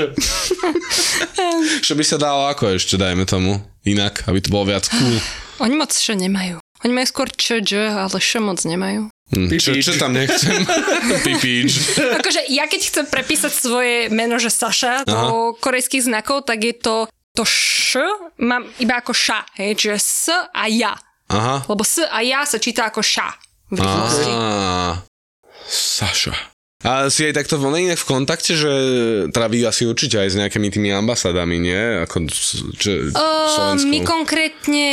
Čo 1.86 1.92
by 1.96 2.04
sa 2.04 2.20
dalo 2.20 2.44
ako 2.44 2.76
ešte, 2.76 3.00
dajme 3.00 3.24
tomu, 3.24 3.56
inak, 3.88 4.28
aby 4.28 4.38
to 4.44 4.52
bolo 4.52 4.68
viac 4.68 4.84
cool. 4.92 5.16
Oni 5.64 5.74
moc 5.80 5.90
š 5.90 6.12
nemajú. 6.12 6.60
Oni 6.84 6.92
majú 6.92 7.06
skôr 7.08 7.32
č, 7.32 7.64
dž, 7.64 7.88
ale 7.88 8.20
š 8.20 8.38
moc 8.38 8.60
nemajú. 8.62 9.08
Hm, 9.32 9.48
čo, 9.56 9.72
čo 9.80 9.96
tam 9.96 10.12
nechcem? 10.12 10.60
Pipíč. 11.26 11.98
Akože 11.98 12.44
ja 12.52 12.68
keď 12.68 12.80
chcem 12.92 13.06
prepísať 13.08 13.52
svoje 13.56 13.96
meno, 14.12 14.36
že 14.36 14.52
Saša 14.52 15.08
do 15.08 15.56
korejských 15.56 16.04
znakov, 16.04 16.44
tak 16.44 16.68
je 16.68 16.76
to 16.76 17.08
to 17.32 17.48
š, 17.48 18.02
mám 18.44 18.66
iba 18.82 18.98
ako 18.98 19.14
ša, 19.14 19.46
hej, 19.56 19.78
čiže 19.78 19.98
s 19.98 20.26
a 20.36 20.64
ja. 20.68 20.92
Aha. 21.30 21.64
Lebo 21.64 21.80
s 21.80 22.02
a 22.02 22.18
ja 22.20 22.44
sa 22.44 22.60
číta 22.60 22.84
ako 22.90 23.00
ša 23.00 23.47
v 23.72 23.76
rýchlosti. 23.78 24.32
Saša. 25.68 26.34
A 26.86 27.10
si 27.10 27.26
aj 27.26 27.34
takto 27.42 27.58
voľne 27.58 27.90
inak 27.90 27.98
v 27.98 28.06
kontakte, 28.06 28.54
že 28.54 28.72
teda 29.34 29.50
vy 29.50 29.66
asi 29.66 29.82
určite 29.82 30.14
aj 30.22 30.28
s 30.30 30.38
nejakými 30.38 30.70
tými 30.70 30.94
ambasádami, 30.94 31.58
nie? 31.58 31.82
Ako, 32.06 32.30
čo, 32.30 32.90
Uh, 33.18 33.74
my 33.82 33.98
konkrétne, 34.06 34.86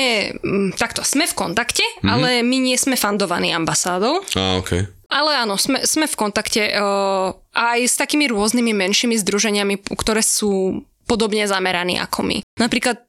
takto, 0.82 1.06
sme 1.06 1.30
v 1.30 1.38
kontakte, 1.38 1.86
mm-hmm. 1.86 2.10
ale 2.10 2.42
my 2.42 2.58
nie 2.58 2.74
sme 2.74 2.98
fandovaní 2.98 3.54
ambasádou. 3.54 4.26
Á, 4.34 4.58
okej. 4.58 4.90
Ale 5.14 5.38
áno, 5.38 5.62
sme, 5.62 5.86
sme 5.86 6.10
v 6.10 6.16
kontakte 6.18 6.74
uh, 6.74 7.38
aj 7.54 7.80
s 7.86 7.96
takými 8.02 8.34
rôznymi 8.34 8.74
menšími 8.74 9.14
združeniami, 9.22 9.86
ktoré 9.94 10.26
sú 10.26 10.82
podobne 11.06 11.46
zameraní 11.46 12.02
ako 12.02 12.26
my. 12.26 12.38
Napríklad 12.58 13.06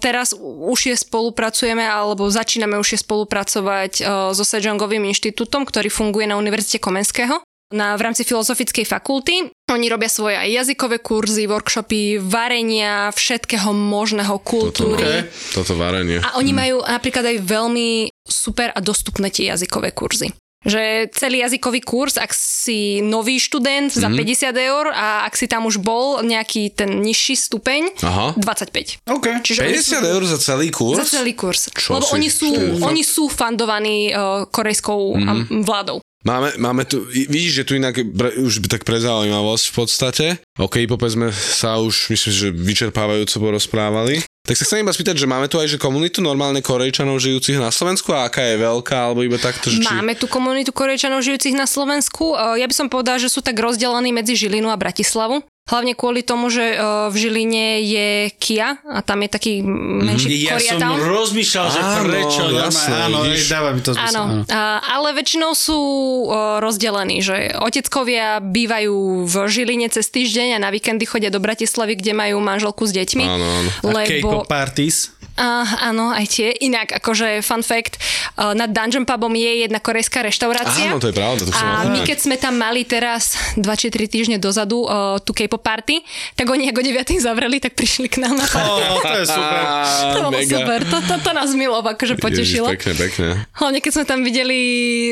teraz 0.00 0.36
už 0.38 0.92
je 0.92 0.96
spolupracujeme, 0.96 1.82
alebo 1.82 2.28
začíname 2.28 2.76
už 2.76 2.96
je 2.96 3.00
spolupracovať 3.00 3.92
uh, 4.00 4.06
so 4.36 4.44
Sejongovým 4.44 5.04
inštitútom, 5.08 5.64
ktorý 5.64 5.88
funguje 5.88 6.28
na 6.28 6.36
Univerzite 6.36 6.82
Komenského 6.82 7.40
na, 7.74 7.98
v 7.98 8.04
rámci 8.06 8.22
filozofickej 8.22 8.86
fakulty. 8.86 9.50
Oni 9.66 9.86
robia 9.90 10.06
svoje 10.06 10.38
aj 10.38 10.62
jazykové 10.62 11.02
kurzy, 11.02 11.50
workshopy, 11.50 12.22
varenia, 12.22 13.10
všetkého 13.10 13.74
možného 13.74 14.38
kultúry. 14.38 15.26
Okay. 15.26 15.50
Toto 15.50 15.74
varenie. 15.74 16.22
A 16.22 16.38
oni 16.38 16.54
majú 16.54 16.86
napríklad 16.86 17.26
aj 17.26 17.42
veľmi 17.42 18.06
super 18.22 18.70
a 18.70 18.78
dostupné 18.78 19.34
tie 19.34 19.50
jazykové 19.50 19.90
kurzy. 19.90 20.30
Že 20.66 21.14
celý 21.14 21.46
jazykový 21.46 21.80
kurz, 21.86 22.18
ak 22.18 22.34
si 22.34 22.98
nový 22.98 23.38
študent 23.38 23.94
za 23.94 24.10
50 24.10 24.50
eur 24.50 24.90
a 24.90 25.22
ak 25.22 25.38
si 25.38 25.46
tam 25.46 25.70
už 25.70 25.78
bol 25.78 26.26
nejaký 26.26 26.74
ten 26.74 27.00
nižší 27.06 27.38
stupeň, 27.38 27.94
Aha. 28.02 28.34
25. 28.34 29.06
OK. 29.06 29.26
Čiže 29.46 29.62
oni 29.62 29.78
sú- 29.78 29.94
50 30.02 30.14
eur 30.18 30.22
za 30.26 30.38
celý 30.42 30.68
kurz? 30.74 30.98
za 30.98 31.22
celý 31.22 31.32
kurz. 31.38 31.70
Čo 31.70 32.02
Lebo 32.02 32.06
si- 32.10 32.14
oni 32.18 32.28
sú, 32.28 32.48
fakt- 32.50 32.82
oni 32.82 33.02
sú 33.06 33.24
fandovaní 33.30 34.10
uh, 34.10 34.42
korejskou 34.50 35.14
mm-hmm. 35.14 35.62
vládou. 35.62 36.02
Máme, 36.26 36.58
máme 36.58 36.82
tu, 36.82 37.06
vidíš, 37.06 37.62
že 37.62 37.66
tu 37.70 37.72
inak 37.78 38.02
bre, 38.02 38.34
už 38.42 38.58
by 38.58 38.66
tak 38.66 38.82
pre 38.82 38.98
zaujímavosť 38.98 39.64
v 39.70 39.74
podstate. 39.78 40.26
OK, 40.58 40.82
popec 40.90 41.14
sme 41.14 41.30
sa 41.30 41.78
už, 41.78 42.10
myslím, 42.10 42.32
že 42.34 42.48
vyčerpávajúco 42.50 43.38
porozprávali. 43.38 44.25
Tak 44.46 44.54
sa 44.54 44.62
chcem 44.62 44.86
iba 44.86 44.94
spýtať, 44.94 45.18
že 45.18 45.26
máme 45.26 45.50
tu 45.50 45.58
aj 45.58 45.74
že 45.74 45.78
komunitu 45.82 46.22
normálne 46.22 46.62
Korejčanov 46.62 47.18
žijúcich 47.18 47.58
na 47.58 47.74
Slovensku 47.74 48.14
a 48.14 48.30
aká 48.30 48.46
je 48.46 48.62
veľká, 48.62 49.10
alebo 49.10 49.26
iba 49.26 49.42
takto, 49.42 49.74
že 49.74 49.82
či... 49.82 49.90
Máme 49.90 50.14
tu 50.14 50.30
komunitu 50.30 50.70
Korejčanov 50.70 51.26
žijúcich 51.26 51.58
na 51.58 51.66
Slovensku. 51.66 52.38
Uh, 52.38 52.54
Ja 52.54 52.70
by 52.70 52.74
som 52.74 52.86
povedala, 52.86 53.18
že 53.18 53.26
sú 53.26 53.42
tak 53.42 53.58
rozdelení 53.58 54.14
medzi 54.14 54.38
Žilinu 54.38 54.70
a 54.70 54.78
Bratislavu. 54.78 55.42
Hlavne 55.66 55.98
kvôli 55.98 56.22
tomu, 56.22 56.46
že 56.46 56.78
uh, 56.78 57.10
v 57.10 57.14
Žiline 57.18 57.82
je 57.82 58.08
Kia 58.38 58.78
a 58.86 59.02
tam 59.02 59.18
je 59.26 59.28
taký 59.28 59.52
menší 59.66 60.46
Mhm. 60.46 60.62
Ja 60.62 60.78
som 60.78 60.94
rozmýšľal, 60.94 61.66
že 61.66 61.80
Áno, 61.82 62.02
prečo. 62.06 62.42
jasné, 62.54 62.94
normálne, 62.94 63.02
áno, 63.02 63.18
hej, 63.26 63.42
dáva 63.50 63.68
mi 63.74 63.80
to 63.82 63.90
zmysel. 63.90 64.14
Áno, 64.14 64.22
a, 64.46 64.60
ale 64.78 65.08
väčšinou 65.18 65.58
sú 65.58 65.74
o, 65.74 66.62
rozdelení, 66.62 67.18
že 67.18 67.50
oteckovia 67.58 68.38
bývajú 68.38 69.26
v 69.26 69.34
Žiline 69.50 69.90
cez 69.90 70.06
týždeň 70.06 70.54
a 70.54 70.62
na 70.62 70.70
víkendy 70.70 71.02
chodia 71.02 71.34
do 71.34 71.42
Bratislavy, 71.42 71.98
kde 71.98 72.14
majú 72.14 72.38
manželku 72.38 72.86
s 72.86 72.94
deťmi. 72.94 73.24
Áno, 73.26 73.42
áno. 73.42 73.70
A 73.82 73.90
Lebo, 73.90 74.46
parties. 74.46 75.15
A, 75.36 75.64
áno, 75.92 76.10
aj 76.10 76.26
tie. 76.32 76.48
Inak, 76.56 76.96
akože 76.98 77.44
fun 77.44 77.60
fact, 77.60 78.00
a, 78.36 78.56
nad 78.56 78.72
Dungeon 78.72 79.04
Pubom 79.04 79.32
je 79.36 79.68
jedna 79.68 79.78
korejská 79.78 80.24
reštaurácia. 80.24 80.90
Áno, 80.90 81.00
to 81.00 81.12
je 81.12 81.16
pravda, 81.16 81.42
to 81.44 81.52
A 81.52 81.86
my 81.92 82.00
keď 82.02 82.18
sme 82.24 82.36
tam 82.40 82.56
mali 82.56 82.88
teraz 82.88 83.36
2 83.60 83.62
či 83.76 83.92
3 83.92 84.08
týždne 84.08 84.36
dozadu 84.40 84.84
uh, 84.84 85.20
tú 85.20 85.36
K-pop 85.36 85.60
party, 85.60 86.00
tak 86.34 86.48
oni 86.48 86.72
ako 86.72 86.80
9 86.80 87.20
zavreli, 87.20 87.60
tak 87.60 87.76
prišli 87.76 88.08
k 88.08 88.24
nám 88.24 88.40
na 88.40 88.46
party. 88.48 88.80
Ó, 88.80 88.96
to 89.04 89.16
je 89.20 89.26
super. 89.28 89.62
To 90.16 90.18
bolo 90.22 90.30
mega. 90.32 90.56
super, 90.56 90.80
to, 90.86 90.98
to, 91.04 91.14
to 91.20 91.30
nás 91.36 91.50
milo 91.52 91.78
akože 91.84 92.16
potešilo. 92.16 92.68
Ježiš, 92.72 92.78
pekne, 92.80 92.92
pekne. 92.96 93.28
Hlavne 93.52 93.78
keď 93.84 93.92
sme 93.92 94.04
tam 94.08 94.20
videli 94.24 94.60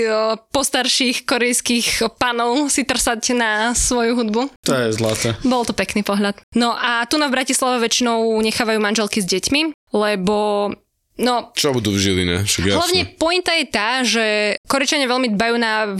o, 0.07 0.39
postarších 0.51 1.29
korejských 1.29 2.09
panov 2.16 2.72
si 2.72 2.87
trsať 2.87 3.37
na 3.37 3.53
svoju 3.77 4.16
hudbu. 4.16 4.43
To 4.64 4.72
je 4.72 4.87
zlaté. 4.97 5.29
Bol 5.45 5.66
to 5.68 5.77
pekný 5.77 6.07
pohľad. 6.07 6.39
No 6.57 6.72
a 6.72 7.05
tu 7.05 7.20
na 7.20 7.29
v 7.29 7.37
Bratislave 7.37 7.83
väčšinou 7.83 8.25
nechávajú 8.41 8.79
manželky 8.81 9.18
s 9.20 9.27
deťmi, 9.29 9.84
lebo 9.95 10.68
No, 11.14 11.55
Čo 11.55 11.70
budú 11.70 11.95
v 11.95 12.03
Žiline? 12.03 12.42
Však 12.42 12.62
jasné. 12.66 12.74
hlavne 12.74 13.03
pointa 13.14 13.55
je 13.55 13.66
tá, 13.70 14.03
že 14.03 14.59
Korečania 14.66 15.07
veľmi 15.07 15.30
dbajú 15.38 15.55
na 15.62 15.95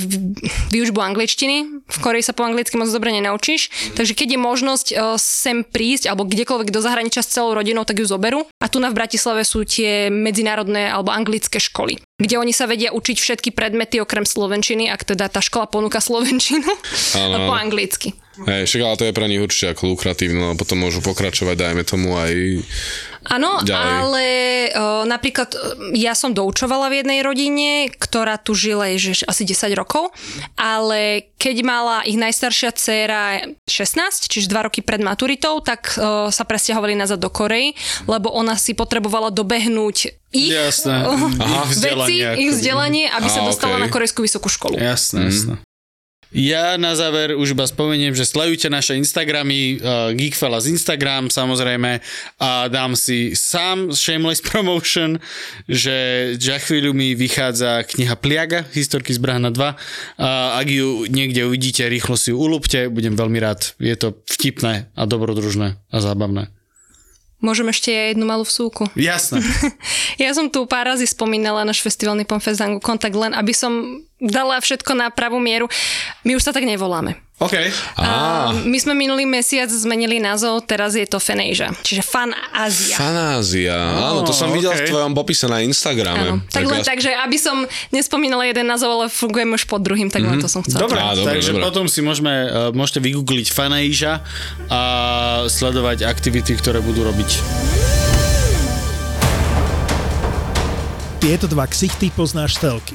výučbu 0.74 0.99
angličtiny. 0.99 1.86
V 1.86 1.99
Koreji 2.03 2.26
sa 2.26 2.34
po 2.34 2.42
anglicky 2.42 2.74
moc 2.74 2.90
dobre 2.90 3.14
nenaučíš, 3.14 3.95
takže 3.95 4.11
keď 4.11 4.34
je 4.34 4.40
možnosť 4.42 4.86
e, 4.90 4.95
sem 5.14 5.62
prísť 5.62 6.11
alebo 6.11 6.26
kdekoľvek 6.26 6.74
do 6.74 6.82
zahraničia 6.82 7.22
s 7.22 7.30
celou 7.30 7.55
rodinou, 7.55 7.86
tak 7.86 8.03
ju 8.03 8.11
zoberú. 8.11 8.42
A 8.59 8.66
tu 8.66 8.82
na 8.82 8.90
v 8.90 8.99
Bratislave 8.99 9.47
sú 9.47 9.62
tie 9.62 10.11
medzinárodné 10.11 10.90
alebo 10.90 11.14
anglické 11.14 11.62
školy, 11.62 12.03
kde 12.18 12.34
oni 12.34 12.51
sa 12.51 12.66
vedia 12.66 12.90
učiť 12.90 13.14
všetky 13.14 13.55
predmety 13.55 14.03
okrem 14.03 14.26
slovenčiny, 14.26 14.90
ak 14.90 15.14
teda 15.14 15.30
tá 15.30 15.38
škola 15.38 15.70
ponúka 15.70 16.03
slovenčinu 16.11 16.66
po 17.14 17.55
anglicky. 17.55 18.18
Hej, 18.35 18.66
však 18.66 18.82
ale 18.82 18.99
to 18.99 19.07
je 19.07 19.14
pre 19.14 19.26
nich 19.30 19.39
určite 19.39 19.78
ako 19.78 19.95
lukratívne, 19.95 20.43
lebo 20.43 20.59
potom 20.59 20.82
môžu 20.82 20.99
pokračovať, 20.99 21.55
dajme 21.55 21.82
tomu 21.87 22.18
aj... 22.18 22.32
Áno, 23.24 23.57
ale 23.72 24.26
o, 24.76 25.09
napríklad 25.09 25.57
ja 25.97 26.12
som 26.12 26.37
doučovala 26.37 26.93
v 26.93 27.01
jednej 27.01 27.24
rodine, 27.24 27.89
ktorá 27.89 28.37
tu 28.37 28.53
žila 28.53 28.93
ježiš, 28.93 29.24
asi 29.24 29.49
10 29.49 29.72
rokov, 29.72 30.12
ale 30.61 31.32
keď 31.41 31.57
mala 31.64 31.97
ich 32.05 32.20
najstaršia 32.20 32.76
dcéra 32.76 33.49
16, 33.64 34.28
čiže 34.28 34.53
2 34.53 34.66
roky 34.68 34.85
pred 34.85 35.01
maturitou, 35.01 35.64
tak 35.64 35.97
o, 35.97 36.28
sa 36.28 36.45
presťahovali 36.45 36.93
nazad 36.93 37.16
do 37.16 37.32
Korei, 37.32 37.72
lebo 38.05 38.28
ona 38.28 38.61
si 38.61 38.76
potrebovala 38.76 39.32
dobehnúť 39.32 39.97
ich 40.35 40.53
Jasné. 40.53 41.09
o, 41.09 41.14
Aha, 41.16 41.64
veci, 41.64 41.80
vzdelanie, 41.80 42.28
ich 42.45 42.51
vzdelanie, 42.53 43.05
aby 43.09 43.28
sa 43.32 43.41
Á, 43.41 43.49
dostala 43.49 43.80
okej. 43.80 43.82
na 43.87 43.89
korejskú 43.89 44.20
vysokú 44.20 44.53
školu. 44.53 44.76
Jasné, 44.76 45.32
jasné. 45.32 45.55
Ja 46.35 46.74
na 46.74 46.99
záver 46.99 47.39
už 47.39 47.55
iba 47.55 47.62
spomeniem, 47.62 48.11
že 48.11 48.26
sledujte 48.26 48.66
naše 48.66 48.99
Instagramy, 48.99 49.78
uh, 49.78 50.11
Geekfellas 50.18 50.66
Instagram 50.66 51.30
samozrejme 51.30 52.03
a 52.43 52.66
dám 52.66 52.99
si 52.99 53.39
sám 53.39 53.95
shameless 53.95 54.43
promotion, 54.43 55.22
že 55.70 55.95
za 56.35 56.59
chvíľu 56.59 56.91
mi 56.91 57.14
vychádza 57.14 57.87
kniha 57.87 58.18
Pliaga, 58.18 58.66
historky 58.74 59.14
z 59.14 59.22
Brahna 59.22 59.55
2 59.55 59.78
a 60.18 60.59
ak 60.59 60.66
ju 60.66 61.07
niekde 61.07 61.47
uvidíte, 61.47 61.87
rýchlo 61.87 62.18
si 62.18 62.35
ju 62.35 62.37
ulúpte, 62.43 62.91
budem 62.91 63.14
veľmi 63.14 63.39
rád. 63.39 63.78
Je 63.78 63.95
to 63.95 64.18
vtipné 64.26 64.91
a 64.99 65.03
dobrodružné 65.07 65.78
a 65.78 65.97
zábavné. 66.03 66.51
Môžem 67.45 67.68
ešte 67.68 67.92
jednu 67.92 68.24
malú 68.24 68.49
vsúku. 68.49 68.88
Jasné. 68.97 69.45
Ja 70.14 70.30
som 70.30 70.47
tu 70.47 70.62
pár 70.64 70.95
razy 70.95 71.11
spomínala 71.11 71.66
náš 71.66 71.82
festivalný 71.82 72.22
Pomfezangu 72.22 72.78
kontakt 72.78 73.18
len, 73.18 73.34
aby 73.34 73.51
som 73.51 74.01
dala 74.22 74.62
všetko 74.62 74.95
na 74.95 75.11
pravú 75.11 75.42
mieru. 75.42 75.66
My 76.22 76.38
už 76.38 76.47
sa 76.47 76.55
tak 76.55 76.62
nevoláme. 76.64 77.24
OK. 77.35 77.51
Á, 77.99 78.55
My 78.55 78.78
sme 78.78 78.95
minulý 78.95 79.26
mesiac 79.26 79.66
zmenili 79.66 80.22
názov, 80.22 80.62
teraz 80.62 80.95
je 80.95 81.03
to 81.03 81.18
Fenasia, 81.18 81.74
čiže 81.82 82.01
Fan 82.01 82.30
Ázia. 82.55 82.95
Fanázia. 82.95 83.74
Áno, 83.74 84.22
to 84.22 84.30
som 84.30 84.49
Oh, 84.49 84.55
videl 84.55 84.70
v 84.70 84.87
tvojom 84.87 85.12
popise 85.12 85.51
na 85.51 85.59
Instagrame. 85.59 86.30
Áno. 86.30 86.47
Tak 86.47 86.62
len 86.62 86.78
ja- 86.78 86.87
tak, 86.87 87.03
že 87.03 87.11
aby 87.11 87.35
som 87.35 87.62
nespomínala 87.91 88.47
jeden 88.47 88.64
názov, 88.64 88.95
ale 88.95 89.07
fungujem 89.09 89.51
už 89.51 89.66
pod 89.66 89.82
druhým, 89.82 90.09
tak 90.09 90.22
len 90.22 90.39
to 90.39 90.47
som 90.47 90.62
chcela. 90.62 90.87
Dobre, 90.87 90.97
Á, 90.97 91.11
dobre, 91.12 91.35
takže 91.35 91.51
dobre. 91.53 91.62
potom 91.64 91.85
si 91.85 92.01
môžeme, 92.01 92.32
uh, 92.45 92.70
môžete 92.70 93.03
vygoogliť 93.03 93.51
Faneža 93.51 94.22
a 94.70 94.80
sledovať 95.51 96.07
aktivity, 96.07 96.55
ktoré 96.55 96.78
budú 96.78 97.03
robiť. 97.03 97.30
Tieto 101.18 101.49
dva 101.49 101.66
ksichty 101.66 102.09
poznáš 102.11 102.57
telky 102.57 102.95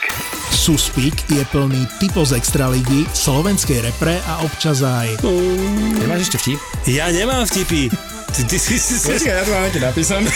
je 0.61 1.41
plný 1.49 1.89
typo 1.97 2.21
z 2.21 2.37
extraligy, 2.37 3.09
slovenskej 3.17 3.81
repre 3.81 4.21
a 4.29 4.45
občas 4.45 4.85
aj 4.85 5.17
Nemáš 5.97 6.29
ešte 6.29 6.37
vtip? 6.37 6.59
Ja 6.85 7.09
nemám 7.09 7.49
vtipy. 7.49 7.89
Ty, 8.29 8.41
ty, 8.45 8.61
ty, 8.61 8.77
ty, 8.77 8.95
ty. 9.01 9.25
ja 9.25 9.41
to 9.41 9.57
mám 9.57 9.73
ti 9.73 9.81
napísané. 9.81 10.29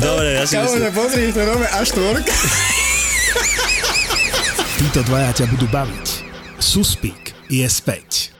Dobre, 0.00 0.40
ja 0.40 0.48
si 0.48 0.56
myslím. 0.56 0.88
pozri, 0.88 1.28
to 1.28 1.44
nové 1.44 1.68
až 1.68 1.92
tvorka. 1.92 2.32
títo 4.80 5.04
dvaja 5.04 5.44
ťa 5.44 5.52
budú 5.52 5.68
baviť. 5.68 6.06
Suspík 6.56 7.36
je 7.52 7.68
späť. 7.68 8.37